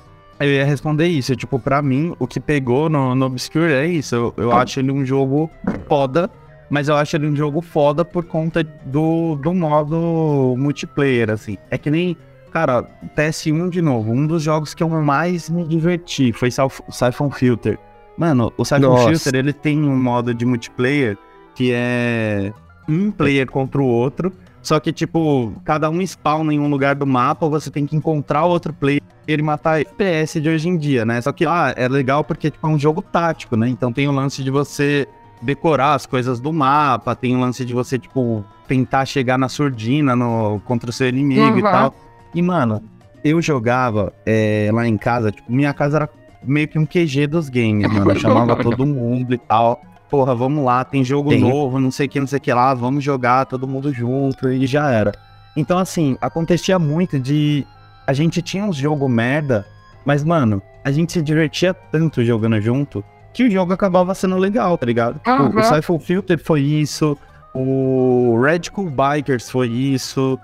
Eu 0.41 0.49
ia 0.49 0.65
responder 0.65 1.07
isso, 1.07 1.35
tipo, 1.37 1.59
pra 1.59 1.81
mim, 1.83 2.15
o 2.19 2.27
que 2.27 2.41
pegou 2.41 2.89
no, 2.89 3.15
no 3.15 3.27
Obscure 3.27 3.73
é 3.73 3.87
isso. 3.87 4.15
Eu, 4.15 4.35
eu 4.37 4.53
acho 4.53 4.81
ele 4.81 4.93
um 4.93 5.05
jogo 5.05 5.51
foda, 5.89 6.31
mas 6.71 6.89
eu 6.89 6.95
acho 6.95 7.17
ele 7.17 7.27
um 7.27 7.35
jogo 7.35 7.61
foda 7.61 8.05
por 8.05 8.25
conta 8.25 8.63
do, 8.87 9.35
do 9.35 9.53
modo 9.53 10.55
multiplayer, 10.57 11.31
assim. 11.31 11.59
É 11.69 11.77
que 11.77 11.91
nem, 11.91 12.17
cara, 12.53 12.87
TS1 13.17 13.69
de 13.69 13.83
novo, 13.83 14.13
um 14.13 14.27
dos 14.27 14.43
jogos 14.43 14.73
que 14.73 14.83
eu 14.83 14.89
mais 14.89 15.51
me 15.51 15.65
diverti 15.65 16.33
foi 16.33 16.49
o 16.49 16.93
Siphon 16.93 17.31
Filter. 17.31 17.79
Mano, 18.17 18.53
o 18.57 18.65
Siphon. 18.65 19.09
Filter, 19.09 19.35
ele 19.35 19.53
tem 19.53 19.83
um 19.83 19.97
modo 20.01 20.33
de 20.33 20.47
multiplayer 20.47 21.19
que 21.55 21.73
é 21.75 22.53
um 22.89 23.11
player 23.11 23.51
contra 23.51 23.81
o 23.83 23.85
outro, 23.85 24.33
só 24.63 24.79
que, 24.79 24.93
tipo, 24.93 25.53
cada 25.65 25.89
um 25.91 26.01
spawna 26.03 26.53
em 26.53 26.61
um 26.61 26.69
lugar 26.69 26.95
do 26.95 27.07
mapa, 27.07 27.49
você 27.49 27.71
tem 27.71 27.87
que 27.87 27.97
encontrar 27.97 28.45
outro 28.45 28.73
player 28.73 29.01
e 29.27 29.43
matar 29.43 29.81
FPS 29.81 30.41
de 30.41 30.49
hoje 30.49 30.69
em 30.69 30.77
dia, 30.77 31.05
né? 31.05 31.21
Só 31.21 31.33
que 31.33 31.47
ah, 31.47 31.73
é 31.77 31.89
legal 31.89 32.25
porque 32.25 32.51
tipo, 32.51 32.67
é 32.67 32.71
um 32.71 32.79
jogo 32.79 33.01
tático, 33.01 33.57
né? 33.57 33.69
Então 33.69 33.93
tem 33.93 34.09
o 34.09 34.13
lance 34.13 34.43
de 34.43 34.51
você 34.51 35.07
decorar 35.41 35.95
as 35.95 36.07
coisas 36.07 36.41
do 36.41 36.53
mapa, 36.53 37.15
tem 37.15 37.37
o 37.37 37.41
lance 37.41 37.65
de 37.65 37.73
você, 37.73 37.99
tipo, 37.99 38.45
tentar 38.69 39.05
chegar 39.07 39.39
na 39.39 39.49
surdina 39.49 40.15
no, 40.15 40.61
contra 40.65 40.91
o 40.91 40.93
seu 40.93 41.09
inimigo 41.09 41.53
uhum. 41.53 41.59
e 41.59 41.63
tal. 41.63 41.95
E, 42.35 42.43
mano, 42.43 42.83
eu 43.25 43.41
jogava 43.41 44.13
é, 44.25 44.71
lá 44.73 44.87
em 44.87 44.97
casa, 44.97 45.33
tipo, 45.33 45.51
minha 45.51 45.73
casa 45.73 45.99
era 45.99 46.11
meio 46.43 46.69
que 46.69 46.79
um 46.79 46.87
QG 46.87 47.27
dos 47.27 47.49
games, 47.49 47.91
mano. 47.91 48.11
Eu 48.11 48.19
chamava 48.19 48.57
todo 48.63 48.87
mundo 48.87 49.35
e 49.35 49.39
tal. 49.39 49.81
Porra, 50.09 50.35
vamos 50.35 50.65
lá, 50.65 50.85
tem 50.85 51.05
jogo 51.05 51.31
tem. 51.31 51.41
novo, 51.41 51.79
não 51.79 51.91
sei 51.91 52.07
o 52.07 52.09
que, 52.09 52.19
não 52.19 52.27
sei 52.27 52.39
o 52.39 52.41
que 52.41 52.53
lá, 52.53 52.75
vamos 52.75 53.05
jogar 53.05 53.47
todo 53.47 53.69
mundo 53.69 53.93
junto 53.93 54.49
e 54.49 54.67
já 54.67 54.91
era. 54.91 55.13
Então, 55.57 55.79
assim, 55.79 56.17
acontecia 56.21 56.79
muito 56.79 57.19
de. 57.19 57.67
A 58.07 58.13
gente 58.13 58.43
tinha 58.43 58.65
uns 58.65 58.77
jogo 58.77 59.09
merda, 59.09 59.65
mas, 60.05 60.25
mano, 60.25 60.61
a 60.85 60.91
gente 60.91 61.13
se 61.13 61.23
divertia 61.23 61.73
tanto 61.73 62.25
jogando 62.25 62.61
junto 62.61 63.05
que 63.33 63.45
o 63.45 63.51
jogo 63.51 63.73
acabava 63.73 64.15
sendo 64.15 64.37
legal, 64.37 64.77
tá 64.77 64.87
ligado? 64.87 65.21
Uhum. 65.27 65.57
O, 65.57 65.59
o 65.59 65.63
Siphon 65.63 65.99
Filter 65.99 66.39
foi 66.39 66.61
isso, 66.61 67.17
o 67.55 68.41
Radical 68.43 68.87
Bikers 68.87 69.51
foi 69.51 69.69
isso, 69.69 70.39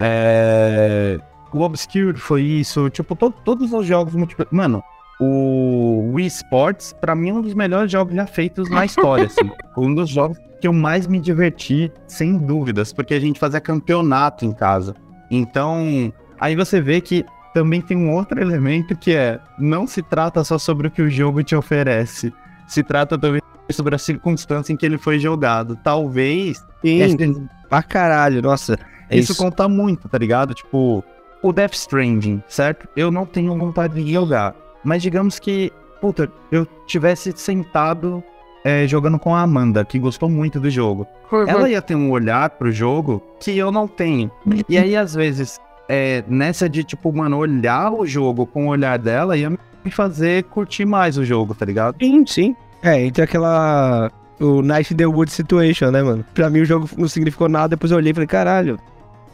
é... 0.00 1.18
o 1.52 1.60
Obscure 1.60 2.16
foi 2.16 2.42
isso, 2.42 2.90
tipo, 2.90 3.14
to 3.14 3.30
todos 3.44 3.72
os 3.72 3.86
jogos 3.86 4.14
multiplayer. 4.14 4.52
Mano, 4.52 4.82
o 5.20 6.12
Wii 6.14 6.26
Sports, 6.26 6.92
pra 7.00 7.14
mim, 7.14 7.30
é 7.30 7.34
um 7.34 7.40
dos 7.40 7.54
melhores 7.54 7.90
jogos 7.90 8.14
já 8.14 8.26
feitos 8.26 8.68
na 8.68 8.84
história, 8.84 9.26
assim. 9.26 9.50
um 9.76 9.94
dos 9.94 10.10
jogos 10.10 10.36
que 10.60 10.66
eu 10.66 10.72
mais 10.72 11.06
me 11.06 11.20
diverti, 11.20 11.92
sem 12.06 12.36
dúvidas, 12.38 12.92
porque 12.92 13.14
a 13.14 13.20
gente 13.20 13.38
fazia 13.38 13.60
campeonato 13.60 14.44
em 14.44 14.52
casa. 14.52 14.94
Então, 15.30 16.12
aí 16.40 16.54
você 16.54 16.80
vê 16.80 17.00
que 17.00 17.24
também 17.52 17.80
tem 17.80 17.96
um 17.96 18.12
outro 18.12 18.40
elemento 18.40 18.96
que 18.96 19.14
é: 19.14 19.40
não 19.58 19.86
se 19.86 20.02
trata 20.02 20.42
só 20.44 20.58
sobre 20.58 20.88
o 20.88 20.90
que 20.90 21.02
o 21.02 21.10
jogo 21.10 21.42
te 21.42 21.54
oferece, 21.54 22.32
se 22.66 22.82
trata 22.82 23.18
também 23.18 23.40
sobre 23.70 23.94
a 23.94 23.98
circunstância 23.98 24.72
em 24.72 24.76
que 24.76 24.84
ele 24.84 24.98
foi 24.98 25.18
jogado. 25.18 25.76
Talvez. 25.82 26.64
Sim, 26.84 27.48
pra 27.68 27.82
caralho, 27.82 28.42
nossa. 28.42 28.78
É 29.08 29.16
isso, 29.16 29.32
isso 29.32 29.42
conta 29.42 29.68
muito, 29.68 30.08
tá 30.08 30.18
ligado? 30.18 30.54
Tipo, 30.54 31.04
o 31.42 31.52
Death 31.52 31.74
Stranding, 31.74 32.42
certo? 32.48 32.88
Eu 32.96 33.10
não 33.10 33.26
tenho 33.26 33.56
vontade 33.56 34.02
de 34.02 34.12
jogar. 34.12 34.54
Mas 34.82 35.02
digamos 35.02 35.38
que, 35.38 35.72
puta, 36.00 36.30
eu 36.50 36.66
tivesse 36.86 37.32
sentado 37.36 38.22
é, 38.64 38.86
jogando 38.86 39.18
com 39.18 39.34
a 39.34 39.42
Amanda, 39.42 39.84
que 39.84 39.98
gostou 39.98 40.28
muito 40.28 40.58
do 40.58 40.70
jogo. 40.70 41.06
Ela 41.46 41.68
ia 41.68 41.82
ter 41.82 41.94
um 41.94 42.10
olhar 42.10 42.50
pro 42.50 42.70
jogo 42.70 43.22
que 43.40 43.56
eu 43.56 43.72
não 43.72 43.88
tenho. 43.88 44.30
E 44.68 44.78
aí, 44.78 44.96
às 44.96 45.14
vezes, 45.14 45.60
é, 45.94 46.24
nessa 46.26 46.70
de, 46.70 46.82
tipo, 46.82 47.12
mano, 47.12 47.36
olhar 47.36 47.92
o 47.92 48.06
jogo 48.06 48.46
com 48.46 48.68
o 48.68 48.70
olhar 48.70 48.98
dela 48.98 49.36
ia 49.36 49.50
me 49.50 49.90
fazer 49.90 50.44
curtir 50.44 50.86
mais 50.86 51.18
o 51.18 51.24
jogo, 51.24 51.54
tá 51.54 51.66
ligado? 51.66 51.96
Sim, 52.00 52.24
sim. 52.26 52.56
É, 52.82 53.04
entre 53.04 53.22
aquela. 53.22 54.10
O 54.40 54.62
Night 54.62 54.94
in 54.94 54.96
the 54.96 55.04
Wood 55.04 55.30
Situation, 55.30 55.90
né, 55.90 56.02
mano? 56.02 56.24
Pra 56.32 56.48
mim 56.48 56.60
o 56.60 56.64
jogo 56.64 56.88
não 56.96 57.06
significou 57.06 57.46
nada, 57.46 57.68
depois 57.68 57.92
eu 57.92 57.98
olhei 57.98 58.10
e 58.10 58.14
falei, 58.14 58.26
caralho, 58.26 58.80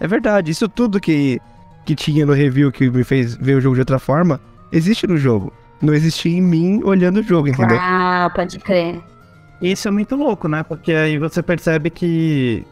é 0.01 0.07
verdade, 0.09 0.51
isso 0.51 0.69
tudo 0.69 1.01
que, 1.01 1.41
que 1.87 1.95
tinha 1.95 2.27
no 2.27 2.33
review 2.33 2.73
que 2.73 2.91
me 2.91 3.05
fez 3.05 3.37
ver 3.37 3.55
o 3.55 3.61
jogo 3.61 3.77
de 3.77 3.83
outra 3.83 4.01
forma, 4.01 4.41
existe 4.73 5.07
no 5.07 5.17
jogo. 5.17 5.53
Não 5.81 5.95
existia 5.95 6.37
em 6.37 6.43
mim 6.43 6.81
olhando 6.83 7.21
o 7.21 7.23
jogo, 7.23 7.47
entendeu? 7.47 7.79
Ah, 7.81 8.33
pode 8.35 8.59
crer. 8.59 9.01
Isso 9.61 9.89
é 9.89 9.91
muito 9.91 10.15
louco, 10.15 10.49
né? 10.49 10.63
Porque 10.63 10.93
aí 10.93 11.19
você 11.19 11.43
percebe 11.43 11.91
que 11.91 12.65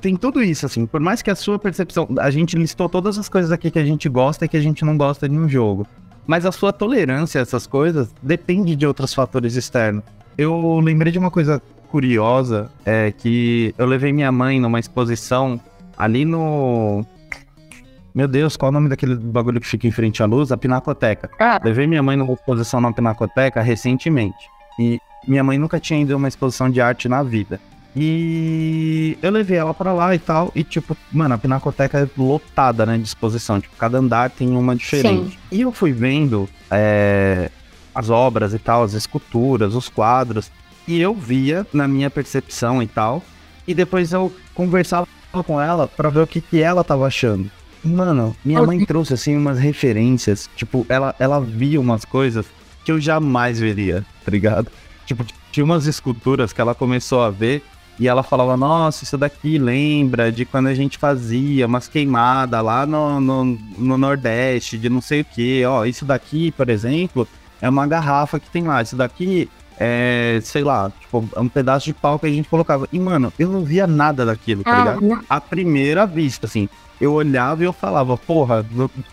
tem 0.00 0.16
tudo 0.16 0.42
isso, 0.42 0.66
assim. 0.66 0.86
Por 0.86 1.00
mais 1.00 1.22
que 1.22 1.30
a 1.30 1.34
sua 1.34 1.58
percepção. 1.58 2.08
A 2.18 2.30
gente 2.30 2.56
listou 2.56 2.88
todas 2.88 3.18
as 3.18 3.28
coisas 3.28 3.52
aqui 3.52 3.70
que 3.70 3.78
a 3.78 3.84
gente 3.84 4.08
gosta 4.08 4.44
e 4.44 4.48
que 4.48 4.56
a 4.56 4.60
gente 4.60 4.84
não 4.84 4.96
gosta 4.96 5.28
de 5.28 5.36
um 5.36 5.48
jogo. 5.48 5.86
Mas 6.26 6.44
a 6.44 6.50
sua 6.50 6.72
tolerância 6.72 7.40
a 7.40 7.42
essas 7.42 7.66
coisas 7.66 8.12
depende 8.20 8.74
de 8.74 8.86
outros 8.86 9.14
fatores 9.14 9.54
externos. 9.54 10.02
Eu 10.36 10.80
lembrei 10.80 11.12
de 11.12 11.18
uma 11.18 11.30
coisa 11.30 11.62
curiosa, 11.90 12.68
é 12.84 13.12
que 13.12 13.72
eu 13.78 13.86
levei 13.86 14.12
minha 14.12 14.32
mãe 14.32 14.60
numa 14.60 14.80
exposição 14.80 15.60
ali 15.96 16.24
no. 16.24 17.06
Meu 18.12 18.26
Deus, 18.26 18.56
qual 18.56 18.68
é 18.68 18.70
o 18.70 18.72
nome 18.72 18.88
daquele 18.88 19.14
bagulho 19.14 19.60
que 19.60 19.66
fica 19.66 19.86
em 19.86 19.90
frente 19.90 20.22
à 20.22 20.26
luz? 20.26 20.50
A 20.50 20.56
Pinacoteca. 20.56 21.30
Ah. 21.38 21.60
Levei 21.62 21.86
minha 21.86 22.02
mãe 22.02 22.16
numa 22.16 22.32
exposição 22.32 22.80
na 22.80 22.92
Pinacoteca 22.92 23.60
recentemente. 23.60 24.50
E 24.78 24.98
minha 25.26 25.44
mãe 25.44 25.58
nunca 25.58 25.80
tinha 25.80 26.00
ido 26.00 26.14
a 26.14 26.16
uma 26.16 26.28
exposição 26.28 26.70
de 26.70 26.80
arte 26.80 27.08
na 27.08 27.22
vida. 27.22 27.60
E 27.98 29.16
eu 29.22 29.30
levei 29.30 29.56
ela 29.56 29.72
para 29.72 29.90
lá 29.92 30.14
e 30.14 30.18
tal. 30.18 30.52
E, 30.54 30.62
tipo, 30.62 30.94
mano, 31.10 31.34
a 31.34 31.38
Pinacoteca 31.38 31.98
é 31.98 32.08
lotada, 32.20 32.84
né? 32.84 32.98
De 32.98 33.04
exposição. 33.04 33.58
Tipo, 33.58 33.74
cada 33.76 33.96
andar 33.96 34.28
tem 34.28 34.50
uma 34.50 34.76
diferente. 34.76 35.30
Sim. 35.30 35.38
E 35.50 35.62
eu 35.62 35.72
fui 35.72 35.92
vendo 35.92 36.46
é, 36.70 37.50
as 37.94 38.10
obras 38.10 38.52
e 38.52 38.58
tal, 38.58 38.82
as 38.82 38.92
esculturas, 38.92 39.74
os 39.74 39.88
quadros. 39.88 40.50
E 40.86 41.00
eu 41.00 41.14
via 41.14 41.66
na 41.72 41.88
minha 41.88 42.10
percepção 42.10 42.82
e 42.82 42.86
tal. 42.86 43.22
E 43.66 43.72
depois 43.72 44.12
eu 44.12 44.30
conversava 44.54 45.08
com 45.46 45.58
ela 45.58 45.88
para 45.88 46.10
ver 46.10 46.20
o 46.20 46.26
que, 46.26 46.42
que 46.42 46.60
ela 46.60 46.84
tava 46.84 47.06
achando. 47.06 47.50
Mano, 47.82 48.36
minha 48.44 48.62
mãe 48.62 48.84
trouxe 48.84 49.14
assim 49.14 49.34
umas 49.34 49.58
referências. 49.58 50.50
Tipo, 50.54 50.84
ela, 50.90 51.14
ela 51.18 51.40
via 51.40 51.80
umas 51.80 52.04
coisas 52.04 52.44
que 52.84 52.92
eu 52.92 53.00
jamais 53.00 53.58
veria, 53.58 54.04
tá 54.22 54.30
ligado? 54.30 54.70
Tipo, 55.06 55.24
tinha 55.50 55.64
umas 55.64 55.86
esculturas 55.86 56.52
que 56.52 56.60
ela 56.60 56.74
começou 56.74 57.22
a 57.22 57.30
ver 57.30 57.62
e 57.98 58.06
ela 58.06 58.22
falava, 58.22 58.56
nossa, 58.56 59.04
isso 59.04 59.16
daqui 59.16 59.56
lembra 59.56 60.30
de 60.30 60.44
quando 60.44 60.66
a 60.66 60.74
gente 60.74 60.98
fazia 60.98 61.66
umas 61.66 61.88
queimadas 61.88 62.62
lá 62.62 62.84
no, 62.84 63.20
no, 63.20 63.44
no 63.78 63.96
Nordeste, 63.96 64.76
de 64.76 64.90
não 64.90 65.00
sei 65.00 65.22
o 65.22 65.24
que. 65.24 65.64
Ó, 65.64 65.84
isso 65.84 66.04
daqui, 66.04 66.50
por 66.52 66.68
exemplo, 66.68 67.26
é 67.60 67.68
uma 67.68 67.86
garrafa 67.86 68.38
que 68.38 68.50
tem 68.50 68.64
lá. 68.64 68.82
Isso 68.82 68.96
daqui 68.96 69.48
é, 69.78 70.40
sei 70.42 70.64
lá, 70.64 70.90
tipo, 71.00 71.28
é 71.34 71.40
um 71.40 71.48
pedaço 71.48 71.86
de 71.86 71.94
pau 71.94 72.18
que 72.18 72.26
a 72.26 72.30
gente 72.30 72.48
colocava. 72.48 72.88
E, 72.92 72.98
mano, 72.98 73.32
eu 73.38 73.48
não 73.48 73.64
via 73.64 73.86
nada 73.86 74.24
daquilo, 74.24 74.62
tá 74.62 74.74
ah, 74.74 74.78
ligado? 74.78 75.00
Não. 75.02 75.22
À 75.28 75.40
primeira 75.40 76.06
vista, 76.06 76.46
assim, 76.46 76.68
eu 77.00 77.12
olhava 77.12 77.62
e 77.62 77.66
eu 77.66 77.72
falava, 77.72 78.16
porra, 78.16 78.64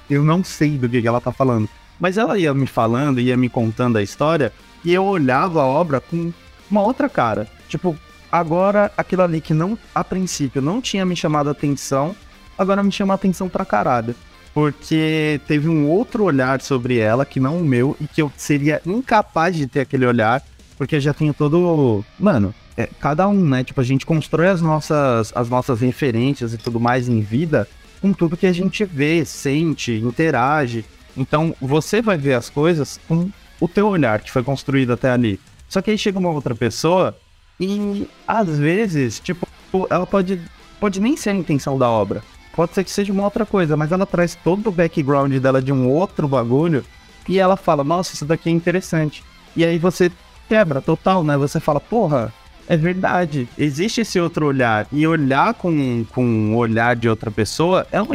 eu 0.09 0.23
não 0.23 0.43
sei 0.43 0.77
do 0.77 0.89
que 0.89 1.05
ela 1.07 1.21
tá 1.21 1.31
falando. 1.31 1.69
Mas 1.99 2.17
ela 2.17 2.37
ia 2.37 2.53
me 2.53 2.65
falando, 2.65 3.19
ia 3.19 3.37
me 3.37 3.49
contando 3.49 3.97
a 3.97 4.03
história, 4.03 4.51
e 4.83 4.93
eu 4.93 5.03
olhava 5.05 5.61
a 5.61 5.65
obra 5.65 5.99
com 6.01 6.31
uma 6.69 6.81
outra 6.81 7.07
cara. 7.09 7.47
Tipo, 7.67 7.95
agora 8.31 8.91
aquilo 8.97 9.21
ali 9.21 9.41
que 9.41 9.53
não, 9.53 9.77
a 9.93 10.03
princípio, 10.03 10.61
não 10.61 10.81
tinha 10.81 11.05
me 11.05 11.15
chamado 11.15 11.49
a 11.49 11.51
atenção, 11.51 12.15
agora 12.57 12.83
me 12.83 12.91
chama 12.91 13.13
a 13.13 13.15
atenção 13.15 13.49
pra 13.49 13.65
caralho. 13.65 14.15
Porque 14.53 15.41
teve 15.47 15.67
um 15.67 15.89
outro 15.89 16.23
olhar 16.23 16.61
sobre 16.61 16.99
ela, 16.99 17.25
que 17.25 17.39
não 17.39 17.57
o 17.57 17.65
meu, 17.65 17.97
e 17.99 18.07
que 18.07 18.21
eu 18.21 18.31
seria 18.37 18.81
incapaz 18.85 19.55
de 19.55 19.65
ter 19.65 19.79
aquele 19.79 20.05
olhar, 20.05 20.43
porque 20.77 20.99
já 20.99 21.11
tenho 21.11 21.33
todo. 21.33 22.05
Mano, 22.19 22.53
é, 22.77 22.87
cada 22.99 23.27
um, 23.27 23.47
né? 23.47 23.63
Tipo, 23.63 23.81
a 23.81 23.83
gente 23.83 24.05
constrói 24.05 24.49
as 24.49 24.61
nossas, 24.61 25.31
as 25.35 25.49
nossas 25.49 25.81
referências 25.81 26.53
e 26.53 26.57
tudo 26.57 26.79
mais 26.79 27.09
em 27.09 27.19
vida 27.19 27.67
com 28.03 28.11
tudo 28.11 28.35
que 28.35 28.45
a 28.45 28.51
gente 28.51 28.83
vê, 28.83 29.23
sente, 29.23 29.93
interage. 29.93 30.83
Então, 31.15 31.55
você 31.61 32.01
vai 32.01 32.17
ver 32.17 32.33
as 32.33 32.49
coisas 32.49 32.99
com 33.07 33.29
o 33.63 33.67
teu 33.69 33.87
olhar 33.87 34.19
que 34.19 34.29
foi 34.29 34.43
construído 34.43 34.91
até 34.91 35.09
ali. 35.09 35.39
Só 35.69 35.81
que 35.81 35.89
aí 35.89 35.97
chega 35.97 36.19
uma 36.19 36.29
outra 36.29 36.53
pessoa 36.53 37.17
e 37.57 38.05
às 38.27 38.59
vezes, 38.59 39.21
tipo, 39.21 39.47
ela 39.89 40.05
pode, 40.05 40.41
pode 40.81 40.99
nem 40.99 41.15
ser 41.15 41.29
a 41.29 41.33
intenção 41.33 41.77
da 41.77 41.89
obra. 41.89 42.21
Pode 42.53 42.73
ser 42.73 42.83
que 42.83 42.91
seja 42.91 43.13
uma 43.13 43.23
outra 43.23 43.45
coisa, 43.45 43.77
mas 43.77 43.93
ela 43.93 44.05
traz 44.05 44.35
todo 44.35 44.67
o 44.67 44.71
background 44.71 45.33
dela 45.37 45.61
de 45.61 45.71
um 45.71 45.87
outro 45.87 46.27
bagulho 46.27 46.83
e 47.27 47.39
ela 47.39 47.55
fala, 47.55 47.85
nossa, 47.85 48.13
isso 48.13 48.25
daqui 48.25 48.49
é 48.49 48.51
interessante. 48.51 49.23
E 49.55 49.63
aí 49.63 49.79
você 49.79 50.11
quebra 50.49 50.81
total, 50.81 51.23
né? 51.23 51.37
Você 51.37 51.61
fala, 51.61 51.79
porra, 51.79 52.33
é 52.67 52.75
verdade. 52.75 53.47
Existe 53.57 54.01
esse 54.01 54.19
outro 54.19 54.45
olhar. 54.45 54.87
E 54.91 55.07
olhar 55.07 55.53
com, 55.53 56.05
com 56.11 56.53
o 56.53 56.57
olhar 56.57 56.97
de 56.97 57.07
outra 57.07 57.31
pessoa 57.31 57.87
é 57.93 58.01
uma, 58.01 58.13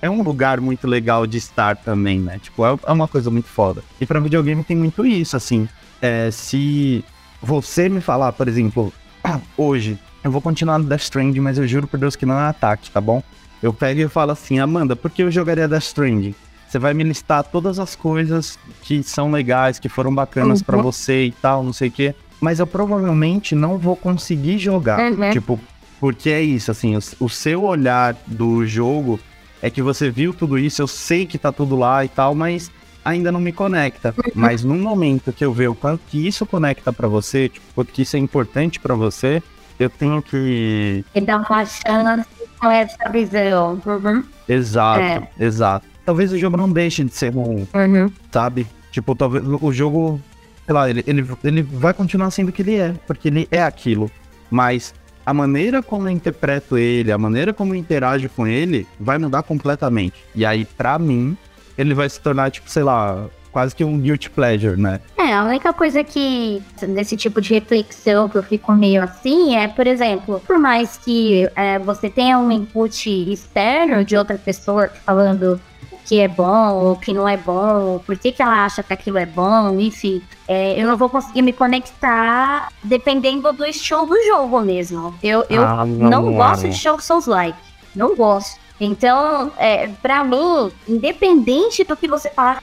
é 0.00 0.10
um 0.10 0.22
lugar 0.22 0.60
muito 0.60 0.86
legal 0.86 1.26
de 1.26 1.38
estar 1.38 1.76
também, 1.76 2.20
né? 2.20 2.38
Tipo, 2.42 2.64
é, 2.66 2.78
é 2.86 2.92
uma 2.92 3.08
coisa 3.08 3.30
muito 3.30 3.48
foda. 3.48 3.82
E 4.00 4.06
pra 4.06 4.20
videogame 4.20 4.62
tem 4.62 4.76
muito 4.76 5.04
isso, 5.06 5.36
assim. 5.36 5.68
É, 6.00 6.30
se 6.30 7.04
você 7.42 7.88
me 7.88 8.00
falar, 8.00 8.32
por 8.32 8.48
exemplo, 8.48 8.92
hoje, 9.56 9.98
eu 10.22 10.30
vou 10.30 10.40
continuar 10.40 10.78
no 10.78 10.84
Death 10.84 11.02
Stranding, 11.02 11.40
mas 11.40 11.58
eu 11.58 11.66
juro 11.66 11.86
por 11.86 11.98
Deus 11.98 12.16
que 12.16 12.26
não 12.26 12.38
é 12.38 12.48
ataque, 12.48 12.90
tá 12.90 13.00
bom? 13.00 13.22
Eu 13.62 13.72
pego 13.72 14.00
e 14.00 14.08
falo 14.08 14.32
assim, 14.32 14.58
Amanda, 14.58 14.94
por 14.94 15.10
que 15.10 15.22
eu 15.22 15.30
jogaria 15.30 15.68
Death 15.68 15.84
Stranding? 15.84 16.34
Você 16.68 16.78
vai 16.78 16.92
me 16.92 17.04
listar 17.04 17.44
todas 17.44 17.78
as 17.78 17.94
coisas 17.94 18.58
que 18.82 19.02
são 19.02 19.30
legais, 19.30 19.78
que 19.78 19.88
foram 19.88 20.14
bacanas 20.14 20.58
uhum. 20.58 20.64
para 20.64 20.76
você 20.78 21.26
e 21.26 21.32
tal, 21.32 21.62
não 21.62 21.72
sei 21.72 21.88
o 21.88 21.92
quê. 21.92 22.14
Mas 22.40 22.58
eu 22.58 22.66
provavelmente 22.66 23.54
não 23.54 23.78
vou 23.78 23.96
conseguir 23.96 24.58
jogar. 24.58 25.12
Uhum. 25.12 25.30
Tipo, 25.30 25.60
porque 26.00 26.28
é 26.28 26.42
isso, 26.42 26.70
assim, 26.70 26.96
o, 26.96 27.00
o 27.20 27.28
seu 27.28 27.64
olhar 27.64 28.16
do 28.26 28.66
jogo 28.66 29.18
é 29.62 29.70
que 29.70 29.82
você 29.82 30.10
viu 30.10 30.34
tudo 30.34 30.58
isso, 30.58 30.82
eu 30.82 30.86
sei 30.86 31.26
que 31.26 31.38
tá 31.38 31.50
tudo 31.50 31.76
lá 31.76 32.04
e 32.04 32.08
tal, 32.08 32.34
mas 32.34 32.70
ainda 33.04 33.30
não 33.30 33.40
me 33.40 33.52
conecta. 33.52 34.14
Uhum. 34.16 34.32
Mas 34.34 34.64
no 34.64 34.74
momento 34.74 35.32
que 35.32 35.44
eu 35.44 35.52
ver 35.52 35.68
o 35.68 35.74
quanto 35.74 36.00
que 36.08 36.26
isso 36.26 36.44
conecta 36.44 36.92
para 36.92 37.06
você, 37.06 37.48
tipo, 37.48 37.66
quanto 37.74 37.92
que 37.92 38.02
isso 38.02 38.16
é 38.16 38.18
importante 38.18 38.80
para 38.80 38.94
você, 38.94 39.42
eu 39.78 39.88
tenho 39.88 40.20
que. 40.20 41.04
E 41.14 41.20
dar 41.20 41.38
uma 41.38 41.64
chance 41.64 42.28
com 42.58 42.70
essa 42.70 43.08
visão. 43.10 43.80
Uhum. 43.86 44.24
Exato, 44.48 45.00
é. 45.00 45.28
exato. 45.38 45.86
Talvez 46.04 46.32
o 46.32 46.38
jogo 46.38 46.56
não 46.56 46.70
deixe 46.70 47.04
de 47.04 47.14
ser 47.14 47.32
ruim, 47.34 47.66
uhum. 47.74 48.10
sabe? 48.30 48.66
Tipo, 48.90 49.14
talvez 49.14 49.44
o 49.46 49.72
jogo, 49.72 50.20
sei 50.64 50.74
lá, 50.74 50.88
ele, 50.88 51.04
ele, 51.06 51.26
ele 51.44 51.62
vai 51.62 51.92
continuar 51.92 52.30
sendo 52.30 52.48
o 52.48 52.52
que 52.52 52.62
ele 52.62 52.76
é, 52.76 52.94
porque 53.06 53.28
ele 53.28 53.48
é 53.50 53.62
aquilo. 53.62 54.10
Mas 54.50 54.94
a 55.26 55.34
maneira 55.34 55.82
como 55.82 56.06
eu 56.06 56.12
interpreto 56.12 56.78
ele, 56.78 57.10
a 57.10 57.18
maneira 57.18 57.52
como 57.52 57.74
eu 57.74 57.78
interajo 57.78 58.28
com 58.30 58.46
ele, 58.46 58.86
vai 58.98 59.18
mudar 59.18 59.42
completamente. 59.42 60.14
E 60.32 60.46
aí, 60.46 60.64
para 60.64 60.96
mim, 61.00 61.36
ele 61.76 61.92
vai 61.92 62.08
se 62.08 62.20
tornar, 62.20 62.48
tipo, 62.52 62.70
sei 62.70 62.84
lá, 62.84 63.26
quase 63.50 63.74
que 63.74 63.82
um 63.82 63.98
guilty 63.98 64.30
pleasure, 64.30 64.80
né? 64.80 65.00
É, 65.18 65.32
a 65.32 65.42
única 65.42 65.72
coisa 65.72 66.04
que, 66.04 66.62
nesse 66.86 67.16
tipo 67.16 67.40
de 67.40 67.54
reflexão 67.54 68.28
que 68.28 68.36
eu 68.36 68.42
fico 68.42 68.72
meio 68.72 69.02
assim, 69.02 69.56
é, 69.56 69.66
por 69.66 69.86
exemplo, 69.86 70.40
por 70.46 70.58
mais 70.58 70.96
que 70.96 71.48
é, 71.56 71.78
você 71.78 72.08
tenha 72.08 72.38
um 72.38 72.52
input 72.52 73.10
externo 73.32 74.04
de 74.04 74.16
outra 74.16 74.38
pessoa 74.38 74.88
falando 75.04 75.60
que 76.06 76.20
é 76.20 76.28
bom 76.28 76.72
ou 76.72 76.96
que 76.96 77.12
não 77.12 77.28
é 77.28 77.36
bom, 77.36 77.98
por 78.06 78.16
que, 78.16 78.30
que 78.30 78.40
ela 78.40 78.64
acha 78.64 78.82
que 78.82 78.92
aquilo 78.92 79.18
é 79.18 79.26
bom, 79.26 79.78
enfim. 79.80 80.22
É, 80.46 80.80
eu 80.80 80.86
não 80.86 80.96
vou 80.96 81.08
conseguir 81.08 81.42
me 81.42 81.52
conectar 81.52 82.68
dependendo 82.82 83.52
do 83.52 83.66
estilo 83.66 84.06
do 84.06 84.16
jogo 84.24 84.60
mesmo. 84.60 85.12
Eu, 85.20 85.44
eu 85.50 85.64
ah, 85.64 85.84
não, 85.84 86.22
não 86.22 86.32
gosto 86.32 86.68
de 86.68 86.76
jogos 86.76 87.04
Souls-like. 87.04 87.58
Não 87.94 88.14
gosto. 88.14 88.58
Então, 88.80 89.50
é, 89.58 89.88
pra 90.00 90.22
mim, 90.22 90.70
independente 90.86 91.82
do 91.82 91.96
que 91.96 92.06
você 92.06 92.30
fala, 92.30 92.62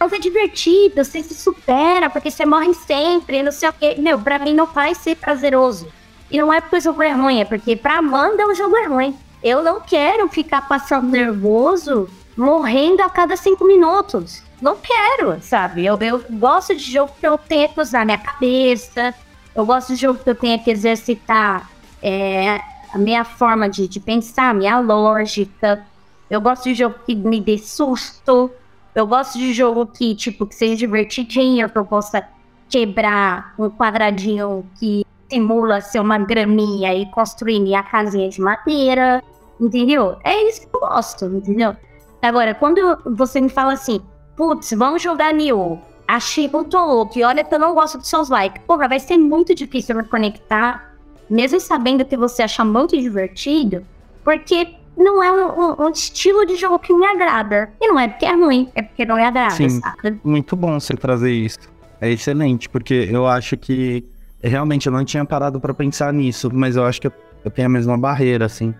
é 0.00 0.18
divertido, 0.18 1.04
você 1.04 1.22
se 1.22 1.34
supera, 1.34 2.10
porque 2.10 2.32
você 2.32 2.44
morre 2.44 2.74
sempre, 2.74 3.44
não 3.44 3.52
sei 3.52 3.68
o 3.68 3.72
quê. 3.72 3.94
Meu, 3.98 4.18
pra 4.18 4.40
mim 4.40 4.54
não 4.54 4.66
vai 4.66 4.94
ser 4.96 5.14
prazeroso. 5.14 5.86
E 6.28 6.38
não 6.38 6.52
é 6.52 6.60
porque 6.60 6.76
o 6.76 6.80
jogo 6.80 7.02
é 7.02 7.12
ruim, 7.12 7.40
é 7.40 7.44
porque 7.44 7.76
pra 7.76 7.98
Amanda 7.98 8.44
o 8.44 8.54
jogo 8.54 8.76
é 8.76 8.86
ruim. 8.86 9.16
Eu 9.40 9.62
não 9.62 9.80
quero 9.80 10.28
ficar 10.28 10.66
passando 10.66 11.08
nervoso 11.08 12.08
morrendo 12.36 13.02
a 13.02 13.10
cada 13.10 13.36
cinco 13.36 13.66
minutos. 13.66 14.42
Não 14.60 14.76
quero, 14.76 15.40
sabe? 15.42 15.84
Eu, 15.84 15.98
eu 16.00 16.22
gosto 16.30 16.74
de 16.74 16.92
jogo 16.92 17.12
que 17.18 17.26
eu 17.26 17.36
tenho 17.36 17.68
que 17.68 17.80
usar 17.80 18.04
minha 18.04 18.18
cabeça. 18.18 19.14
Eu 19.54 19.66
gosto 19.66 19.88
de 19.88 19.96
jogo 19.96 20.20
que 20.22 20.30
eu 20.30 20.34
tenho 20.34 20.62
que 20.62 20.70
exercitar 20.70 21.68
é, 22.02 22.60
a 22.92 22.98
minha 22.98 23.24
forma 23.24 23.68
de, 23.68 23.88
de 23.88 23.98
pensar, 23.98 24.50
a 24.50 24.54
minha 24.54 24.78
lógica. 24.78 25.84
Eu 26.30 26.40
gosto 26.40 26.64
de 26.64 26.74
jogo 26.74 26.96
que 27.04 27.14
me 27.14 27.40
dê 27.40 27.58
susto. 27.58 28.50
Eu 28.94 29.06
gosto 29.06 29.38
de 29.38 29.52
jogo 29.52 29.86
que, 29.86 30.14
tipo, 30.14 30.46
que 30.46 30.54
seja 30.54 30.76
divertidinho, 30.76 31.68
que 31.68 31.76
eu 31.76 31.84
possa 31.84 32.26
quebrar 32.68 33.54
um 33.58 33.68
quadradinho 33.68 34.64
que 34.78 35.04
simula 35.30 35.80
ser 35.80 36.00
uma 36.00 36.18
graminha 36.18 36.94
e 36.94 37.06
construir 37.06 37.58
minha 37.58 37.82
casinha 37.82 38.28
de 38.28 38.40
madeira. 38.40 39.22
Entendeu? 39.60 40.16
É 40.24 40.48
isso 40.48 40.62
que 40.62 40.76
eu 40.76 40.80
gosto, 40.80 41.26
entendeu? 41.26 41.76
Agora, 42.22 42.54
quando 42.54 42.98
você 43.04 43.40
me 43.40 43.48
fala 43.48 43.72
assim, 43.72 44.00
putz, 44.36 44.72
vamos 44.72 45.02
jogar 45.02 45.34
Nioh, 45.34 45.78
achei 46.06 46.48
muito 46.48 46.76
louco, 46.76 47.18
e 47.18 47.24
olha 47.24 47.42
que 47.42 47.52
eu 47.52 47.58
não 47.58 47.74
gosto 47.74 47.98
de 47.98 48.06
seus 48.06 48.28
likes, 48.28 48.62
porra, 48.64 48.88
vai 48.88 49.00
ser 49.00 49.18
muito 49.18 49.52
difícil 49.54 49.96
me 49.96 50.04
conectar, 50.04 50.94
mesmo 51.28 51.58
sabendo 51.58 52.04
que 52.04 52.16
você 52.16 52.44
acha 52.44 52.64
muito 52.64 52.96
divertido, 52.96 53.84
porque 54.22 54.76
não 54.96 55.22
é 55.22 55.32
um, 55.32 55.60
um, 55.60 55.86
um, 55.86 55.90
estilo 55.90 56.46
de 56.46 56.56
jogo 56.56 56.78
que 56.78 56.94
me 56.94 57.04
agrada. 57.06 57.70
E 57.80 57.88
não 57.88 57.98
é 57.98 58.08
porque 58.08 58.26
é 58.26 58.34
ruim, 58.34 58.70
é 58.74 58.82
porque 58.82 59.04
não 59.04 59.16
me 59.16 59.24
agrada, 59.24 59.54
Sim, 59.54 59.68
sabe? 59.68 60.20
Muito 60.22 60.54
bom 60.54 60.78
você 60.78 60.94
trazer 60.94 61.32
isso. 61.32 61.58
É 62.00 62.10
excelente, 62.10 62.68
porque 62.68 63.08
eu 63.10 63.26
acho 63.26 63.56
que 63.56 64.04
realmente 64.40 64.86
eu 64.86 64.92
não 64.92 65.04
tinha 65.04 65.24
parado 65.24 65.60
para 65.60 65.72
pensar 65.72 66.12
nisso, 66.12 66.50
mas 66.52 66.76
eu 66.76 66.84
acho 66.84 67.00
que 67.00 67.06
eu 67.08 67.50
tenho 67.50 67.66
a 67.66 67.70
mesma 67.70 67.98
barreira, 67.98 68.44
assim. 68.44 68.74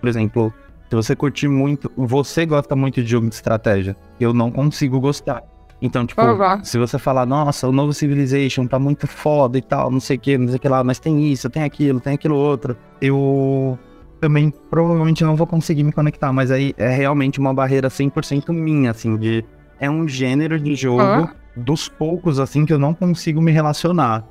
Por 0.00 0.08
exemplo, 0.08 0.52
se 0.92 0.96
você 0.96 1.16
curtir 1.16 1.48
muito, 1.48 1.90
você 1.96 2.44
gosta 2.44 2.76
muito 2.76 3.02
de 3.02 3.08
jogo 3.08 3.26
de 3.26 3.34
estratégia. 3.34 3.96
Eu 4.20 4.34
não 4.34 4.50
consigo 4.50 5.00
gostar. 5.00 5.42
Então, 5.80 6.04
tipo, 6.04 6.20
uhum. 6.20 6.62
se 6.62 6.76
você 6.76 6.98
falar, 6.98 7.24
nossa, 7.24 7.66
o 7.66 7.72
novo 7.72 7.94
Civilization 7.94 8.66
tá 8.66 8.78
muito 8.78 9.06
foda 9.06 9.56
e 9.56 9.62
tal, 9.62 9.90
não 9.90 9.98
sei 9.98 10.18
o 10.18 10.20
que, 10.20 10.36
não 10.36 10.48
sei 10.48 10.56
o 10.56 10.60
que 10.60 10.68
lá, 10.68 10.84
mas 10.84 10.98
tem 10.98 11.32
isso, 11.32 11.48
tem 11.48 11.62
aquilo, 11.62 11.98
tem 11.98 12.12
aquilo 12.12 12.36
outro, 12.36 12.76
eu 13.00 13.78
também 14.20 14.52
provavelmente 14.68 15.24
não 15.24 15.34
vou 15.34 15.46
conseguir 15.46 15.82
me 15.82 15.92
conectar, 15.92 16.30
mas 16.30 16.50
aí 16.50 16.74
é 16.76 16.90
realmente 16.90 17.40
uma 17.40 17.54
barreira 17.54 17.88
100% 17.88 18.52
minha, 18.52 18.90
assim, 18.90 19.16
de. 19.16 19.42
É 19.80 19.90
um 19.90 20.06
gênero 20.06 20.60
de 20.60 20.74
jogo 20.74 21.02
uhum. 21.02 21.28
dos 21.56 21.88
poucos, 21.88 22.38
assim, 22.38 22.66
que 22.66 22.72
eu 22.72 22.78
não 22.78 22.92
consigo 22.92 23.40
me 23.40 23.50
relacionar. 23.50 24.24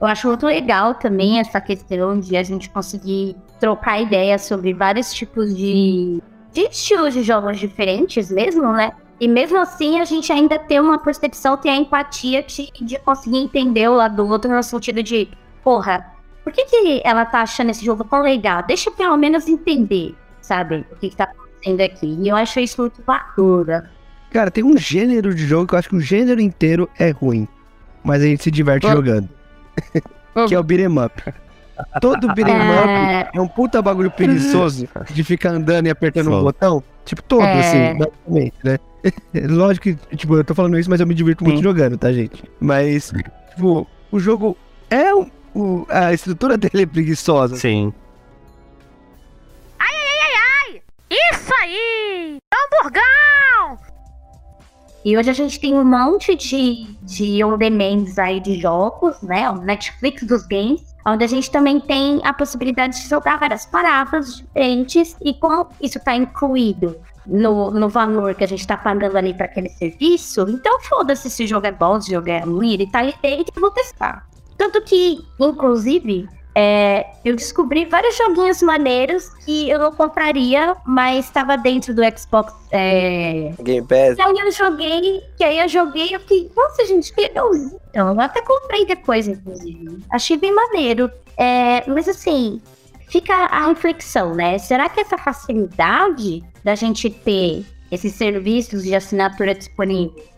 Eu 0.00 0.06
acho 0.06 0.28
muito 0.28 0.44
legal 0.44 0.94
também 0.96 1.40
essa 1.40 1.60
questão 1.62 2.20
de 2.20 2.36
a 2.36 2.42
gente 2.42 2.68
conseguir 2.68 3.34
trocar 3.60 4.00
ideias 4.00 4.42
sobre 4.42 4.72
vários 4.72 5.12
tipos 5.12 5.56
de, 5.56 6.20
de 6.52 6.60
estilos 6.62 7.14
de 7.14 7.22
jogos 7.22 7.58
diferentes 7.58 8.30
mesmo, 8.30 8.72
né? 8.72 8.92
E 9.20 9.28
mesmo 9.28 9.58
assim, 9.58 10.00
a 10.00 10.04
gente 10.04 10.32
ainda 10.32 10.58
tem 10.58 10.80
uma 10.80 10.98
percepção, 10.98 11.56
tem 11.56 11.72
a 11.72 11.76
empatia 11.76 12.42
de, 12.42 12.70
de 12.80 12.98
conseguir 12.98 13.38
entender 13.38 13.88
o 13.88 13.94
lado 13.94 14.16
do 14.16 14.28
outro 14.28 14.50
no 14.50 14.62
sentido 14.62 15.02
de, 15.02 15.28
porra, 15.62 16.04
por 16.42 16.52
que, 16.52 16.64
que 16.64 17.00
ela 17.04 17.24
tá 17.24 17.40
achando 17.40 17.70
esse 17.70 17.84
jogo 17.84 18.04
tão 18.04 18.22
legal? 18.22 18.62
Deixa 18.62 18.90
eu 18.90 18.94
pelo 18.94 19.16
menos 19.16 19.48
entender, 19.48 20.14
sabe, 20.40 20.84
o 20.90 20.96
que, 20.96 21.10
que 21.10 21.16
tá 21.16 21.24
acontecendo 21.24 21.80
aqui. 21.80 22.18
E 22.20 22.28
eu 22.28 22.36
acho 22.36 22.60
isso 22.60 22.82
muito 22.82 23.00
bacana. 23.02 23.90
Cara, 24.30 24.50
tem 24.50 24.64
um 24.64 24.76
gênero 24.76 25.34
de 25.34 25.46
jogo 25.46 25.68
que 25.68 25.74
eu 25.74 25.78
acho 25.78 25.88
que 25.88 25.96
o 25.96 26.00
gênero 26.00 26.40
inteiro 26.40 26.90
é 26.98 27.10
ruim. 27.10 27.48
Mas 28.02 28.20
a 28.20 28.26
gente 28.26 28.42
se 28.42 28.50
diverte 28.50 28.86
jogando. 28.86 29.28
que 30.48 30.54
é 30.54 30.58
o 30.58 30.62
beat'em 30.62 30.98
up. 30.98 31.22
Todo 32.00 32.32
beat'em 32.34 32.54
é... 32.54 33.22
up 33.22 33.30
é 33.38 33.40
um 33.40 33.48
puta 33.48 33.82
bagulho 33.82 34.10
preguiçoso 34.10 34.88
de 35.10 35.24
ficar 35.24 35.50
andando 35.50 35.86
e 35.86 35.90
apertando 35.90 36.32
um 36.32 36.42
botão. 36.42 36.82
Tipo, 37.04 37.22
todo, 37.22 37.42
é... 37.42 37.60
assim, 37.60 37.98
basicamente, 37.98 38.54
né? 38.64 38.78
Lógico 39.48 39.84
que, 39.84 40.16
tipo, 40.16 40.36
eu 40.36 40.44
tô 40.44 40.54
falando 40.54 40.78
isso, 40.78 40.88
mas 40.88 41.00
eu 41.00 41.06
me 41.06 41.14
divirto 41.14 41.44
muito 41.44 41.58
Sim. 41.58 41.62
jogando, 41.62 41.98
tá, 41.98 42.12
gente? 42.12 42.44
Mas, 42.60 43.12
tipo, 43.54 43.86
o 44.10 44.18
jogo 44.18 44.56
é 44.90 45.12
o, 45.14 45.86
a 45.88 46.12
estrutura 46.12 46.56
dele 46.58 46.82
é 46.82 46.86
preguiçosa. 46.86 47.56
Sim. 47.56 47.92
Ai, 49.78 49.94
ai, 49.94 50.18
ai, 50.20 50.32
ai! 50.74 50.82
Isso 51.10 51.52
aí! 51.60 52.38
Hamburgão! 52.52 53.78
E 55.04 55.18
hoje 55.18 55.28
a 55.28 55.34
gente 55.34 55.60
tem 55.60 55.74
um 55.74 55.84
monte 55.84 56.34
de, 56.34 56.86
de 57.02 57.44
on-demands 57.44 58.18
aí 58.18 58.40
de 58.40 58.58
jogos, 58.58 59.20
né? 59.20 59.50
O 59.50 59.56
Netflix 59.56 60.22
dos 60.22 60.46
games, 60.46 60.93
onde 61.06 61.24
a 61.24 61.26
gente 61.26 61.50
também 61.50 61.78
tem 61.80 62.20
a 62.24 62.32
possibilidade 62.32 63.02
de 63.02 63.08
jogar 63.08 63.38
várias 63.38 63.66
palavras 63.66 64.36
diferentes 64.36 65.16
e 65.22 65.34
como 65.34 65.68
isso 65.80 65.98
está 65.98 66.14
incluído 66.14 66.96
no, 67.26 67.70
no 67.70 67.88
valor 67.88 68.34
que 68.34 68.44
a 68.44 68.46
gente 68.46 68.60
está 68.60 68.76
pagando 68.76 69.16
ali 69.16 69.34
para 69.34 69.46
aquele 69.46 69.68
serviço, 69.68 70.46
então 70.48 70.80
foda-se 70.80 71.30
se 71.30 71.44
o 71.44 71.46
jogo 71.46 71.66
é 71.66 71.72
bom, 71.72 72.00
se 72.00 72.10
o 72.10 72.14
jogo 72.14 72.28
é 72.28 72.40
ruim, 72.40 72.74
ele 72.74 72.86
tá 72.86 73.00
ali 73.00 73.14
dentro, 73.20 73.52
eu 73.56 73.70
testar. 73.70 74.26
Tanto 74.56 74.80
que, 74.82 75.18
inclusive, 75.40 76.28
é, 76.54 77.06
eu 77.24 77.34
descobri 77.34 77.84
vários 77.84 78.16
joguinhos 78.16 78.62
maneiros 78.62 79.28
que 79.44 79.68
eu 79.68 79.78
não 79.78 79.92
compraria, 79.92 80.76
mas 80.86 81.24
estava 81.24 81.56
dentro 81.56 81.92
do 81.92 82.02
Xbox 82.16 82.54
é... 82.70 83.52
Game 83.60 83.86
Pass. 83.86 84.18
Aí 84.20 84.38
eu 84.38 84.52
joguei, 84.52 85.20
que 85.36 85.42
aí 85.42 85.58
eu 85.58 85.68
joguei, 85.68 86.14
eu 86.14 86.20
fiquei, 86.20 86.50
nossa, 86.56 86.86
gente, 86.86 87.12
que 87.12 87.22
legalzinho. 87.22 87.80
Então, 87.90 88.14
eu 88.14 88.20
até 88.20 88.40
comprei 88.40 88.86
depois, 88.86 89.26
inclusive. 89.26 89.98
Achei 90.12 90.36
bem 90.36 90.54
maneiro. 90.54 91.10
É, 91.36 91.82
mas 91.90 92.08
assim, 92.08 92.60
fica 93.08 93.34
a 93.34 93.66
reflexão, 93.66 94.34
né? 94.34 94.56
Será 94.58 94.88
que 94.88 95.00
essa 95.00 95.18
facilidade 95.18 96.40
da 96.62 96.76
gente 96.76 97.10
ter 97.10 97.64
esses 97.90 98.14
serviços 98.14 98.84
de 98.84 98.94
assinatura 98.94 99.54
disponíveis, 99.54 100.28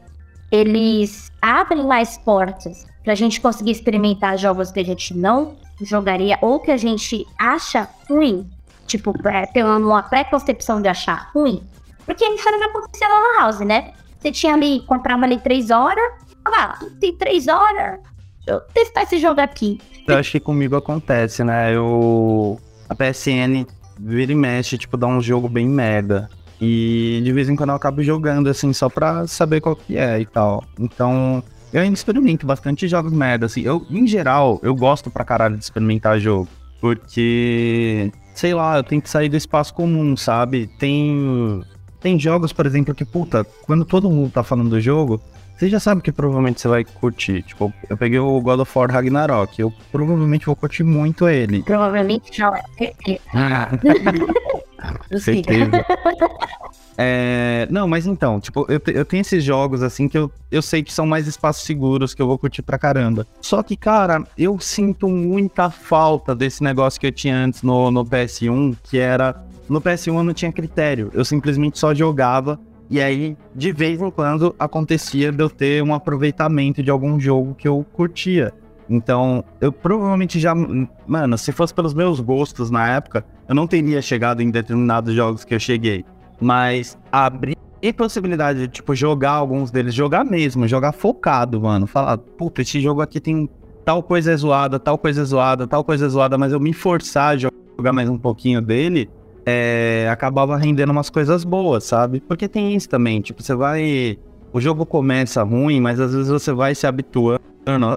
eles 0.51 1.31
abrem 1.43 1.87
mais 1.87 2.17
portas 2.19 2.87
para 3.03 3.13
a 3.13 3.17
gente 3.17 3.41
conseguir 3.41 3.73
experimentar 3.73 4.39
jogos 4.39 4.71
que 4.71 4.81
a 4.81 4.85
gente 4.85 5.15
não 5.15 5.57
jogaria 5.81 6.39
ou 6.41 6.61
que 6.61 6.71
a 6.71 6.77
gente 6.77 7.27
acha 7.39 7.89
ruim, 8.09 8.49
tipo, 8.87 9.13
é, 9.29 9.47
ter 9.47 9.65
uma 9.65 10.03
pré-concepção 10.03 10.81
de 10.81 10.89
achar 10.89 11.31
ruim. 11.35 11.63
Porque 12.05 12.25
isso 12.25 12.51
não 12.51 13.09
lá 13.09 13.35
na 13.35 13.41
house, 13.41 13.61
né? 13.61 13.93
Você 14.19 14.33
tinha 14.33 14.55
ali, 14.55 14.81
comprava 14.87 15.25
ali 15.25 15.39
três 15.39 15.71
horas, 15.71 16.05
ah, 16.45 16.79
tem 17.01 17.15
três 17.17 17.49
horas, 17.49 17.99
eu 18.47 18.61
testar 18.73 19.03
esse 19.03 19.19
jogo 19.19 19.41
aqui. 19.41 19.81
Eu 20.07 20.17
acho 20.17 20.33
que 20.33 20.41
comigo 20.41 20.77
acontece, 20.77 21.43
né? 21.43 21.75
Eu. 21.75 22.61
A 22.89 22.95
PSN 22.95 23.67
vira 23.99 24.31
e 24.31 24.35
mexe, 24.35 24.79
tipo, 24.79 24.97
dá 24.97 25.07
um 25.07 25.21
jogo 25.21 25.49
bem 25.49 25.69
merda. 25.69 26.31
E 26.61 27.21
de 27.25 27.33
vez 27.33 27.49
em 27.49 27.57
quando 27.57 27.71
eu 27.71 27.77
acabo 27.77 28.03
jogando, 28.03 28.49
assim, 28.49 28.73
só 28.73 28.89
pra 28.89 29.27
saber 29.27 29.61
qual 29.61 29.75
que 29.75 29.97
é 29.97 30.21
e 30.21 30.25
tal. 30.25 30.65
Então, 30.79 31.43
eu 31.77 31.83
ainda 31.83 31.95
experimento 31.95 32.47
bastante 32.47 32.89
jogos 32.89 33.13
merda, 33.13 33.45
assim. 33.45 33.61
Eu, 33.61 33.85
em 33.91 34.07
geral, 34.07 34.59
eu 34.63 34.75
gosto 34.75 35.11
pra 35.11 35.27
caralho 35.27 35.59
de 35.59 35.65
experimentar 35.65 36.19
jogo. 36.19 36.49
Porque, 36.81 38.11
sei 38.35 38.55
lá, 38.55 38.79
eu 38.79 38.83
tenho 38.83 39.03
que 39.03 39.11
sair 39.11 39.29
do 39.29 39.37
espaço 39.37 39.75
comum, 39.75 40.17
sabe? 40.17 40.69
Tem. 40.79 41.63
Tem 42.01 42.19
jogos, 42.19 42.51
por 42.51 42.65
exemplo, 42.65 42.95
que, 42.95 43.05
puta, 43.05 43.45
quando 43.67 43.85
todo 43.85 44.11
mundo 44.11 44.31
tá 44.31 44.43
falando 44.43 44.71
do 44.71 44.81
jogo, 44.81 45.21
você 45.55 45.69
já 45.69 45.79
sabe 45.79 46.01
que 46.01 46.11
provavelmente 46.11 46.63
você 46.63 46.69
vai 46.69 46.83
curtir. 46.83 47.43
Tipo, 47.43 47.71
eu 47.91 47.97
peguei 47.97 48.19
o 48.21 48.41
God 48.41 48.61
of 48.61 48.79
War 48.79 48.91
Ragnarok. 48.91 49.61
Eu 49.61 49.71
provavelmente 49.93 50.47
vou 50.47 50.57
curtir 50.57 50.83
muito 50.83 51.29
ele. 51.29 51.63
Provavelmente 51.63 52.41
não 52.41 52.55
é. 52.55 52.63
Certeza. 55.21 55.85
É, 56.99 57.69
não, 57.71 57.87
mas 57.87 58.07
então, 58.07 58.41
tipo, 58.41 58.67
eu, 58.69 58.81
eu 58.95 59.05
tenho 59.05 59.21
esses 59.21 59.45
jogos 59.45 59.83
assim 59.83 60.09
que 60.09 60.17
eu, 60.17 60.31
eu 60.51 60.63
sei 60.63 60.83
que 60.83 60.93
são 60.93 61.07
mais 61.07 61.27
espaços 61.27 61.65
seguros, 61.65 62.15
que 62.15 62.23
eu 62.23 62.27
vou 62.27 62.39
curtir 62.39 62.63
pra 62.63 62.79
caramba. 62.79 63.27
Só 63.41 63.63
que, 63.63 63.77
cara, 63.77 64.25
eu 64.37 64.59
sinto 64.59 65.09
muita 65.09 65.69
falta 65.71 66.35
desse 66.35 66.63
negócio 66.63 66.99
que 66.99 67.07
eu 67.07 67.13
tinha 67.13 67.37
antes 67.37 67.63
no, 67.63 67.91
no 67.91 68.05
PS1, 68.05 68.77
que 68.83 68.99
era. 68.99 69.45
No 69.69 69.81
PS1 69.81 70.15
eu 70.15 70.23
não 70.23 70.33
tinha 70.33 70.53
critério, 70.53 71.11
eu 71.13 71.25
simplesmente 71.25 71.79
só 71.79 71.95
jogava. 71.95 72.59
E 72.89 73.01
aí, 73.01 73.37
de 73.53 73.73
vez 73.73 74.01
em 74.01 74.11
quando, 74.13 74.55
acontecia 74.59 75.33
de 75.33 75.43
eu 75.43 75.51
ter 75.51 75.83
um 75.83 75.93
aproveitamento 75.93 76.85
de 76.85 76.91
algum 76.91 77.19
jogo 77.19 77.53
que 77.55 77.67
eu 77.67 77.85
curtia. 77.93 78.55
Então, 78.89 79.45
eu 79.61 79.73
provavelmente 79.73 80.39
já. 80.39 80.55
Mano, 80.55 81.37
se 81.37 81.51
fosse 81.51 81.75
pelos 81.75 81.93
meus 81.93 82.21
gostos 82.21 82.71
na 82.71 82.89
época, 82.89 83.25
eu 83.49 83.55
não 83.55 83.67
teria 83.67 84.01
chegado 84.01 84.41
em 84.41 84.51
determinados 84.51 85.13
jogos 85.15 85.45
que 85.45 85.55
eu 85.55 85.59
cheguei. 85.61 86.05
Mas 86.41 86.99
abrir 87.11 87.57
possibilidade 87.93 88.61
de, 88.61 88.69
tipo, 88.69 88.95
jogar 88.95 89.33
alguns 89.33 89.71
deles, 89.71 89.95
jogar 89.95 90.25
mesmo, 90.25 90.67
jogar 90.67 90.93
focado, 90.93 91.61
mano. 91.61 91.87
Falar, 91.87 92.19
puta, 92.19 92.63
esse 92.63 92.81
jogo 92.81 93.01
aqui 93.01 93.21
tem 93.21 93.49
tal 93.85 94.03
coisa 94.03 94.37
zoada, 94.37 94.79
tal 94.79 94.99
coisa 94.99 95.25
zoada, 95.25 95.67
tal 95.67 95.85
coisa 95.85 96.09
zoada, 96.09 96.37
mas 96.37 96.53
eu 96.53 96.61
me 96.61 96.73
forçar 96.73 97.35
a 97.35 97.37
jogar 97.37 97.93
mais 97.93 98.09
um 98.09 98.19
pouquinho 98.19 98.61
dele, 98.61 99.09
é, 99.45 100.09
acabava 100.11 100.57
rendendo 100.57 100.91
umas 100.91 101.09
coisas 101.09 101.45
boas, 101.45 101.85
sabe? 101.85 102.21
Porque 102.21 102.49
tem 102.49 102.75
isso 102.75 102.89
também, 102.89 103.21
tipo, 103.21 103.43
você 103.43 103.55
vai. 103.55 104.19
O 104.53 104.61
jogo 104.61 104.87
começa 104.87 105.43
ruim, 105.43 105.81
mas 105.81 106.01
às 106.01 106.13
vezes 106.13 106.29
você 106.29 106.53
vai 106.53 106.75
se 106.75 106.87
habituando, 106.87 107.41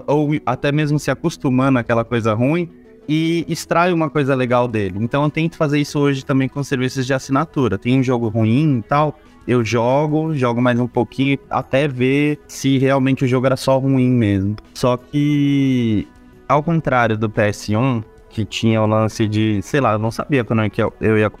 ou 0.06 0.30
até 0.44 0.70
mesmo 0.70 0.98
se 0.98 1.10
acostumando 1.10 1.78
àquela 1.78 2.04
coisa 2.04 2.34
ruim, 2.34 2.68
e 3.10 3.44
extrai 3.48 3.92
uma 3.92 4.08
coisa 4.08 4.36
legal 4.36 4.68
dele. 4.68 5.00
Então 5.00 5.24
eu 5.24 5.30
tento 5.30 5.56
fazer 5.56 5.80
isso 5.80 5.98
hoje 5.98 6.24
também 6.24 6.48
com 6.48 6.62
serviços 6.62 7.04
de 7.04 7.12
assinatura. 7.12 7.76
Tem 7.76 7.98
um 7.98 8.02
jogo 8.04 8.28
ruim 8.28 8.78
e 8.78 8.82
tal, 8.82 9.18
eu 9.48 9.64
jogo, 9.64 10.32
jogo 10.32 10.62
mais 10.62 10.78
um 10.78 10.86
pouquinho 10.86 11.36
até 11.50 11.88
ver 11.88 12.38
se 12.46 12.78
realmente 12.78 13.24
o 13.24 13.26
jogo 13.26 13.46
era 13.46 13.56
só 13.56 13.78
ruim 13.78 14.10
mesmo. 14.10 14.54
Só 14.72 14.96
que, 14.96 16.06
ao 16.48 16.62
contrário 16.62 17.18
do 17.18 17.28
PS1, 17.28 18.04
que 18.28 18.44
tinha 18.44 18.80
o 18.80 18.86
lance 18.86 19.26
de, 19.26 19.60
sei 19.60 19.80
lá, 19.80 19.94
eu 19.94 19.98
não 19.98 20.12
sabia 20.12 20.44
quando 20.44 20.62
é 20.62 20.70
eu 21.00 21.18
ia 21.18 21.32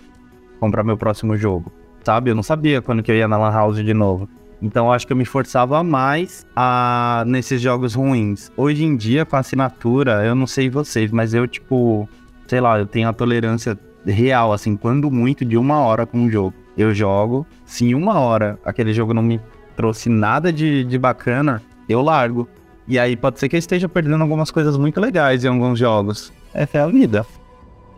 comprar 0.58 0.82
meu 0.82 0.96
próximo 0.96 1.36
jogo, 1.36 1.70
sabe? 2.02 2.32
Eu 2.32 2.34
não 2.34 2.42
sabia 2.42 2.82
quando 2.82 3.00
que 3.00 3.12
eu 3.12 3.16
ia 3.16 3.28
na 3.28 3.38
Lan 3.38 3.52
House 3.52 3.76
de 3.76 3.94
novo. 3.94 4.28
Então 4.62 4.92
acho 4.92 5.06
que 5.06 5.12
eu 5.12 5.16
me 5.16 5.24
forçava 5.24 5.82
mais 5.82 6.46
a 6.54 7.24
nesses 7.26 7.60
jogos 7.60 7.94
ruins. 7.94 8.50
Hoje 8.56 8.84
em 8.84 8.96
dia, 8.96 9.24
com 9.24 9.36
a 9.36 9.40
assinatura, 9.40 10.24
eu 10.24 10.34
não 10.34 10.46
sei 10.46 10.68
vocês, 10.68 11.10
mas 11.10 11.32
eu, 11.32 11.46
tipo, 11.46 12.08
sei 12.46 12.60
lá, 12.60 12.78
eu 12.78 12.86
tenho 12.86 13.08
a 13.08 13.12
tolerância 13.12 13.78
real, 14.04 14.52
assim, 14.52 14.76
quando 14.76 15.10
muito, 15.10 15.44
de 15.44 15.56
uma 15.56 15.80
hora 15.80 16.06
com 16.06 16.18
um 16.18 16.30
jogo. 16.30 16.54
Eu 16.76 16.94
jogo, 16.94 17.46
se 17.64 17.84
em 17.84 17.94
uma 17.94 18.18
hora 18.18 18.58
aquele 18.64 18.92
jogo 18.92 19.12
não 19.12 19.22
me 19.22 19.40
trouxe 19.76 20.08
nada 20.08 20.52
de, 20.52 20.84
de 20.84 20.98
bacana, 20.98 21.62
eu 21.88 22.02
largo. 22.02 22.48
E 22.86 22.98
aí 22.98 23.16
pode 23.16 23.38
ser 23.38 23.48
que 23.48 23.56
eu 23.56 23.58
esteja 23.58 23.88
perdendo 23.88 24.22
algumas 24.22 24.50
coisas 24.50 24.76
muito 24.76 25.00
legais 25.00 25.44
em 25.44 25.48
alguns 25.48 25.78
jogos. 25.78 26.32
Essa 26.52 26.78
é 26.78 26.80
a 26.82 26.86
vida. 26.86 27.26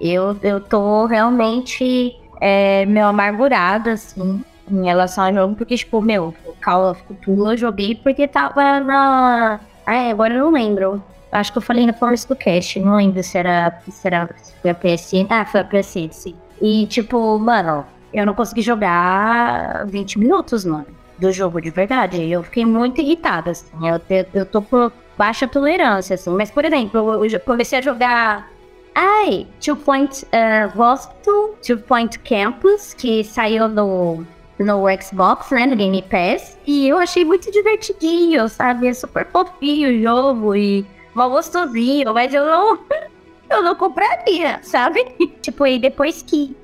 Eu, 0.00 0.36
eu 0.42 0.60
tô 0.60 1.06
realmente 1.06 2.14
é, 2.40 2.84
meio 2.86 3.06
amargurada, 3.06 3.92
assim, 3.92 4.44
em 4.72 4.84
relação 4.84 5.24
ao 5.24 5.34
jogo, 5.34 5.54
porque, 5.54 5.76
tipo, 5.76 6.00
meu, 6.00 6.34
Call 6.62 6.90
of 6.90 7.02
Cthulhu 7.02 7.52
eu 7.52 7.56
joguei 7.56 7.94
porque 7.94 8.26
tava 8.26 8.80
na. 8.80 9.60
Ah, 9.86 10.10
agora 10.10 10.34
eu 10.34 10.44
não 10.44 10.52
lembro. 10.52 11.02
Acho 11.30 11.52
que 11.52 11.58
eu 11.58 11.62
falei 11.62 11.86
no 11.86 11.94
começo 11.94 12.28
do 12.28 12.36
cast, 12.36 12.78
não 12.78 12.96
lembro 12.96 13.22
se 13.22 13.38
era, 13.38 13.80
se 13.88 14.06
era 14.06 14.28
se 14.42 14.52
foi 14.60 14.70
a 14.70 14.74
PSN. 14.74 15.26
Ah, 15.30 15.44
foi 15.44 15.60
a 15.60 15.64
PSN, 15.64 16.12
sim. 16.12 16.34
E 16.60 16.86
tipo, 16.86 17.38
mano, 17.38 17.86
eu 18.12 18.26
não 18.26 18.34
consegui 18.34 18.62
jogar 18.62 19.86
20 19.86 20.18
minutos, 20.18 20.64
mano, 20.64 20.86
do 21.18 21.32
jogo 21.32 21.60
de 21.60 21.70
verdade. 21.70 22.22
Eu 22.30 22.42
fiquei 22.42 22.66
muito 22.66 23.00
irritada, 23.00 23.52
assim. 23.52 23.66
Eu, 23.82 24.00
eu, 24.10 24.26
eu 24.34 24.46
tô 24.46 24.60
por 24.60 24.92
baixa 25.16 25.48
tolerância, 25.48 26.14
assim. 26.14 26.30
Mas, 26.30 26.50
por 26.50 26.64
exemplo, 26.64 27.24
eu 27.24 27.40
comecei 27.40 27.78
a 27.78 27.82
jogar. 27.82 28.50
Ai, 28.94 29.46
Two 29.58 29.76
Point 29.76 30.26
uh, 30.26 30.80
Hospital, 30.80 31.54
Two 31.66 31.78
Point 31.78 32.18
Campus, 32.18 32.92
que 32.92 33.24
saiu 33.24 33.66
no, 33.66 34.26
no 34.58 34.84
Xbox, 35.00 35.50
né, 35.50 35.66
no 35.66 35.76
Game 35.76 36.02
Pass. 36.02 36.58
E 36.66 36.88
eu 36.88 36.98
achei 36.98 37.24
muito 37.24 37.50
divertidinho, 37.50 38.48
sabe? 38.48 38.88
É 38.88 38.94
super 38.94 39.26
fofinho 39.26 39.90
o 39.90 40.02
jogo 40.02 40.54
e 40.54 40.86
mal 41.14 41.30
gostosinho, 41.30 42.12
mas 42.14 42.32
eu 42.32 42.44
não. 42.46 42.78
Eu 43.50 43.62
não 43.62 43.74
compraria, 43.74 44.60
sabe? 44.62 45.04
tipo, 45.42 45.66
e 45.66 45.78
depois 45.78 46.22
que, 46.22 46.56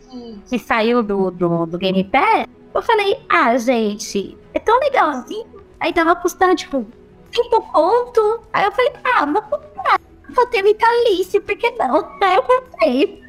que, 0.49 0.59
saiu 0.59 1.03
do, 1.03 1.31
do, 1.31 1.67
do 1.67 1.77
Game 1.77 2.03
Pass, 2.03 2.47
eu 2.75 2.81
falei, 2.81 3.19
ah, 3.29 3.59
gente, 3.59 4.39
é 4.55 4.59
tão 4.59 4.79
legalzinho. 4.81 5.45
Aí 5.79 5.93
tava 5.93 6.17
custando, 6.17 6.57
tipo, 6.57 6.87
5 7.31 7.63
conto. 7.73 8.41
Aí 8.55 8.65
eu 8.65 8.73
falei, 8.73 8.93
ah, 9.05 9.27
vou 9.27 9.43
comprar. 9.43 10.01
Vou 10.31 10.47
ter 10.47 10.63
vitalício, 10.63 11.43
por 11.43 11.57
que 11.57 11.71
não? 11.73 12.11
Aí 12.23 12.37
eu 12.37 12.43
comprei. 12.43 13.23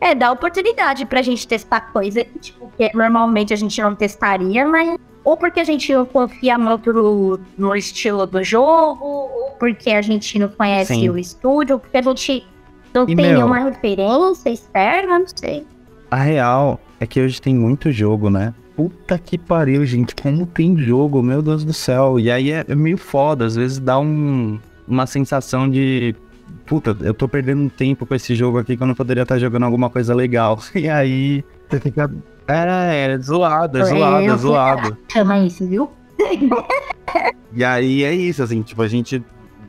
É, 0.00 0.14
dá 0.14 0.32
oportunidade 0.32 1.04
pra 1.04 1.22
gente 1.22 1.46
testar 1.46 1.80
coisa 1.92 2.24
tipo, 2.40 2.72
que 2.76 2.90
normalmente 2.96 3.52
a 3.52 3.56
gente 3.56 3.80
não 3.82 3.94
testaria, 3.94 4.66
mas 4.66 4.98
ou 5.22 5.36
porque 5.36 5.60
a 5.60 5.64
gente 5.64 5.92
não 5.92 6.06
confia 6.06 6.56
muito 6.58 6.92
no, 6.92 7.38
no 7.56 7.76
estilo 7.76 8.26
do 8.26 8.42
jogo, 8.42 9.04
ou 9.04 9.50
porque 9.58 9.90
a 9.90 10.00
gente 10.00 10.38
não 10.38 10.48
conhece 10.48 10.94
Sim. 10.94 11.10
o 11.10 11.18
estúdio, 11.18 11.78
porque 11.78 11.98
a 11.98 12.02
gente 12.02 12.46
não 12.94 13.04
e 13.04 13.14
tem 13.14 13.16
meu, 13.16 13.34
nenhuma 13.34 13.58
referência 13.58 14.50
externa, 14.50 15.18
não 15.18 15.26
sei. 15.26 15.66
A 16.10 16.16
real 16.16 16.80
é 16.98 17.06
que 17.06 17.20
hoje 17.20 17.40
tem 17.40 17.54
muito 17.54 17.92
jogo, 17.92 18.30
né? 18.30 18.54
Puta 18.74 19.18
que 19.18 19.36
pariu, 19.36 19.84
gente. 19.84 20.14
Como 20.14 20.46
tem 20.46 20.76
jogo, 20.76 21.22
meu 21.22 21.42
Deus 21.42 21.64
do 21.64 21.72
céu. 21.72 22.18
E 22.18 22.30
aí 22.30 22.50
é, 22.50 22.64
é 22.66 22.74
meio 22.74 22.96
foda. 22.96 23.44
Às 23.44 23.54
vezes 23.54 23.78
dá 23.78 23.98
um, 23.98 24.58
uma 24.88 25.06
sensação 25.06 25.68
de. 25.68 26.14
Puta, 26.66 26.96
eu 27.00 27.14
tô 27.14 27.28
perdendo 27.28 27.68
tempo 27.70 28.06
com 28.06 28.14
esse 28.14 28.34
jogo 28.34 28.58
aqui 28.58 28.76
que 28.76 28.82
eu 28.82 28.86
não 28.86 28.94
poderia 28.94 29.22
estar 29.22 29.38
jogando 29.38 29.64
alguma 29.64 29.90
coisa 29.90 30.14
legal. 30.14 30.58
E 30.74 30.88
aí 30.88 31.44
você 31.68 31.80
fica. 31.80 32.10
É, 32.46 33.12
é 33.12 33.18
zoado, 33.18 33.78
é 33.78 33.84
zoado, 33.84 34.24
é 34.24 34.36
zoado. 34.36 34.98
Chama 35.12 35.38
isso, 35.40 35.66
viu? 35.66 35.90
e 37.52 37.64
aí 37.64 38.04
é 38.04 38.12
isso, 38.12 38.42
assim, 38.42 38.62
tipo, 38.62 38.82
a 38.82 38.88
gente 38.88 39.22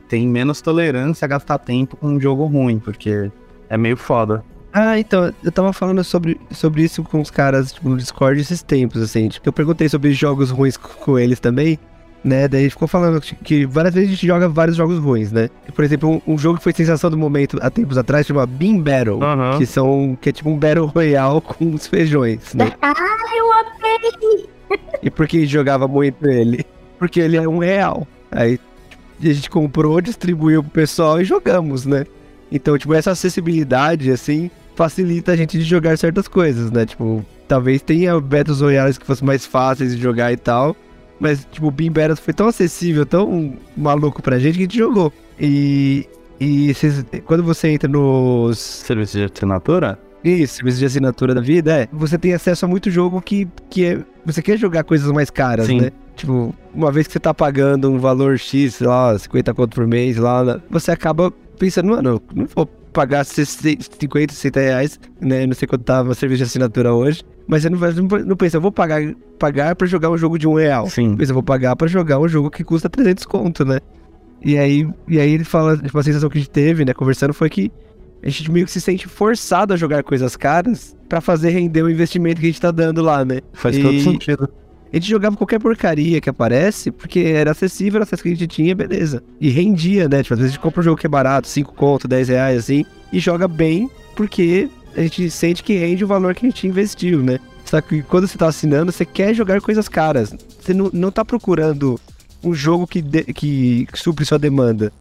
tem 0.08 0.26
menos 0.26 0.60
tolerância 0.60 1.24
a 1.24 1.28
gastar 1.28 1.58
tempo 1.58 1.96
com 1.96 2.08
um 2.08 2.20
jogo 2.20 2.44
ruim, 2.44 2.78
porque 2.78 3.30
é 3.68 3.76
meio 3.78 3.96
foda. 3.96 4.44
Ah, 4.72 4.98
então, 4.98 5.32
eu 5.44 5.52
tava 5.52 5.72
falando 5.72 6.02
sobre, 6.02 6.40
sobre 6.50 6.82
isso 6.82 7.02
com 7.02 7.20
os 7.20 7.30
caras 7.30 7.72
tipo, 7.72 7.88
no 7.88 7.96
Discord 7.96 8.40
esses 8.40 8.62
tempos, 8.62 9.02
assim. 9.02 9.28
Tipo, 9.28 9.48
eu 9.48 9.52
perguntei 9.52 9.88
sobre 9.88 10.12
jogos 10.12 10.50
ruins 10.50 10.76
com 10.76 11.18
eles 11.18 11.38
também, 11.38 11.78
né? 12.24 12.46
Daí 12.46 12.70
ficou 12.70 12.86
falando 12.86 13.20
que 13.20 13.66
várias 13.66 13.94
vezes 13.94 14.10
a 14.10 14.12
gente 14.12 14.26
joga 14.26 14.48
vários 14.48 14.76
jogos 14.76 14.98
ruins, 14.98 15.32
né? 15.32 15.50
Por 15.74 15.84
exemplo, 15.84 16.22
um, 16.26 16.34
um 16.34 16.38
jogo 16.38 16.58
que 16.58 16.64
foi 16.64 16.72
sensação 16.72 17.10
do 17.10 17.18
momento 17.18 17.58
há 17.60 17.70
tempos 17.70 17.98
atrás 17.98 18.26
chama 18.26 18.46
Bean 18.46 18.78
Battle, 18.78 19.20
uhum. 19.20 19.58
que 19.58 19.66
são 19.66 20.16
que 20.20 20.28
é 20.28 20.32
tipo 20.32 20.50
um 20.50 20.56
Battle 20.56 20.86
Royale 20.86 21.40
com 21.40 21.74
os 21.74 21.86
feijões, 21.86 22.54
né? 22.54 22.72
Ah, 22.82 23.36
eu 23.36 23.52
amei! 23.52 24.46
E 25.02 25.10
por 25.10 25.26
que 25.26 25.46
jogava 25.46 25.88
muito 25.88 26.26
ele? 26.26 26.64
Porque 26.98 27.20
ele 27.20 27.36
é 27.36 27.48
um 27.48 27.58
real. 27.58 28.06
Aí 28.30 28.58
a 29.20 29.32
gente 29.32 29.50
comprou, 29.50 30.00
distribuiu 30.00 30.62
pro 30.62 30.72
pessoal 30.72 31.20
e 31.20 31.24
jogamos, 31.24 31.84
né? 31.86 32.04
Então, 32.50 32.76
tipo, 32.76 32.92
essa 32.94 33.12
acessibilidade, 33.12 34.10
assim, 34.10 34.50
facilita 34.74 35.32
a 35.32 35.36
gente 35.36 35.58
de 35.58 35.64
jogar 35.64 35.96
certas 35.96 36.28
coisas, 36.28 36.70
né? 36.70 36.84
Tipo, 36.86 37.24
talvez 37.48 37.82
tenha 37.82 38.18
Battles 38.20 38.60
Royales 38.60 38.98
que 38.98 39.06
fossem 39.06 39.26
mais 39.26 39.46
fáceis 39.46 39.96
de 39.96 40.02
jogar 40.02 40.32
e 40.32 40.36
tal. 40.36 40.76
Mas, 41.20 41.46
tipo, 41.50 41.68
o 41.68 41.70
Bean 41.70 41.92
Battles 41.92 42.20
foi 42.20 42.34
tão 42.34 42.48
acessível, 42.48 43.06
tão 43.06 43.54
maluco 43.76 44.20
pra 44.22 44.38
gente 44.38 44.54
que 44.54 44.60
a 44.60 44.64
gente 44.64 44.78
jogou. 44.78 45.12
E. 45.38 46.06
E 46.40 46.74
cês, 46.74 47.04
quando 47.24 47.44
você 47.44 47.68
entra 47.68 47.88
nos. 47.88 48.58
Serviços 48.58 49.20
de 49.20 49.24
assinatura? 49.24 49.98
Isso, 50.24 50.54
serviço 50.54 50.78
de 50.78 50.86
assinatura 50.86 51.34
da 51.34 51.40
vida, 51.40 51.82
é. 51.82 51.88
Você 51.92 52.18
tem 52.18 52.32
acesso 52.32 52.64
a 52.64 52.68
muito 52.68 52.90
jogo 52.90 53.20
que, 53.20 53.46
que 53.70 53.84
é. 53.84 54.00
Você 54.24 54.42
quer 54.42 54.56
jogar 54.56 54.82
coisas 54.84 55.10
mais 55.12 55.30
caras, 55.30 55.66
Sim. 55.66 55.80
né? 55.80 55.90
Tipo, 56.16 56.54
uma 56.74 56.90
vez 56.92 57.06
que 57.06 57.12
você 57.12 57.20
tá 57.20 57.32
pagando 57.32 57.90
um 57.90 57.98
valor 57.98 58.38
X, 58.38 58.76
sei 58.76 58.86
lá, 58.86 59.16
50 59.18 59.54
conto 59.54 59.74
por 59.74 59.86
mês, 59.86 60.16
lá, 60.16 60.60
você 60.70 60.90
acaba 60.90 61.32
pensando, 61.58 61.88
mano, 61.88 62.20
não 62.34 62.46
vou 62.54 62.68
pagar 62.92 63.24
50, 63.24 64.32
60 64.32 64.60
reais, 64.60 65.00
né? 65.20 65.46
Não 65.46 65.54
sei 65.54 65.66
quanto 65.66 65.84
tava 65.84 66.10
o 66.10 66.14
serviço 66.14 66.38
de 66.38 66.44
assinatura 66.44 66.92
hoje. 66.92 67.22
Mas 67.46 67.64
eu 67.64 67.70
não, 67.70 67.78
não 68.24 68.36
pensa, 68.36 68.56
eu 68.56 68.60
vou 68.60 68.72
pagar, 68.72 69.02
pagar 69.38 69.74
pra 69.74 69.86
jogar 69.86 70.10
um 70.10 70.16
jogo 70.16 70.38
de 70.38 70.46
um 70.46 70.54
real. 70.54 70.88
Sim. 70.88 71.16
Pensa, 71.16 71.30
eu 71.30 71.34
vou 71.34 71.42
pagar 71.42 71.74
pra 71.74 71.88
jogar 71.88 72.18
um 72.18 72.28
jogo 72.28 72.50
que 72.50 72.62
custa 72.62 72.88
300 72.88 73.24
conto, 73.26 73.64
né? 73.64 73.80
E 74.44 74.58
aí, 74.58 74.88
e 75.08 75.20
aí 75.20 75.32
ele 75.32 75.44
fala, 75.44 75.76
tipo, 75.76 75.96
a 75.98 76.02
sensação 76.02 76.28
que 76.28 76.38
a 76.38 76.40
gente 76.40 76.50
teve, 76.50 76.84
né, 76.84 76.92
conversando, 76.92 77.32
foi 77.32 77.48
que 77.48 77.70
a 78.22 78.28
gente 78.28 78.50
meio 78.50 78.66
que 78.66 78.72
se 78.72 78.80
sente 78.80 79.08
forçado 79.08 79.72
a 79.74 79.76
jogar 79.76 80.02
coisas 80.02 80.36
caras 80.36 80.96
para 81.08 81.20
fazer 81.20 81.50
render 81.50 81.82
o 81.82 81.90
investimento 81.90 82.40
que 82.40 82.46
a 82.46 82.50
gente 82.50 82.60
tá 82.60 82.70
dando 82.70 83.02
lá, 83.02 83.24
né? 83.24 83.40
Faz 83.52 83.76
e... 83.76 83.82
todo 83.82 84.00
sentido. 84.00 84.48
A 84.92 84.96
gente 84.96 85.08
jogava 85.08 85.36
qualquer 85.36 85.58
porcaria 85.58 86.20
que 86.20 86.28
aparece, 86.28 86.90
porque 86.90 87.20
era 87.20 87.52
acessível, 87.52 87.98
era 87.98 88.04
acesso 88.04 88.22
que 88.22 88.28
a 88.28 88.32
gente 88.32 88.46
tinha, 88.46 88.74
beleza. 88.74 89.22
E 89.40 89.48
rendia, 89.48 90.06
né? 90.06 90.22
Tipo, 90.22 90.34
às 90.34 90.40
vezes 90.40 90.52
a 90.52 90.54
gente 90.54 90.62
compra 90.62 90.80
um 90.80 90.84
jogo 90.84 91.00
que 91.00 91.06
é 91.06 91.08
barato, 91.08 91.48
5 91.48 91.72
conto, 91.74 92.06
10 92.06 92.28
reais, 92.28 92.58
assim, 92.58 92.84
e 93.10 93.18
joga 93.18 93.48
bem, 93.48 93.88
porque 94.14 94.68
a 94.94 95.00
gente 95.00 95.30
sente 95.30 95.62
que 95.62 95.72
rende 95.78 96.04
o 96.04 96.06
valor 96.06 96.34
que 96.34 96.44
a 96.44 96.48
gente 96.50 96.66
investiu, 96.66 97.22
né? 97.22 97.40
Só 97.64 97.80
que 97.80 98.02
quando 98.02 98.28
você 98.28 98.36
tá 98.36 98.48
assinando, 98.48 98.92
você 98.92 99.06
quer 99.06 99.32
jogar 99.32 99.62
coisas 99.62 99.88
caras. 99.88 100.34
Você 100.60 100.74
não, 100.74 100.90
não 100.92 101.10
tá 101.10 101.24
procurando 101.24 101.98
um 102.44 102.52
jogo 102.52 102.86
que, 102.86 103.00
de, 103.00 103.24
que 103.32 103.86
supre 103.94 104.26
sua 104.26 104.38
demanda 104.38 104.92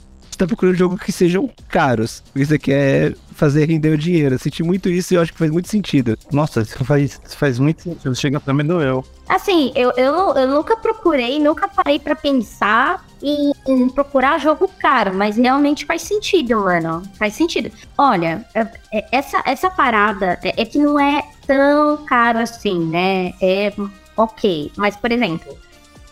tá 0.42 0.48
procurando 0.48 0.76
jogos 0.76 1.00
que 1.02 1.12
sejam 1.12 1.50
caros. 1.70 2.24
Porque 2.32 2.46
você 2.46 2.60
quer 2.60 3.16
fazer 3.34 3.66
render 3.66 3.90
o 3.90 3.98
dinheiro. 3.98 4.36
Eu 4.36 4.40
senti 4.40 4.64
muito 4.64 4.90
isso 4.90 5.14
e 5.14 5.18
eu 5.18 5.22
acho 5.22 5.32
que 5.32 5.40
faz 5.40 5.52
muito 5.52 5.68
sentido. 5.68 6.18
Nossa, 6.32 6.62
isso 6.62 6.84
faz, 6.84 7.22
faz 7.28 7.60
muito 7.60 7.84
sentido. 7.84 8.16
Chega 8.16 8.40
pra 8.40 8.54
mim 8.54 8.66
doeu. 8.66 9.06
Assim, 9.30 9.72
eu, 9.76 9.92
eu, 9.92 10.36
eu 10.36 10.48
nunca 10.48 10.76
procurei, 10.76 11.40
nunca 11.40 11.68
parei 11.68 12.00
pra 12.00 12.16
pensar 12.16 13.06
em, 13.22 13.52
em, 13.68 13.88
procurar 13.90 14.40
jogo 14.40 14.70
caro, 14.80 15.14
mas 15.14 15.38
realmente 15.38 15.86
faz 15.86 16.02
sentido, 16.02 16.60
mano. 16.60 17.04
Faz 17.18 17.34
sentido. 17.34 17.72
Olha, 17.98 18.46
é, 18.54 18.68
é, 18.94 19.06
essa, 19.12 19.42
essa 19.46 19.70
parada 19.70 20.38
é, 20.44 20.62
é 20.62 20.66
que 20.66 20.78
não 20.78 21.00
é 21.00 21.24
tão 21.48 21.98
caro 22.06 22.40
assim, 22.40 22.80
né? 22.88 23.34
É 23.42 23.72
ok. 24.18 24.72
Mas, 24.76 24.96
por 24.96 25.12
exemplo, 25.12 25.58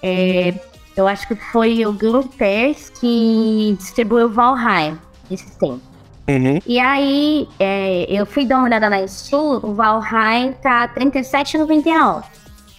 é, 0.01 0.53
eu 0.99 1.07
acho 1.07 1.27
que 1.27 1.35
foi 1.35 1.85
o 1.85 1.93
Game 1.93 2.23
Pass 2.23 2.89
que 2.89 3.75
distribuiu 3.79 4.29
Valheim 4.29 4.97
esse 5.31 5.57
tempo. 5.57 5.81
Uhum. 6.27 6.59
E 6.65 6.79
aí, 6.79 7.47
é, 7.59 8.05
eu 8.07 8.25
fui 8.25 8.45
dar 8.45 8.57
uma 8.57 8.65
olhada 8.65 8.89
na 8.89 9.07
Steam, 9.07 9.59
o 9.63 9.73
Valheim 9.73 10.53
tá 10.61 10.85
R$37,99, 10.85 12.23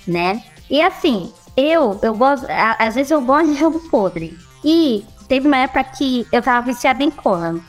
né? 0.07 0.43
E 0.69 0.81
assim, 0.81 1.33
eu, 1.57 1.99
eu 2.03 2.15
gosto, 2.15 2.47
às 2.79 2.95
vezes 2.95 3.11
eu 3.11 3.21
gosto 3.21 3.53
de 3.53 3.59
jogo 3.59 3.81
podre. 3.91 4.39
E 4.65 5.05
teve 5.27 5.49
uma 5.49 5.57
época 5.57 5.83
que 5.85 6.27
eu 6.33 6.41
tava 6.41 6.65
viciada 6.65 7.03
em 7.03 7.11
Conan. 7.11 7.61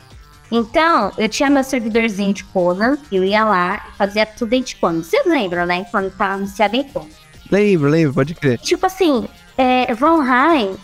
Então, 0.50 1.10
eu 1.16 1.28
tinha 1.28 1.48
meu 1.48 1.64
servidorzinho 1.64 2.34
de 2.34 2.44
Conan, 2.44 2.98
eu 3.10 3.24
ia 3.24 3.44
lá 3.44 3.86
e 3.88 3.96
fazia 3.96 4.26
tudo 4.26 4.52
em 4.52 4.62
Conan. 4.80 5.02
Vocês 5.02 5.24
lembram, 5.26 5.66
né? 5.66 5.84
Quando 5.90 6.10
tava 6.10 6.38
viciada 6.42 6.76
em 6.76 6.84
Conan. 6.84 7.08
Lembro, 7.50 7.90
lembro, 7.90 8.14
pode 8.14 8.34
crer. 8.34 8.58
Tipo 8.58 8.86
assim, 8.86 9.26
é, 9.56 9.92
Valheim 9.94 10.76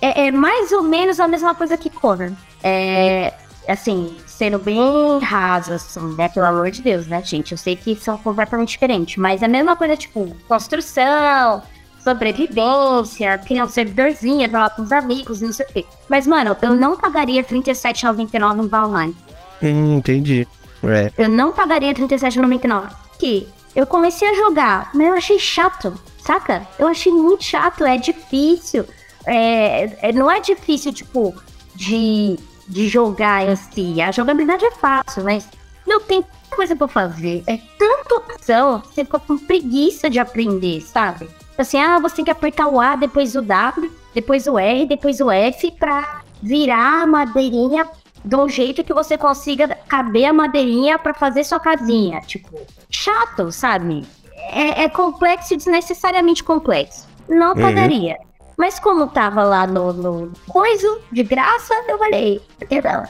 é, 0.00 0.26
é, 0.26 0.32
mais 0.32 0.72
ou 0.72 0.82
menos 0.82 1.20
a 1.20 1.28
mesma 1.28 1.54
coisa 1.54 1.76
que 1.76 1.88
Conan. 1.88 2.32
É, 2.62 3.32
assim, 3.68 4.16
sendo 4.26 4.58
bem 4.58 4.80
raso, 5.22 5.72
assim, 5.72 6.14
né? 6.16 6.28
Pelo 6.28 6.46
amor 6.46 6.70
de 6.70 6.82
Deus, 6.82 7.06
né, 7.06 7.22
gente? 7.22 7.52
Eu 7.52 7.58
sei 7.58 7.76
que 7.76 7.94
são 7.94 8.18
completamente 8.18 8.70
diferentes, 8.70 9.16
mas 9.16 9.42
é 9.42 9.46
a 9.46 9.48
mesma 9.48 9.76
coisa, 9.76 9.96
tipo, 9.96 10.34
construção, 10.48 11.62
sobrevivência, 12.02 13.38
criar 13.38 13.64
um 13.64 13.68
servidorzinho, 13.68 14.50
falar 14.50 14.70
com 14.70 14.82
os 14.82 14.90
amigos, 14.90 15.40
não 15.40 15.52
sei 15.52 15.66
o 15.66 15.72
quê. 15.72 15.86
Mas, 16.08 16.26
mano, 16.26 16.56
eu 16.60 16.74
não 16.74 16.96
pagaria 16.96 17.40
R$37,99 17.40 18.54
no 18.54 18.68
Valheim. 18.68 19.14
Hum, 19.62 19.98
entendi. 19.98 20.46
É. 20.82 21.12
Eu 21.16 21.28
não 21.28 21.52
pagaria 21.52 21.92
R$37,99. 21.92 22.90
Que 23.20 23.48
eu 23.76 23.86
comecei 23.86 24.28
a 24.28 24.34
jogar, 24.34 24.90
mas 24.92 25.06
eu 25.06 25.14
achei 25.14 25.38
chato. 25.38 25.94
Saca? 26.24 26.66
Eu 26.78 26.86
achei 26.86 27.12
muito 27.12 27.42
chato, 27.42 27.84
é 27.84 27.96
difícil. 27.96 28.84
É, 29.26 30.08
é, 30.08 30.12
não 30.12 30.30
é 30.30 30.40
difícil, 30.40 30.92
tipo, 30.92 31.34
de, 31.74 32.38
de 32.68 32.88
jogar 32.88 33.48
em 33.48 33.56
si. 33.56 34.00
A 34.00 34.12
jogabilidade 34.12 34.64
é 34.64 34.70
fácil, 34.70 35.24
mas 35.24 35.48
não 35.86 36.00
tem 36.00 36.24
coisa 36.50 36.76
pra 36.76 36.86
fazer. 36.86 37.42
É 37.46 37.58
tanta 37.78 38.14
opção, 38.14 38.80
você 38.80 39.04
fica 39.04 39.18
com 39.18 39.36
preguiça 39.38 40.08
de 40.08 40.18
aprender, 40.18 40.80
sabe? 40.80 41.28
Assim, 41.58 41.78
ah, 41.78 41.98
você 41.98 42.16
tem 42.16 42.24
que 42.24 42.30
apertar 42.30 42.68
o 42.68 42.80
A, 42.80 42.96
depois 42.96 43.34
o 43.34 43.42
W, 43.42 43.90
depois 44.14 44.46
o 44.46 44.58
R, 44.58 44.86
depois 44.86 45.20
o 45.20 45.30
F 45.30 45.70
pra 45.72 46.22
virar 46.42 47.02
a 47.02 47.06
madeirinha 47.06 47.88
de 48.24 48.36
um 48.36 48.48
jeito 48.48 48.84
que 48.84 48.94
você 48.94 49.18
consiga 49.18 49.68
caber 49.88 50.26
a 50.26 50.32
madeirinha 50.32 50.98
para 50.98 51.14
fazer 51.14 51.44
sua 51.44 51.58
casinha. 51.58 52.20
Tipo, 52.20 52.60
chato, 52.88 53.50
sabe? 53.50 54.04
É, 54.50 54.84
é 54.84 54.88
complexo 54.88 55.54
e 55.54 55.56
desnecessariamente 55.56 56.42
complexo. 56.42 57.06
Não 57.28 57.54
pagaria. 57.54 58.18
Mas 58.56 58.78
como 58.78 59.06
tava 59.08 59.42
lá 59.42 59.66
no, 59.66 59.92
no 59.92 60.32
coisa 60.48 61.00
de 61.10 61.22
graça, 61.22 61.74
eu 61.88 61.98
falei, 61.98 62.40
por 62.58 62.68
que 62.68 62.80
não? 62.82 63.04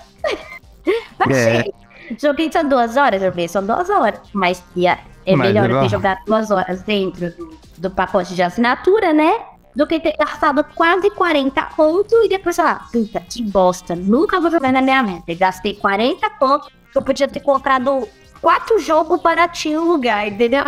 Achei. 1.19 1.73
Joguei 2.21 2.51
só 2.51 2.63
duas 2.63 2.97
horas, 2.97 3.21
joguei 3.21 3.49
só 3.49 3.61
duas 3.61 3.89
horas. 3.91 4.21
Mas 4.33 4.63
ia, 4.77 4.99
é 5.25 5.37
Mas 5.37 5.49
melhor 5.49 5.71
eu 5.71 5.81
ter 5.81 5.89
jogado 5.89 6.25
duas 6.27 6.51
horas 6.51 6.83
dentro 6.83 7.31
do, 7.31 7.59
do 7.79 7.91
pacote 7.91 8.35
de 8.35 8.43
assinatura, 8.43 9.13
né? 9.13 9.41
Do 9.75 9.87
que 9.87 9.99
ter 9.99 10.17
gastado 10.17 10.65
quase 10.75 11.11
40 11.11 11.63
conto 11.77 12.15
e 12.25 12.29
depois 12.29 12.57
falar, 12.57 12.91
puta, 12.91 13.21
que 13.21 13.43
bosta, 13.43 13.97
nunca 13.97 14.41
vou 14.41 14.51
jogar 14.51 14.73
na 14.73 14.83
minha 14.83 15.03
meta. 15.03 15.33
E 15.33 15.35
gastei 15.35 15.75
40 15.75 16.29
conto, 16.31 16.71
eu 16.95 17.03
podia 17.03 17.27
ter 17.27 17.41
comprado 17.41 18.07
quatro 18.41 18.79
jogos 18.79 19.21
baratinho 19.23 19.81
no 19.81 19.93
lugar, 19.93 20.29
entendeu? 20.29 20.65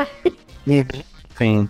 Sim. 1.36 1.68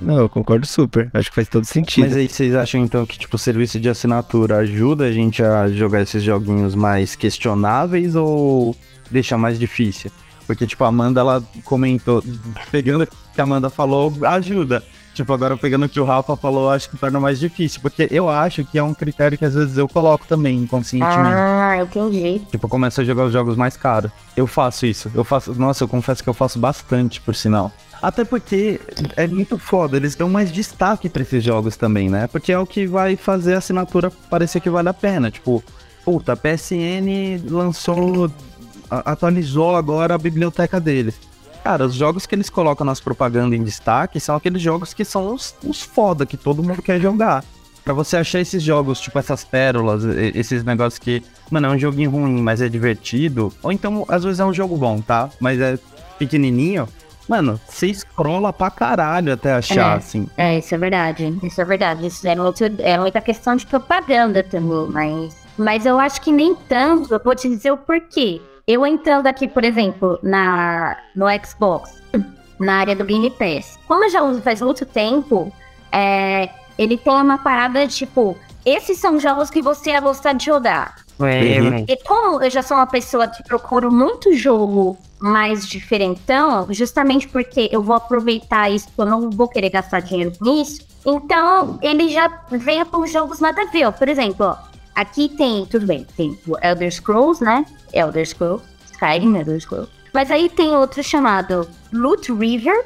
Não, 0.00 0.18
eu 0.18 0.28
concordo 0.28 0.66
super. 0.66 1.10
Acho 1.12 1.30
que 1.30 1.34
faz 1.34 1.48
todo 1.48 1.64
sentido. 1.64 2.04
Mas 2.04 2.16
aí 2.16 2.28
vocês 2.28 2.54
acham 2.54 2.80
então 2.80 3.04
que 3.04 3.18
tipo 3.18 3.34
o 3.34 3.38
serviço 3.38 3.80
de 3.80 3.88
assinatura 3.88 4.58
ajuda 4.58 5.06
a 5.06 5.12
gente 5.12 5.42
a 5.42 5.68
jogar 5.68 6.02
esses 6.02 6.22
joguinhos 6.22 6.74
mais 6.74 7.16
questionáveis 7.16 8.14
ou 8.14 8.76
deixa 9.10 9.36
mais 9.36 9.58
difícil? 9.58 10.10
Porque 10.46 10.66
tipo 10.66 10.84
a 10.84 10.88
Amanda 10.88 11.20
ela 11.20 11.42
comentou, 11.64 12.22
pegando 12.70 13.04
o 13.04 13.06
que 13.06 13.40
a 13.40 13.42
Amanda 13.42 13.68
falou, 13.68 14.12
ajuda. 14.24 14.82
Tipo, 15.12 15.32
agora 15.32 15.56
pegando 15.56 15.86
o 15.86 15.88
que 15.88 15.98
o 15.98 16.04
Rafa 16.04 16.36
falou, 16.36 16.70
acho 16.70 16.88
que 16.88 16.96
torna 16.96 17.18
mais 17.18 17.38
difícil, 17.38 17.80
porque 17.82 18.08
eu 18.10 18.28
acho 18.28 18.64
que 18.64 18.78
é 18.78 18.82
um 18.82 18.94
critério 18.94 19.36
que 19.36 19.44
às 19.44 19.54
vezes 19.54 19.76
eu 19.76 19.88
coloco 19.88 20.24
também 20.26 20.56
inconscientemente. 20.56 21.34
Ah, 21.34 21.76
eu 21.78 21.84
entendi. 21.84 22.38
Tipo, 22.50 22.66
eu 22.66 22.70
começo 22.70 23.00
a 23.00 23.04
jogar 23.04 23.24
os 23.24 23.32
jogos 23.32 23.56
mais 23.56 23.76
caros. 23.76 24.10
Eu 24.36 24.46
faço 24.46 24.86
isso. 24.86 25.10
Eu 25.14 25.24
faço. 25.24 25.52
Nossa, 25.54 25.84
eu 25.84 25.88
confesso 25.88 26.22
que 26.22 26.28
eu 26.28 26.32
faço 26.32 26.58
bastante, 26.58 27.20
por 27.20 27.34
sinal. 27.34 27.72
Até 28.02 28.24
porque 28.24 28.80
é 29.16 29.26
muito 29.26 29.58
foda, 29.58 29.96
eles 29.96 30.14
dão 30.14 30.28
mais 30.28 30.50
destaque 30.50 31.08
pra 31.08 31.22
esses 31.22 31.44
jogos 31.44 31.76
também, 31.76 32.08
né? 32.08 32.26
Porque 32.26 32.50
é 32.50 32.58
o 32.58 32.66
que 32.66 32.86
vai 32.86 33.14
fazer 33.14 33.54
a 33.54 33.58
assinatura 33.58 34.10
parecer 34.30 34.60
que 34.60 34.70
vale 34.70 34.88
a 34.88 34.94
pena. 34.94 35.30
Tipo, 35.30 35.62
puta, 36.04 36.32
a 36.32 36.36
PSN 36.36 37.42
lançou. 37.48 38.30
atualizou 38.90 39.76
agora 39.76 40.14
a 40.14 40.18
biblioteca 40.18 40.80
deles. 40.80 41.14
Cara, 41.62 41.84
os 41.84 41.94
jogos 41.94 42.24
que 42.24 42.34
eles 42.34 42.48
colocam 42.48 42.86
nas 42.86 43.00
propagandas 43.00 43.58
em 43.58 43.62
destaque 43.62 44.18
são 44.18 44.34
aqueles 44.34 44.62
jogos 44.62 44.94
que 44.94 45.04
são 45.04 45.34
os, 45.34 45.54
os 45.62 45.82
foda, 45.82 46.24
que 46.24 46.36
todo 46.36 46.62
mundo 46.62 46.80
quer 46.80 46.98
jogar. 46.98 47.44
Pra 47.84 47.92
você 47.92 48.16
achar 48.16 48.40
esses 48.40 48.62
jogos, 48.62 49.00
tipo 49.00 49.18
essas 49.18 49.44
pérolas, 49.44 50.04
esses 50.34 50.64
negócios 50.64 50.98
que, 50.98 51.22
mano, 51.50 51.66
é 51.66 51.70
um 51.70 51.78
joguinho 51.78 52.10
ruim, 52.10 52.40
mas 52.40 52.62
é 52.62 52.68
divertido. 52.68 53.52
Ou 53.62 53.72
então, 53.72 54.06
às 54.08 54.24
vezes 54.24 54.40
é 54.40 54.44
um 54.44 54.54
jogo 54.54 54.76
bom, 54.76 55.00
tá? 55.00 55.28
Mas 55.38 55.60
é 55.60 55.78
pequenininho. 56.18 56.88
Mano, 57.30 57.60
você 57.68 57.86
escrola 57.86 58.52
pra 58.52 58.70
caralho 58.72 59.32
até 59.32 59.52
achar, 59.52 59.94
É. 59.94 59.98
assim. 59.98 60.28
É, 60.36 60.58
isso 60.58 60.74
é 60.74 60.78
verdade. 60.78 61.38
Isso 61.44 61.60
é 61.60 61.64
verdade. 61.64 62.04
Isso 62.08 62.26
é, 62.26 62.34
muito, 62.34 62.64
é 62.80 62.98
muita 62.98 63.20
questão 63.20 63.54
de 63.54 63.64
propaganda 63.64 64.42
também, 64.42 64.88
mas. 64.90 65.36
Mas 65.56 65.86
eu 65.86 66.00
acho 66.00 66.20
que 66.20 66.32
nem 66.32 66.56
tanto. 66.56 67.14
Eu 67.14 67.20
vou 67.22 67.32
te 67.36 67.48
dizer 67.48 67.70
o 67.70 67.76
porquê. 67.76 68.42
Eu 68.66 68.84
entrando 68.84 69.28
aqui, 69.28 69.46
por 69.46 69.62
exemplo, 69.62 70.18
na, 70.24 70.96
no 71.14 71.26
Xbox, 71.46 72.02
na 72.58 72.78
área 72.80 72.96
do 72.96 73.04
Game 73.04 73.30
Pass. 73.30 73.78
Como 73.86 74.04
eu 74.04 74.10
já 74.10 74.22
uso 74.24 74.42
faz 74.42 74.60
muito 74.60 74.84
tempo, 74.84 75.52
é, 75.92 76.48
ele 76.76 76.96
tem 76.98 77.12
uma 77.12 77.38
parada 77.38 77.86
tipo. 77.86 78.36
Esses 78.66 78.98
são 78.98 79.20
jogos 79.20 79.50
que 79.50 79.62
você 79.62 79.90
ia 79.90 80.00
gostar 80.00 80.32
de 80.32 80.44
jogar. 80.46 80.96
Uhum. 81.24 81.84
E 81.86 81.96
como 82.04 82.42
eu 82.42 82.50
já 82.50 82.62
sou 82.62 82.76
uma 82.76 82.86
pessoa 82.86 83.28
que 83.28 83.42
procuro 83.42 83.90
muito 83.90 84.34
jogo 84.34 84.96
mais 85.18 85.66
diferentão, 85.66 86.66
justamente 86.70 87.28
porque 87.28 87.68
eu 87.70 87.82
vou 87.82 87.94
aproveitar 87.94 88.70
isso, 88.70 88.88
eu 88.96 89.04
não 89.04 89.30
vou 89.30 89.48
querer 89.48 89.70
gastar 89.70 90.00
dinheiro 90.00 90.32
com 90.38 90.62
isso, 90.62 90.80
então 91.04 91.78
ele 91.82 92.08
já 92.08 92.28
vem 92.50 92.84
com 92.84 93.06
jogos 93.06 93.40
nada 93.40 93.62
a 93.62 93.66
ver. 93.66 93.86
ó. 93.86 93.92
Por 93.92 94.08
exemplo, 94.08 94.46
ó, 94.46 94.56
aqui 94.94 95.28
tem, 95.28 95.66
tudo 95.66 95.86
bem, 95.86 96.06
tem 96.16 96.38
o 96.46 96.56
Elder 96.62 96.90
Scrolls, 96.90 97.44
né? 97.44 97.64
Elder 97.92 98.26
Scrolls, 98.26 98.64
Skyrim, 98.92 99.36
Elder 99.36 99.60
Scrolls. 99.60 99.90
Mas 100.12 100.30
aí 100.30 100.48
tem 100.48 100.74
outro 100.74 101.02
chamado 101.02 101.68
Loot 101.92 102.32
River, 102.32 102.84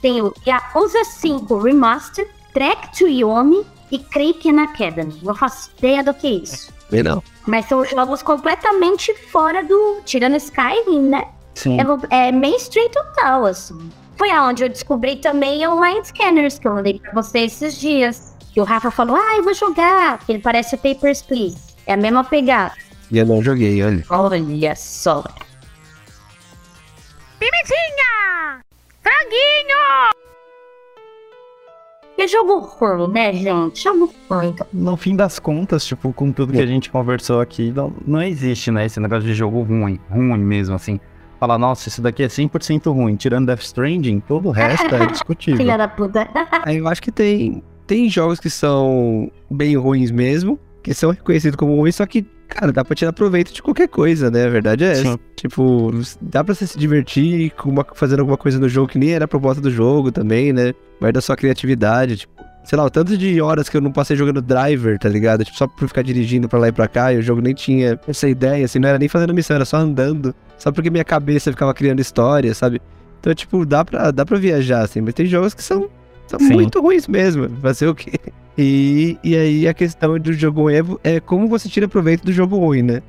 tem 0.00 0.22
o 0.22 0.32
Yakuza 0.46 1.04
5 1.04 1.58
Remaster, 1.58 2.28
Trek 2.52 2.96
to 2.96 3.06
Yomi 3.06 3.64
e 3.90 3.98
Kraken 3.98 4.60
Academy. 4.60 5.18
Não 5.22 5.34
faço 5.34 5.70
ideia 5.78 6.02
do 6.02 6.14
que 6.14 6.26
é 6.26 6.30
isso. 6.30 6.72
Bem, 6.90 7.02
não. 7.02 7.22
Mas 7.46 7.66
são 7.66 7.84
jogos 7.84 8.22
completamente 8.22 9.14
fora 9.28 9.62
do. 9.62 10.00
Tirando 10.04 10.36
Skyrim, 10.36 11.08
né? 11.08 11.24
Sim. 11.54 11.78
É, 12.10 12.28
é 12.28 12.32
mainstream 12.32 12.88
total, 12.90 13.46
assim. 13.46 13.90
Foi 14.16 14.30
aonde 14.30 14.64
eu 14.64 14.68
descobri 14.68 15.16
também 15.16 15.66
o 15.66 15.82
Line 15.82 16.04
Scanners, 16.04 16.58
que 16.58 16.68
eu 16.68 16.74
mandei 16.74 16.98
pra 16.98 17.12
você 17.12 17.40
esses 17.40 17.78
dias. 17.78 18.36
Que 18.52 18.60
o 18.60 18.64
Rafa 18.64 18.90
falou, 18.90 19.16
ah, 19.16 19.36
eu 19.36 19.44
vou 19.44 19.54
jogar, 19.54 20.18
ele 20.28 20.40
parece 20.40 20.74
o 20.74 20.78
Papers, 20.78 21.22
Please. 21.22 21.56
É 21.86 21.94
a 21.94 21.96
mesma 21.96 22.24
pegada. 22.24 22.74
E 23.10 23.18
eu 23.18 23.26
não 23.26 23.42
joguei, 23.42 23.82
olha. 23.82 24.04
Olha 24.10 24.76
só. 24.76 25.24
Pimentinha! 27.38 28.60
Franguinho! 29.02 30.19
Que 32.20 32.28
jogo 32.28 32.58
ruim, 32.58 33.10
né, 33.12 33.32
gente? 33.32 33.82
Jogo 33.82 34.12
ruim. 34.28 34.54
No 34.74 34.94
fim 34.94 35.16
das 35.16 35.38
contas, 35.38 35.86
tipo, 35.86 36.12
com 36.12 36.30
tudo 36.30 36.52
que 36.52 36.60
a 36.60 36.66
gente 36.66 36.90
conversou 36.90 37.40
aqui, 37.40 37.72
não, 37.72 37.94
não 38.06 38.20
existe, 38.20 38.70
né, 38.70 38.84
esse 38.84 39.00
negócio 39.00 39.26
de 39.26 39.32
jogo 39.32 39.62
ruim, 39.62 39.98
ruim 40.10 40.36
mesmo, 40.36 40.74
assim. 40.74 41.00
Falar, 41.38 41.56
nossa, 41.56 41.88
isso 41.88 42.02
daqui 42.02 42.22
é 42.22 42.26
100% 42.26 42.92
ruim. 42.92 43.16
Tirando 43.16 43.46
Death 43.46 43.62
Stranding, 43.62 44.20
todo 44.20 44.48
o 44.48 44.50
resto 44.50 44.94
é 44.94 45.06
discutível. 45.08 45.56
Filha 45.56 45.78
da 45.78 45.88
puta. 45.88 46.28
Aí 46.62 46.76
eu 46.76 46.86
acho 46.88 47.00
que 47.00 47.10
tem, 47.10 47.62
tem 47.86 48.06
jogos 48.10 48.38
que 48.38 48.50
são 48.50 49.32
bem 49.50 49.74
ruins 49.78 50.10
mesmo, 50.10 50.60
que 50.82 50.92
são 50.92 51.12
reconhecidos 51.12 51.56
como 51.56 51.74
ruins, 51.74 51.96
só 51.96 52.04
que, 52.04 52.26
cara, 52.50 52.72
dá 52.72 52.84
pra 52.84 52.94
tirar 52.94 53.12
proveito 53.12 53.52
de 53.52 53.62
qualquer 53.62 53.88
coisa, 53.88 54.30
né? 54.30 54.44
A 54.46 54.50
verdade 54.50 54.84
é 54.84 54.92
essa. 54.92 55.02
Sim. 55.12 55.18
Tipo, 55.36 55.90
dá 56.20 56.44
pra 56.44 56.54
você 56.54 56.66
se 56.66 56.78
divertir 56.78 57.50
com 57.52 57.70
uma- 57.70 57.86
fazendo 57.94 58.20
alguma 58.20 58.36
coisa 58.36 58.58
no 58.58 58.68
jogo 58.68 58.88
que 58.88 58.98
nem 58.98 59.12
era 59.12 59.24
a 59.24 59.28
proposta 59.28 59.62
do 59.62 59.70
jogo 59.70 60.12
também, 60.12 60.52
né? 60.52 60.72
Vai 61.00 61.12
da 61.12 61.20
sua 61.20 61.36
criatividade, 61.36 62.16
tipo. 62.18 62.40
Sei 62.62 62.76
lá, 62.76 62.84
o 62.84 62.90
tanto 62.90 63.16
de 63.16 63.40
horas 63.40 63.70
que 63.70 63.76
eu 63.76 63.80
não 63.80 63.90
passei 63.90 64.14
jogando 64.14 64.42
driver, 64.42 64.98
tá 64.98 65.08
ligado? 65.08 65.42
Tipo, 65.44 65.56
só 65.56 65.66
por 65.66 65.88
ficar 65.88 66.02
dirigindo 66.02 66.46
pra 66.46 66.58
lá 66.58 66.68
e 66.68 66.72
pra 66.72 66.86
cá, 66.86 67.10
e 67.12 67.16
o 67.16 67.22
jogo 67.22 67.40
nem 67.40 67.54
tinha 67.54 67.98
essa 68.06 68.28
ideia, 68.28 68.66
assim, 68.66 68.78
não 68.78 68.88
era 68.88 68.98
nem 68.98 69.08
fazendo 69.08 69.32
missão, 69.32 69.54
era 69.56 69.64
só 69.64 69.78
andando. 69.78 70.34
Só 70.58 70.70
porque 70.70 70.90
minha 70.90 71.02
cabeça 71.04 71.50
ficava 71.50 71.72
criando 71.72 72.00
história, 72.00 72.52
sabe? 72.54 72.80
Então, 73.18 73.34
tipo, 73.34 73.64
dá 73.64 73.82
pra, 73.82 74.10
dá 74.10 74.26
pra 74.26 74.36
viajar, 74.38 74.82
assim, 74.82 75.00
mas 75.00 75.14
tem 75.14 75.24
jogos 75.24 75.54
que 75.54 75.62
são, 75.62 75.88
são 76.38 76.48
Sim. 76.48 76.54
muito 76.54 76.80
ruins 76.80 77.08
mesmo. 77.08 77.48
Fazer 77.60 77.88
o 77.88 77.94
quê? 77.94 78.12
E, 78.56 79.18
e 79.24 79.36
aí 79.36 79.68
a 79.68 79.74
questão 79.74 80.18
do 80.18 80.32
jogo 80.32 80.68
Evo 80.68 81.00
é 81.02 81.18
como 81.18 81.48
você 81.48 81.68
tira 81.68 81.88
proveito 81.88 82.24
do 82.24 82.32
jogo 82.32 82.58
ruim, 82.58 82.82
né? 82.82 83.02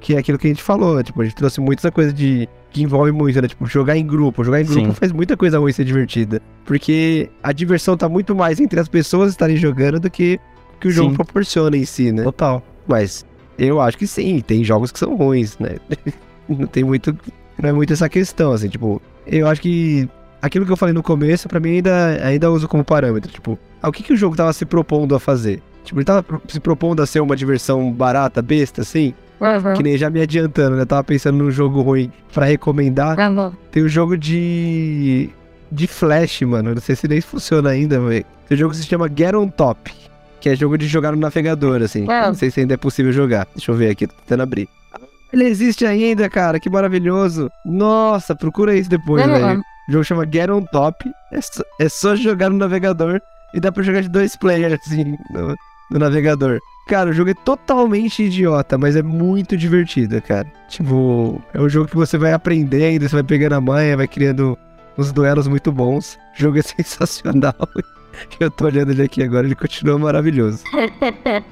Que 0.00 0.14
é 0.14 0.18
aquilo 0.18 0.38
que 0.38 0.46
a 0.46 0.50
gente 0.50 0.62
falou, 0.62 0.96
né? 0.96 1.02
Tipo, 1.02 1.22
a 1.22 1.24
gente 1.24 1.34
trouxe 1.34 1.60
muito 1.60 1.80
essa 1.80 1.90
coisa 1.90 2.12
de. 2.12 2.48
que 2.70 2.82
envolve 2.82 3.12
muito, 3.12 3.40
né? 3.40 3.48
Tipo, 3.48 3.66
jogar 3.66 3.96
em 3.96 4.06
grupo. 4.06 4.42
Jogar 4.44 4.60
em 4.60 4.64
grupo 4.64 4.88
Sim. 4.88 4.94
faz 4.94 5.12
muita 5.12 5.36
coisa 5.36 5.58
ruim 5.58 5.72
ser 5.72 5.84
divertida. 5.84 6.40
Porque 6.64 7.30
a 7.42 7.52
diversão 7.52 7.96
tá 7.96 8.08
muito 8.08 8.34
mais 8.34 8.60
entre 8.60 8.78
as 8.80 8.88
pessoas 8.88 9.30
estarem 9.30 9.56
jogando 9.56 10.00
do 10.00 10.10
que 10.10 10.40
o 10.76 10.80
que 10.80 10.88
o 10.88 10.90
jogo 10.90 11.10
Sim. 11.10 11.16
proporciona 11.16 11.76
em 11.76 11.84
si, 11.84 12.10
né? 12.10 12.22
Total. 12.22 12.62
Mas 12.86 13.24
eu 13.58 13.80
acho 13.80 13.96
que 13.96 14.06
sim, 14.06 14.40
tem 14.40 14.64
jogos 14.64 14.90
que 14.90 14.98
são 14.98 15.14
ruins, 15.16 15.56
né? 15.58 15.76
Não 16.48 16.66
tem 16.66 16.84
muito. 16.84 17.16
Não 17.60 17.70
é 17.70 17.72
muito 17.72 17.92
essa 17.92 18.08
questão, 18.08 18.52
assim, 18.52 18.68
tipo, 18.68 19.00
eu 19.26 19.46
acho 19.46 19.60
que 19.60 20.08
aquilo 20.42 20.66
que 20.66 20.72
eu 20.72 20.76
falei 20.76 20.92
no 20.92 21.02
começo, 21.02 21.48
pra 21.48 21.60
mim 21.60 21.76
ainda, 21.76 22.18
ainda 22.26 22.50
uso 22.50 22.66
como 22.66 22.84
parâmetro. 22.84 23.30
Tipo, 23.30 23.56
ah, 23.80 23.88
o 23.88 23.92
que, 23.92 24.02
que 24.02 24.12
o 24.12 24.16
jogo 24.16 24.36
tava 24.36 24.52
se 24.52 24.66
propondo 24.66 25.14
a 25.14 25.20
fazer? 25.20 25.62
Tipo, 25.84 26.00
ele 26.00 26.04
tava 26.04 26.24
se 26.48 26.60
propondo 26.60 27.00
a 27.00 27.06
ser 27.06 27.20
uma 27.20 27.36
diversão 27.36 27.90
barata, 27.92 28.42
besta, 28.42 28.82
assim? 28.82 29.14
Que 29.76 29.82
nem 29.82 29.96
já 29.96 30.10
me 30.10 30.20
adiantando, 30.20 30.76
né? 30.76 30.84
Tava 30.84 31.02
pensando 31.02 31.38
num 31.38 31.50
jogo 31.50 31.80
ruim 31.80 32.12
pra 32.32 32.44
recomendar. 32.44 33.16
Tem 33.70 33.82
o 33.82 33.88
jogo 33.88 34.16
de. 34.16 35.30
de 35.70 35.86
Flash, 35.86 36.42
mano. 36.42 36.74
Não 36.74 36.80
sei 36.80 36.94
se 36.94 37.08
nem 37.08 37.20
funciona 37.20 37.70
ainda, 37.70 37.98
velho. 38.00 38.24
Tem 38.48 38.54
um 38.56 38.58
jogo 38.58 38.72
que 38.72 38.78
se 38.78 38.86
chama 38.86 39.08
Get 39.08 39.34
on 39.34 39.48
Top. 39.48 39.92
Que 40.40 40.48
é 40.50 40.56
jogo 40.56 40.76
de 40.76 40.86
jogar 40.86 41.12
no 41.12 41.18
navegador, 41.18 41.82
assim. 41.82 42.04
Ah. 42.08 42.28
Não 42.28 42.34
sei 42.34 42.50
se 42.50 42.60
ainda 42.60 42.74
é 42.74 42.76
possível 42.76 43.12
jogar. 43.12 43.46
Deixa 43.54 43.70
eu 43.70 43.76
ver 43.76 43.90
aqui, 43.90 44.06
tô 44.06 44.14
tentando 44.14 44.42
abrir. 44.42 44.68
Ele 45.32 45.44
existe 45.44 45.86
ainda, 45.86 46.28
cara. 46.28 46.60
Que 46.60 46.68
maravilhoso. 46.70 47.50
Nossa, 47.64 48.36
procura 48.36 48.76
isso 48.76 48.90
depois, 48.90 49.24
velho. 49.24 49.62
O 49.92 50.00
jogo 50.00 50.04
chama 50.04 50.24
Get 50.24 50.48
on 50.48 50.62
Top. 50.62 51.04
É 51.30 51.40
só, 51.42 51.62
é 51.78 51.86
só 51.86 52.16
jogar 52.16 52.48
no 52.48 52.56
navegador. 52.56 53.20
E 53.52 53.60
dá 53.60 53.70
pra 53.70 53.82
jogar 53.82 54.00
de 54.00 54.08
dois 54.08 54.34
players, 54.34 54.80
assim, 54.80 55.18
no, 55.30 55.54
no 55.90 55.98
navegador. 55.98 56.58
Cara, 56.88 57.10
o 57.10 57.12
jogo 57.12 57.28
é 57.28 57.34
totalmente 57.34 58.22
idiota, 58.22 58.78
mas 58.78 58.96
é 58.96 59.02
muito 59.02 59.54
divertido, 59.54 60.22
cara. 60.22 60.50
Tipo, 60.70 61.42
é 61.52 61.60
um 61.60 61.68
jogo 61.68 61.88
que 61.88 61.94
você 61.94 62.16
vai 62.16 62.32
aprendendo, 62.32 63.06
você 63.06 63.16
vai 63.16 63.22
pegando 63.22 63.52
a 63.52 63.60
manha, 63.60 63.94
vai 63.94 64.08
criando 64.08 64.56
uns 64.96 65.12
duelos 65.12 65.46
muito 65.46 65.70
bons. 65.70 66.18
O 66.38 66.40
jogo 66.40 66.58
é 66.58 66.62
sensacional. 66.64 67.54
Eu 68.40 68.50
tô 68.50 68.64
olhando 68.64 68.92
ele 68.92 69.02
aqui 69.02 69.22
agora, 69.22 69.46
ele 69.46 69.54
continua 69.54 69.98
maravilhoso. 69.98 70.64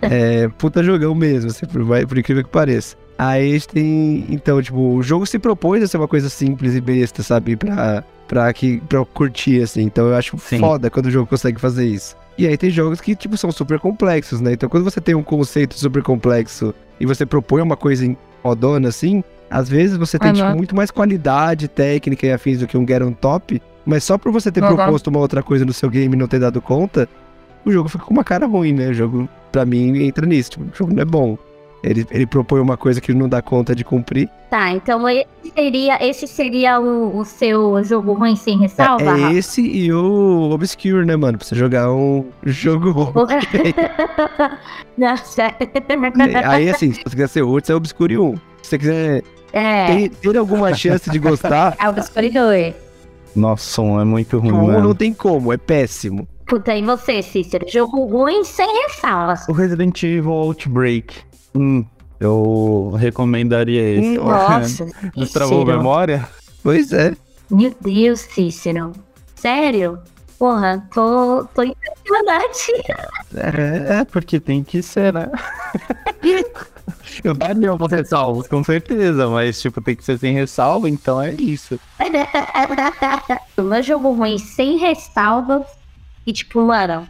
É, 0.00 0.48
puta 0.56 0.82
jogão 0.82 1.14
mesmo, 1.14 1.50
assim, 1.50 1.66
por, 1.66 1.84
por 2.06 2.16
incrível 2.16 2.42
que 2.42 2.50
pareça. 2.50 2.96
Aí 3.18 3.50
a 3.50 3.52
gente 3.52 3.68
tem. 3.68 4.24
Então, 4.30 4.62
tipo, 4.62 4.94
o 4.94 5.02
jogo 5.02 5.26
se 5.26 5.38
propôs 5.38 5.82
a 5.82 5.86
ser 5.86 5.98
uma 5.98 6.08
coisa 6.08 6.30
simples 6.30 6.74
e 6.74 6.80
besta, 6.80 7.22
sabe? 7.22 7.54
Pra, 7.54 8.02
pra, 8.30 8.52
que, 8.52 8.78
pra 8.88 9.04
curtir, 9.04 9.60
assim. 9.60 9.82
Então 9.82 10.06
eu 10.06 10.14
acho 10.14 10.38
Sim. 10.38 10.60
foda 10.60 10.88
quando 10.88 11.06
o 11.06 11.10
jogo 11.10 11.26
consegue 11.26 11.60
fazer 11.60 11.84
isso. 11.84 12.16
E 12.38 12.46
aí 12.46 12.56
tem 12.56 12.70
jogos 12.70 13.00
que, 13.00 13.16
tipo, 13.16 13.36
são 13.36 13.50
super 13.50 13.80
complexos, 13.80 14.40
né? 14.40 14.52
Então 14.52 14.68
quando 14.68 14.84
você 14.84 15.00
tem 15.00 15.16
um 15.16 15.22
conceito 15.22 15.74
super 15.76 16.00
complexo 16.02 16.72
e 17.00 17.04
você 17.04 17.26
propõe 17.26 17.60
uma 17.60 17.76
coisa 17.76 18.06
em 18.06 18.16
rodona, 18.42 18.88
assim, 18.88 19.22
às 19.50 19.68
vezes 19.68 19.96
você 19.96 20.16
tem, 20.16 20.30
Uhum. 20.30 20.36
tipo, 20.36 20.56
muito 20.56 20.76
mais 20.76 20.92
qualidade 20.92 21.66
técnica 21.66 22.24
e 22.24 22.32
afins 22.32 22.60
do 22.60 22.68
que 22.68 22.78
um 22.78 22.86
Get 22.86 23.02
on 23.02 23.12
Top. 23.12 23.60
Mas 23.84 24.04
só 24.04 24.16
por 24.16 24.30
você 24.30 24.52
ter 24.52 24.62
Uhum. 24.62 24.76
proposto 24.76 25.08
uma 25.08 25.18
outra 25.18 25.42
coisa 25.42 25.64
no 25.64 25.72
seu 25.72 25.90
game 25.90 26.14
e 26.14 26.18
não 26.18 26.28
ter 26.28 26.38
dado 26.38 26.62
conta, 26.62 27.08
o 27.64 27.72
jogo 27.72 27.88
fica 27.88 28.04
com 28.04 28.14
uma 28.14 28.22
cara 28.24 28.46
ruim, 28.46 28.72
né? 28.72 28.90
O 28.90 28.94
jogo, 28.94 29.28
pra 29.50 29.66
mim, 29.66 30.02
entra 30.04 30.24
nisso. 30.24 30.50
Tipo, 30.52 30.64
o 30.64 30.76
jogo 30.76 30.94
não 30.94 31.02
é 31.02 31.04
bom. 31.04 31.36
Ele, 31.82 32.06
ele 32.10 32.26
propõe 32.26 32.60
uma 32.60 32.76
coisa 32.76 33.00
que 33.00 33.10
ele 33.10 33.18
não 33.18 33.28
dá 33.28 33.40
conta 33.40 33.74
de 33.74 33.82
cumprir. 33.84 34.28
Tá, 34.50 34.70
então 34.72 35.08
esse 35.08 35.26
seria, 35.54 36.04
esse 36.06 36.26
seria 36.26 36.78
o, 36.78 37.16
o 37.18 37.24
seu 37.24 37.82
jogo 37.84 38.12
ruim 38.12 38.36
sem 38.36 38.56
É, 38.56 38.60
ressalva? 38.62 39.04
é 39.04 39.22
Rafa? 39.22 39.32
esse 39.34 39.62
e 39.62 39.90
o 39.92 40.50
Obscure, 40.52 41.06
né, 41.06 41.16
mano? 41.16 41.38
Pra 41.38 41.46
você 41.46 41.54
jogar 41.54 41.90
um 41.90 42.26
jogo 42.44 42.90
ruim. 43.00 43.14
Não, 44.98 45.16
sério. 45.16 45.56
Aí, 46.44 46.68
assim, 46.68 46.92
se 46.92 47.02
você 47.02 47.10
quiser 47.10 47.28
ser 47.28 47.42
outro, 47.42 47.66
você 47.66 47.72
é 47.72 47.76
Obscure 47.76 48.18
1. 48.18 48.34
Se 48.36 48.40
você 48.70 48.78
quiser 48.78 49.22
É, 49.52 49.86
ter, 49.86 50.08
ter 50.10 50.36
alguma 50.36 50.74
chance 50.74 51.08
de 51.10 51.18
gostar, 51.18 51.76
é 51.80 51.88
o 51.88 51.98
Escuridor. 51.98 52.74
Nossa, 53.34 53.64
som 53.64 54.00
é 54.00 54.04
muito 54.04 54.38
ruim, 54.38 54.52
um 54.52 54.66
mano. 54.66 54.88
não 54.88 54.94
tem 54.94 55.14
como, 55.14 55.52
é 55.52 55.56
péssimo. 55.56 56.26
Puta, 56.46 56.74
e 56.74 56.82
você, 56.82 57.22
Cícero? 57.22 57.64
Jogo 57.68 58.04
ruim 58.06 58.42
sem 58.44 58.66
ressalvas. 58.88 59.48
O 59.48 59.52
Resident 59.52 60.02
Evil 60.02 60.32
Outbreak. 60.32 61.14
Hum, 61.54 61.84
eu 62.18 62.94
recomendaria 62.98 63.82
esse. 63.82 64.18
Nossa, 64.18 64.86
Cícero. 65.14 65.64
memória? 65.64 66.28
Pois 66.62 66.92
é. 66.92 67.16
Meu 67.50 67.74
Deus, 67.80 68.20
Cícero. 68.20 68.92
Sério? 69.34 69.98
Porra, 70.38 70.86
tô, 70.94 71.44
tô 71.54 71.62
impressionante. 71.62 72.72
É, 73.34 74.00
é, 74.00 74.04
porque 74.04 74.40
tem 74.40 74.64
que 74.64 74.82
ser, 74.82 75.12
né? 75.12 75.30
eu 77.22 77.34
daria 77.34 77.74
uma 77.74 77.88
ressalva, 77.88 78.42
com 78.44 78.64
certeza, 78.64 79.28
mas 79.28 79.60
tipo, 79.60 79.82
tem 79.82 79.94
que 79.94 80.04
ser 80.04 80.18
sem 80.18 80.32
ressalva, 80.32 80.88
então 80.88 81.20
é 81.20 81.32
isso. 81.32 81.78
o 83.56 83.62
meu 83.62 83.82
jogo 83.82 84.12
ruim 84.12 84.38
sem 84.38 84.78
ressalvas. 84.78 85.66
E 86.26 86.32
tipo, 86.32 86.60
mano, 86.62 87.06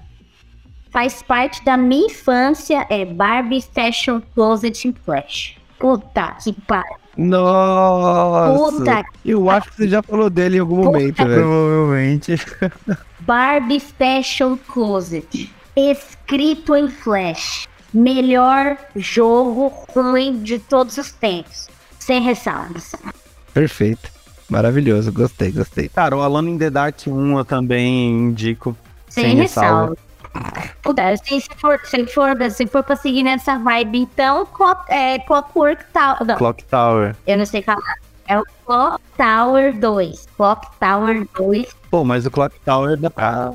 faz 0.90 1.22
parte 1.22 1.64
da 1.64 1.76
minha 1.76 2.06
infância 2.06 2.86
é 2.90 3.04
Barbie 3.04 3.62
Fashion 3.62 4.20
Closet 4.34 4.88
in 4.88 4.94
Flash. 5.04 5.56
Puta 5.78 6.36
que 6.42 6.52
pariu. 6.52 6.96
Nossa. 7.16 8.70
Puta 8.78 9.04
Eu 9.24 9.48
acho 9.50 9.70
que 9.70 9.76
você 9.76 9.88
já 9.88 10.02
falou 10.02 10.28
dele 10.30 10.56
em 10.56 10.60
algum 10.60 10.76
Puta 10.76 10.90
momento, 10.90 11.16
que- 11.16 11.24
velho. 11.24 11.40
Provavelmente. 11.42 12.34
Barbie 13.20 13.80
Fashion 13.80 14.56
Closet. 14.68 15.50
Escrito 15.76 16.74
em 16.76 16.88
Flash. 16.88 17.68
Melhor 17.92 18.76
jogo 18.94 19.72
ruim 19.94 20.42
de 20.42 20.58
todos 20.58 20.96
os 20.96 21.10
tempos. 21.12 21.68
Sem 21.98 22.20
ressalvas. 22.22 22.94
Perfeito. 23.52 24.10
Maravilhoso. 24.48 25.12
Gostei, 25.12 25.50
gostei. 25.50 25.88
Cara, 25.88 26.16
o 26.16 26.20
Alone 26.22 26.52
in 26.52 26.58
the 26.58 26.70
Dark 26.70 26.96
1 27.06 27.38
eu 27.38 27.44
também 27.44 28.10
indico. 28.10 28.76
Sem, 29.08 29.24
Sem 29.24 29.36
ressalva. 29.36 29.88
Puta, 29.88 30.02
se, 31.24 31.40
se, 31.40 31.48
for, 31.56 31.80
se, 31.84 32.06
for, 32.06 32.50
se 32.50 32.66
for 32.66 32.82
pra 32.82 32.96
seguir 32.96 33.22
nessa 33.22 33.58
vibe, 33.58 33.98
então, 33.98 34.46
Clock, 34.46 34.84
é, 34.88 35.18
Clockwork 35.20 35.84
Tower. 35.92 36.24
Não, 36.24 36.36
Clock 36.36 36.64
Tower. 36.64 37.16
eu 37.26 37.38
não 37.38 37.46
sei 37.46 37.62
falar. 37.62 37.94
É 38.26 38.38
o 38.38 38.44
Clock 38.64 39.02
Tower 39.16 39.76
2. 39.78 40.28
Clock 40.36 40.68
Tower 40.78 41.26
2. 41.36 41.76
Pô, 41.90 42.04
mas 42.04 42.24
o 42.26 42.30
Clock 42.30 42.54
Tower 42.64 42.96
dá 42.96 43.10
pra... 43.10 43.52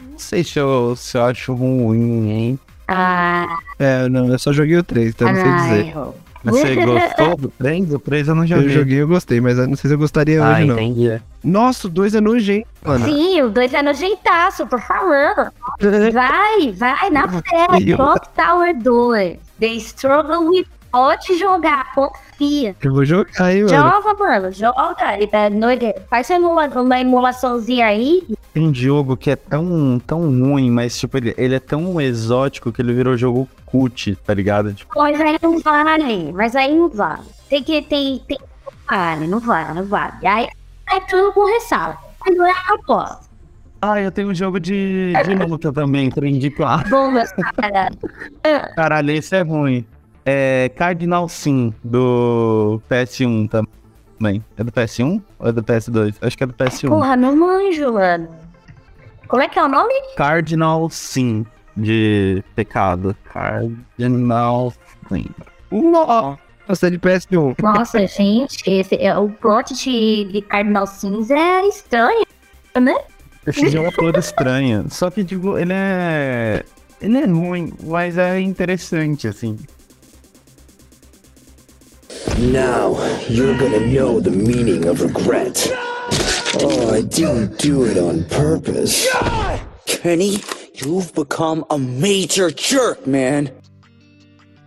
Não 0.00 0.18
sei 0.18 0.44
se 0.44 0.58
eu, 0.58 0.94
se 0.96 1.18
eu 1.18 1.24
acho 1.24 1.52
ruim, 1.54 2.30
hein? 2.30 2.58
Ah, 2.86 3.58
É, 3.78 4.08
não, 4.08 4.28
eu 4.28 4.38
só 4.38 4.52
joguei 4.52 4.76
o 4.76 4.84
3, 4.84 5.08
então 5.10 5.28
eu 5.28 5.34
não 5.34 5.42
sei 5.42 5.82
dizer. 5.82 5.94
Mas 5.96 6.14
Você 6.44 6.74
gostou 6.84 7.36
do 7.36 7.48
3? 7.48 7.92
O 7.94 7.98
3 7.98 8.28
eu 8.28 8.34
não 8.34 8.42
Eu 8.42 8.48
joguei. 8.48 8.68
joguei 8.70 8.96
e 8.96 9.00
eu 9.00 9.08
gostei, 9.08 9.40
mas 9.40 9.58
eu 9.58 9.66
não 9.68 9.76
sei 9.76 9.88
se 9.88 9.94
eu 9.94 9.98
gostaria 9.98 10.42
Ah, 10.44 10.52
hoje, 10.52 10.64
não. 10.66 10.74
entendi. 10.74 11.20
Nossa, 11.44 11.86
o 11.86 11.90
2 11.90 12.14
é 12.14 12.20
nojento, 12.20 12.66
mano. 12.84 13.04
Sim, 13.04 13.42
o 13.42 13.50
2 13.50 13.74
é 13.74 13.82
nojentaço, 13.82 14.66
tô 14.66 14.78
falando. 14.78 15.50
Vai, 16.12 16.72
vai, 16.72 17.10
na 17.10 17.28
fé. 17.28 17.66
Eu- 17.86 17.96
Clock 17.96 18.28
Tower 18.36 18.76
2. 18.78 19.36
The 19.58 19.66
Struggle 19.74 20.48
with 20.48 20.66
Pode 20.92 21.38
jogar, 21.38 21.94
confia. 21.94 22.76
Eu 22.82 22.92
vou 22.92 23.04
jogar, 23.04 23.50
hein, 23.50 23.64
mano. 23.64 23.74
Joga, 23.74 24.14
mano, 24.14 24.52
joga. 24.52 24.94
Faz 26.10 26.28
uma, 26.28 26.66
uma 26.66 27.00
emulaçãozinha 27.00 27.86
aí. 27.86 28.22
Tem 28.52 28.72
jogo 28.74 29.16
que 29.16 29.30
é 29.30 29.36
tão, 29.36 29.98
tão 30.06 30.20
ruim, 30.28 30.70
mas 30.70 30.98
tipo, 30.98 31.16
ele, 31.16 31.34
ele 31.38 31.54
é 31.54 31.60
tão 31.60 31.98
exótico 31.98 32.70
que 32.70 32.82
ele 32.82 32.92
virou 32.92 33.16
jogo 33.16 33.48
cult, 33.64 34.14
tá 34.16 34.34
ligado? 34.34 34.74
Tipo, 34.74 34.92
Mas 34.98 35.18
aí 35.18 35.38
não 35.42 35.58
vale, 35.60 36.30
mas 36.32 36.54
aí 36.54 36.76
não 36.76 36.90
vale. 36.90 37.22
Tem 37.48 37.62
que, 37.64 37.80
tem, 37.80 38.18
tem, 38.28 38.38
não 38.38 38.72
vale, 38.86 39.26
não 39.26 39.40
vale, 39.40 39.72
não 39.74 39.84
vale. 39.86 40.26
Aí 40.26 40.46
é 40.90 41.00
tudo 41.00 41.32
com 41.32 41.46
ressalva. 41.46 41.96
Mas 42.24 42.36
não 42.36 42.44
é 42.46 42.50
a 42.50 42.64
proposta. 42.76 43.20
ah, 43.80 43.98
eu 44.00 44.12
tenho 44.12 44.28
um 44.28 44.34
jogo 44.34 44.60
de, 44.60 45.14
de 45.24 45.34
luta 45.34 45.72
também, 45.72 46.10
pra 46.10 46.28
indicar. 46.28 46.86
Bom, 46.90 47.10
meus 47.10 47.32
caras. 47.32 47.96
Caralho, 48.76 49.10
esse 49.12 49.34
é 49.34 49.40
ruim. 49.40 49.86
É 50.24 50.70
Cardinal 50.76 51.28
Sim, 51.28 51.74
do 51.82 52.80
PS1 52.88 53.48
também. 53.50 54.44
É 54.56 54.62
do 54.62 54.70
PS1 54.70 55.20
ou 55.38 55.48
é 55.48 55.52
do 55.52 55.62
PS2? 55.62 56.14
Acho 56.20 56.36
que 56.36 56.44
é 56.44 56.46
do 56.46 56.54
PS1. 56.54 56.88
Porra, 56.88 57.16
não 57.16 57.36
manjo, 57.36 57.92
mano. 57.92 58.28
Como 59.26 59.42
é 59.42 59.48
que 59.48 59.58
é 59.58 59.64
o 59.64 59.68
nome? 59.68 59.94
Cardinal 60.16 60.88
Sim, 60.90 61.44
de 61.76 62.44
pecado. 62.54 63.16
Cardinal 63.32 64.72
Sim. 65.08 65.26
Nossa, 65.70 66.86
é 66.86 66.90
de 66.90 66.98
PS1. 66.98 67.60
Nossa, 67.60 68.06
gente, 68.06 68.62
esse, 68.70 68.94
é, 68.96 69.16
o 69.16 69.28
plot 69.28 69.74
de, 69.74 70.24
de 70.24 70.42
Cardinal 70.42 70.86
Cinza 70.86 71.34
é 71.34 71.66
estranho, 71.66 72.26
né? 72.80 72.94
Esse 73.46 73.68
jogo 73.70 73.88
é 73.88 73.90
todo 73.90 74.18
estranho. 74.18 74.86
Só 74.88 75.10
que, 75.10 75.24
tipo, 75.24 75.58
ele 75.58 75.72
é. 75.72 76.64
Ele 77.00 77.18
é 77.18 77.26
ruim, 77.26 77.72
mas 77.82 78.16
é 78.16 78.38
interessante, 78.40 79.26
assim. 79.26 79.58
Now, 82.38 82.96
you're 83.28 83.56
gonna 83.58 83.86
know 83.86 84.18
the 84.18 84.30
meaning 84.30 84.86
of 84.86 85.02
regret. 85.02 85.68
Oh, 86.60 86.92
I 86.92 87.02
didn't 87.02 87.58
do 87.58 87.84
it 87.84 87.98
on 87.98 88.24
purpose. 88.24 89.06
Kenny, 89.86 90.40
you've 90.74 91.14
become 91.14 91.64
a 91.70 91.78
major 91.78 92.50
jerk, 92.50 93.06
man. 93.06 93.50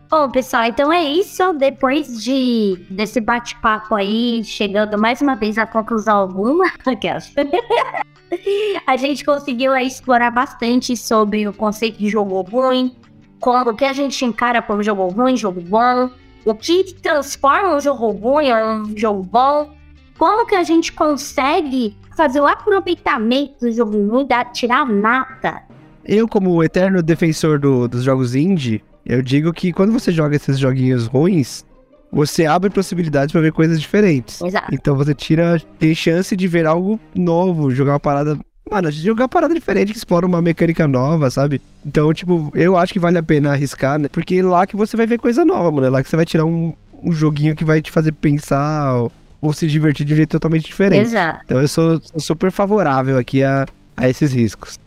Bom, 0.09 0.29
pessoal, 0.29 0.65
então 0.65 0.93
é 0.93 1.03
isso. 1.03 1.53
Depois 1.53 2.23
de 2.23 2.77
desse 2.89 3.19
bate-papo 3.19 3.95
aí, 3.95 4.43
chegando 4.43 4.97
mais 4.97 5.19
uma 5.21 5.35
vez 5.35 5.57
à 5.57 5.65
conclusão 5.65 6.17
alguma, 6.17 6.71
a 8.85 8.95
gente 8.95 9.25
conseguiu 9.25 9.73
aí 9.73 9.87
explorar 9.87 10.29
bastante 10.29 10.95
sobre 10.95 11.47
o 11.47 11.53
conceito 11.53 11.97
de 11.97 12.09
jogo 12.09 12.41
ruim, 12.43 12.95
como 13.39 13.75
que 13.75 13.85
a 13.85 13.93
gente 13.93 14.23
encara 14.23 14.61
como 14.61 14.83
jogo 14.83 15.07
ruim, 15.07 15.35
jogo 15.35 15.61
bom, 15.61 16.11
o 16.45 16.53
que 16.55 16.93
transforma 17.01 17.75
um 17.75 17.81
jogo 17.81 18.11
ruim 18.11 18.47
em 18.47 18.53
um 18.53 18.97
jogo 18.97 19.23
bom, 19.23 19.73
como 20.17 20.45
que 20.45 20.55
a 20.55 20.63
gente 20.63 20.93
consegue 20.93 21.95
fazer 22.15 22.39
o 22.39 22.47
aproveitamento 22.47 23.65
do 23.65 23.71
jogo 23.71 23.91
ruim, 24.07 24.27
tirar 24.53 24.85
nata. 24.87 25.63
Eu, 26.05 26.27
como 26.27 26.63
eterno 26.63 27.01
defensor 27.01 27.59
do- 27.59 27.87
dos 27.87 28.03
jogos 28.03 28.35
indie, 28.35 28.83
eu 29.05 29.21
digo 29.21 29.51
que 29.51 29.73
quando 29.73 29.91
você 29.91 30.11
joga 30.11 30.35
esses 30.35 30.57
joguinhos 30.59 31.07
ruins, 31.07 31.65
você 32.11 32.45
abre 32.45 32.69
possibilidades 32.69 33.31
pra 33.33 33.41
ver 33.41 33.51
coisas 33.51 33.81
diferentes. 33.81 34.39
Exato. 34.41 34.73
Então 34.73 34.95
você 34.95 35.13
tira, 35.13 35.59
tem 35.79 35.93
chance 35.93 36.35
de 36.35 36.47
ver 36.47 36.65
algo 36.65 36.99
novo, 37.13 37.71
jogar 37.71 37.93
uma 37.93 37.99
parada. 37.99 38.39
Mano, 38.69 38.89
jogar 38.91 39.23
uma 39.23 39.29
parada 39.29 39.53
diferente 39.53 39.91
que 39.91 39.97
explora 39.97 40.25
uma 40.25 40.41
mecânica 40.41 40.87
nova, 40.87 41.29
sabe? 41.29 41.61
Então, 41.85 42.11
tipo, 42.13 42.51
eu 42.55 42.75
acho 42.75 42.91
que 42.91 42.99
vale 42.99 43.17
a 43.17 43.23
pena 43.23 43.51
arriscar, 43.51 43.99
né? 43.99 44.07
Porque 44.07 44.41
lá 44.41 44.65
que 44.65 44.75
você 44.75 44.97
vai 44.97 45.05
ver 45.05 45.19
coisa 45.19 45.45
nova, 45.45 45.71
mano. 45.71 45.85
É 45.85 45.89
lá 45.89 46.01
que 46.01 46.09
você 46.09 46.15
vai 46.15 46.25
tirar 46.25 46.45
um, 46.45 46.73
um 47.03 47.11
joguinho 47.11 47.55
que 47.55 47.63
vai 47.63 47.79
te 47.81 47.91
fazer 47.91 48.11
pensar 48.11 48.95
ou, 48.95 49.11
ou 49.39 49.53
se 49.53 49.67
divertir 49.67 50.05
de 50.05 50.13
um 50.13 50.15
jeito 50.15 50.31
totalmente 50.31 50.65
diferente. 50.65 51.01
Exato. 51.01 51.41
Então 51.45 51.61
eu 51.61 51.67
sou, 51.67 52.01
sou 52.01 52.19
super 52.19 52.51
favorável 52.51 53.19
aqui 53.19 53.43
a, 53.43 53.67
a 53.95 54.09
esses 54.09 54.33
riscos. 54.33 54.79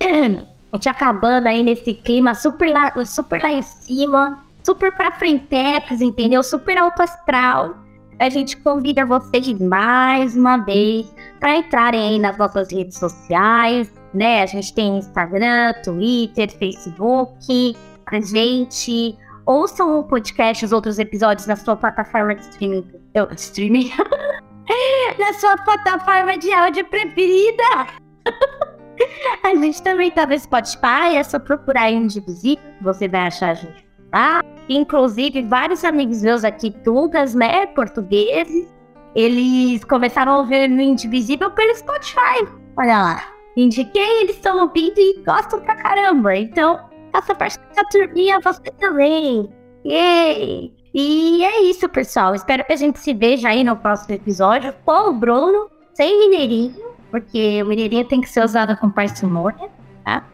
A 0.72 0.76
gente 0.76 0.88
acabando 0.88 1.46
aí 1.46 1.62
nesse 1.62 1.94
clima 1.94 2.34
super 2.34 2.72
lá, 2.72 2.92
super 3.04 3.40
lá 3.40 3.52
em 3.52 3.62
cima, 3.62 4.44
super 4.60 4.90
pra 4.90 5.12
frentex, 5.12 6.00
entendeu? 6.00 6.42
Super 6.42 6.78
alto 6.78 7.00
astral. 7.00 7.76
A 8.18 8.28
gente 8.28 8.56
convida 8.58 9.04
vocês 9.04 9.58
mais 9.58 10.36
uma 10.36 10.58
vez 10.58 11.12
para 11.40 11.56
entrarem 11.56 12.00
aí 12.00 12.18
nas 12.18 12.38
nossas 12.38 12.70
redes 12.70 12.96
sociais, 12.96 13.92
né? 14.12 14.42
A 14.42 14.46
gente 14.46 14.72
tem 14.72 14.98
Instagram, 14.98 15.74
Twitter, 15.82 16.48
Facebook. 16.56 17.76
A 18.06 18.20
gente 18.20 19.18
ouçam 19.44 19.98
o 19.98 20.04
podcast, 20.04 20.64
os 20.64 20.72
outros 20.72 20.98
episódios 20.98 21.46
na 21.48 21.56
sua 21.56 21.74
plataforma 21.74 22.36
de 22.36 22.42
streaming. 22.42 22.84
Eu, 23.14 23.28
streaming? 23.32 23.90
na 25.18 25.32
sua 25.34 25.56
plataforma 25.58 26.38
de 26.38 26.52
áudio 26.52 26.84
preferida. 26.84 27.86
a 29.42 29.54
gente 29.56 29.82
também 29.82 30.10
tá 30.12 30.24
no 30.24 30.38
Spotify, 30.38 31.16
é 31.16 31.22
só 31.24 31.38
procurar 31.40 31.82
aí 31.82 31.94
Indivisível, 31.94 32.62
você 32.80 33.08
vai 33.08 33.26
achar 33.26 33.50
a 33.50 33.54
gente 33.54 33.83
lá. 34.14 34.42
Inclusive, 34.68 35.42
vários 35.42 35.84
amigos 35.84 36.22
meus 36.22 36.44
aqui, 36.44 36.70
tugas, 36.82 37.34
né, 37.34 37.66
portugueses, 37.66 38.72
eles 39.14 39.84
começaram 39.84 40.32
a 40.32 40.38
ouvir 40.38 40.68
no 40.68 40.80
Indivisível 40.80 41.50
pelo 41.50 41.74
Spotify. 41.76 42.46
Olha 42.78 43.02
lá. 43.02 43.24
Indiquei, 43.56 44.22
eles 44.22 44.36
estão 44.36 44.62
ouvindo 44.62 44.98
e 44.98 45.22
gostam 45.24 45.60
pra 45.60 45.76
caramba. 45.76 46.34
Então, 46.36 46.80
faça 47.12 47.34
parte 47.34 47.58
da 47.76 47.84
turminha 47.84 48.40
você 48.40 48.70
também. 48.80 49.48
Yay! 49.84 50.72
E 50.92 51.44
é 51.44 51.62
isso, 51.62 51.88
pessoal. 51.88 52.34
Espero 52.34 52.64
que 52.64 52.72
a 52.72 52.76
gente 52.76 52.98
se 52.98 53.12
veja 53.12 53.48
aí 53.48 53.62
no 53.62 53.76
próximo 53.76 54.14
episódio 54.14 54.72
com 54.84 55.10
o 55.10 55.12
Bruno, 55.12 55.68
sem 55.92 56.18
mineirinho, 56.18 56.82
porque 57.10 57.62
o 57.62 57.66
mineirinho 57.66 58.04
tem 58.06 58.20
que 58.20 58.28
ser 58.28 58.44
usado 58.44 58.76
com 58.76 58.90
parcimônia, 58.90 59.68
tá? 60.04 60.24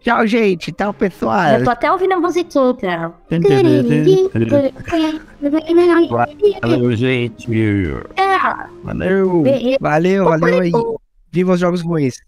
Tchau, 0.00 0.26
gente. 0.26 0.72
Tchau, 0.72 0.94
pessoal. 0.94 1.58
Eu 1.58 1.64
tô 1.64 1.70
até 1.70 1.92
ouvindo 1.92 2.12
a 2.12 2.20
musiquinha. 2.20 3.12
Valeu, 6.62 6.96
gente. 6.96 7.46
Valeu. 8.82 9.44
Valeu, 9.78 10.24
valeu 10.24 10.60
aí. 10.60 10.72
Viva 11.30 11.52
os 11.52 11.60
jogos 11.60 11.82
ruins. 11.82 12.18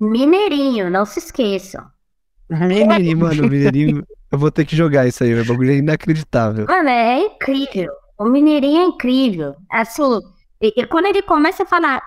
Mineirinho, 0.00 0.90
não 0.90 1.04
se 1.06 1.20
esqueçam. 1.20 1.84
Mineirinho, 2.50 3.18
mano, 3.18 3.48
Mineirinho. 3.48 4.06
Eu 4.32 4.38
vou 4.38 4.50
ter 4.50 4.64
que 4.64 4.74
jogar 4.74 5.06
isso 5.06 5.22
aí, 5.22 5.34
meu 5.34 5.44
bagulho 5.44 5.72
é 5.72 5.76
inacreditável. 5.76 6.66
Mano, 6.66 6.88
é 6.88 7.20
incrível. 7.20 7.92
O 8.18 8.24
Mineirinho 8.24 8.80
é 8.80 8.84
incrível. 8.86 9.54
Assim, 9.70 10.20
e, 10.62 10.72
e 10.76 10.86
quando 10.86 11.06
ele 11.06 11.20
começa 11.22 11.64
a 11.64 11.66
falar. 11.66 12.00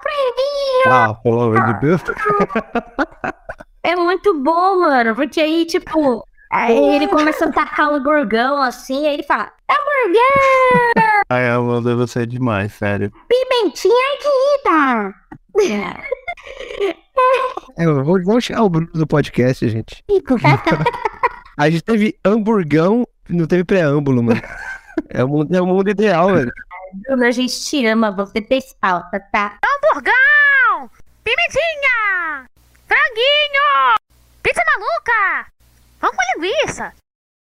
Ah, 0.88 1.13
pelo 1.13 1.41
amor 1.41 1.61
de 1.65 1.80
Deus. 1.82 2.01
É 3.84 3.95
muito 3.95 4.34
bom, 4.41 4.80
mano. 4.80 5.13
Porque 5.13 5.39
aí, 5.39 5.63
tipo, 5.65 6.26
aí 6.51 6.95
ele 6.95 7.07
começa 7.07 7.45
a 7.45 7.51
tacar 7.51 7.93
o 7.93 8.01
gorgão 8.01 8.59
assim, 8.59 9.05
aí 9.05 9.13
ele 9.13 9.23
fala: 9.23 9.51
Hambúrguer! 9.69 11.23
Ai, 11.30 11.49
Amanda, 11.49 11.95
você 11.95 12.23
é 12.23 12.26
demais, 12.26 12.73
sério. 12.73 13.11
Pimentinha 13.30 13.93
ardida! 14.65 15.13
É, 17.78 17.86
vamos 17.86 18.43
chegar 18.43 18.63
o 18.63 18.69
Bruno 18.69 18.89
do 18.93 19.05
podcast, 19.05 19.69
gente. 19.69 20.03
A 21.58 21.70
gente 21.70 21.84
teve 21.84 22.20
hamburgão, 22.24 23.08
não 23.30 23.47
teve 23.47 23.64
preâmbulo, 23.64 24.22
mano. 24.24 24.41
É 25.10 25.24
o 25.24 25.28
mundo, 25.28 25.56
é 25.56 25.62
o 25.62 25.66
mundo 25.66 25.89
ideal, 25.89 26.34
velho. 26.34 26.51
Bruno, 26.93 27.26
a 27.26 27.32
gente 27.32 27.53
te 27.62 27.86
ama, 27.86 28.12
você 28.12 28.41
fez 28.41 28.76
falta, 28.80 29.20
tá? 29.32 29.58
Hamburgão! 29.64 30.89
Pimentinha! 31.24 32.45
Franguinho! 32.88 33.95
Pizza 34.41 34.62
maluca! 34.66 35.51
Vamos 35.99 36.16
com 36.16 36.41
linguiça! 36.41 36.93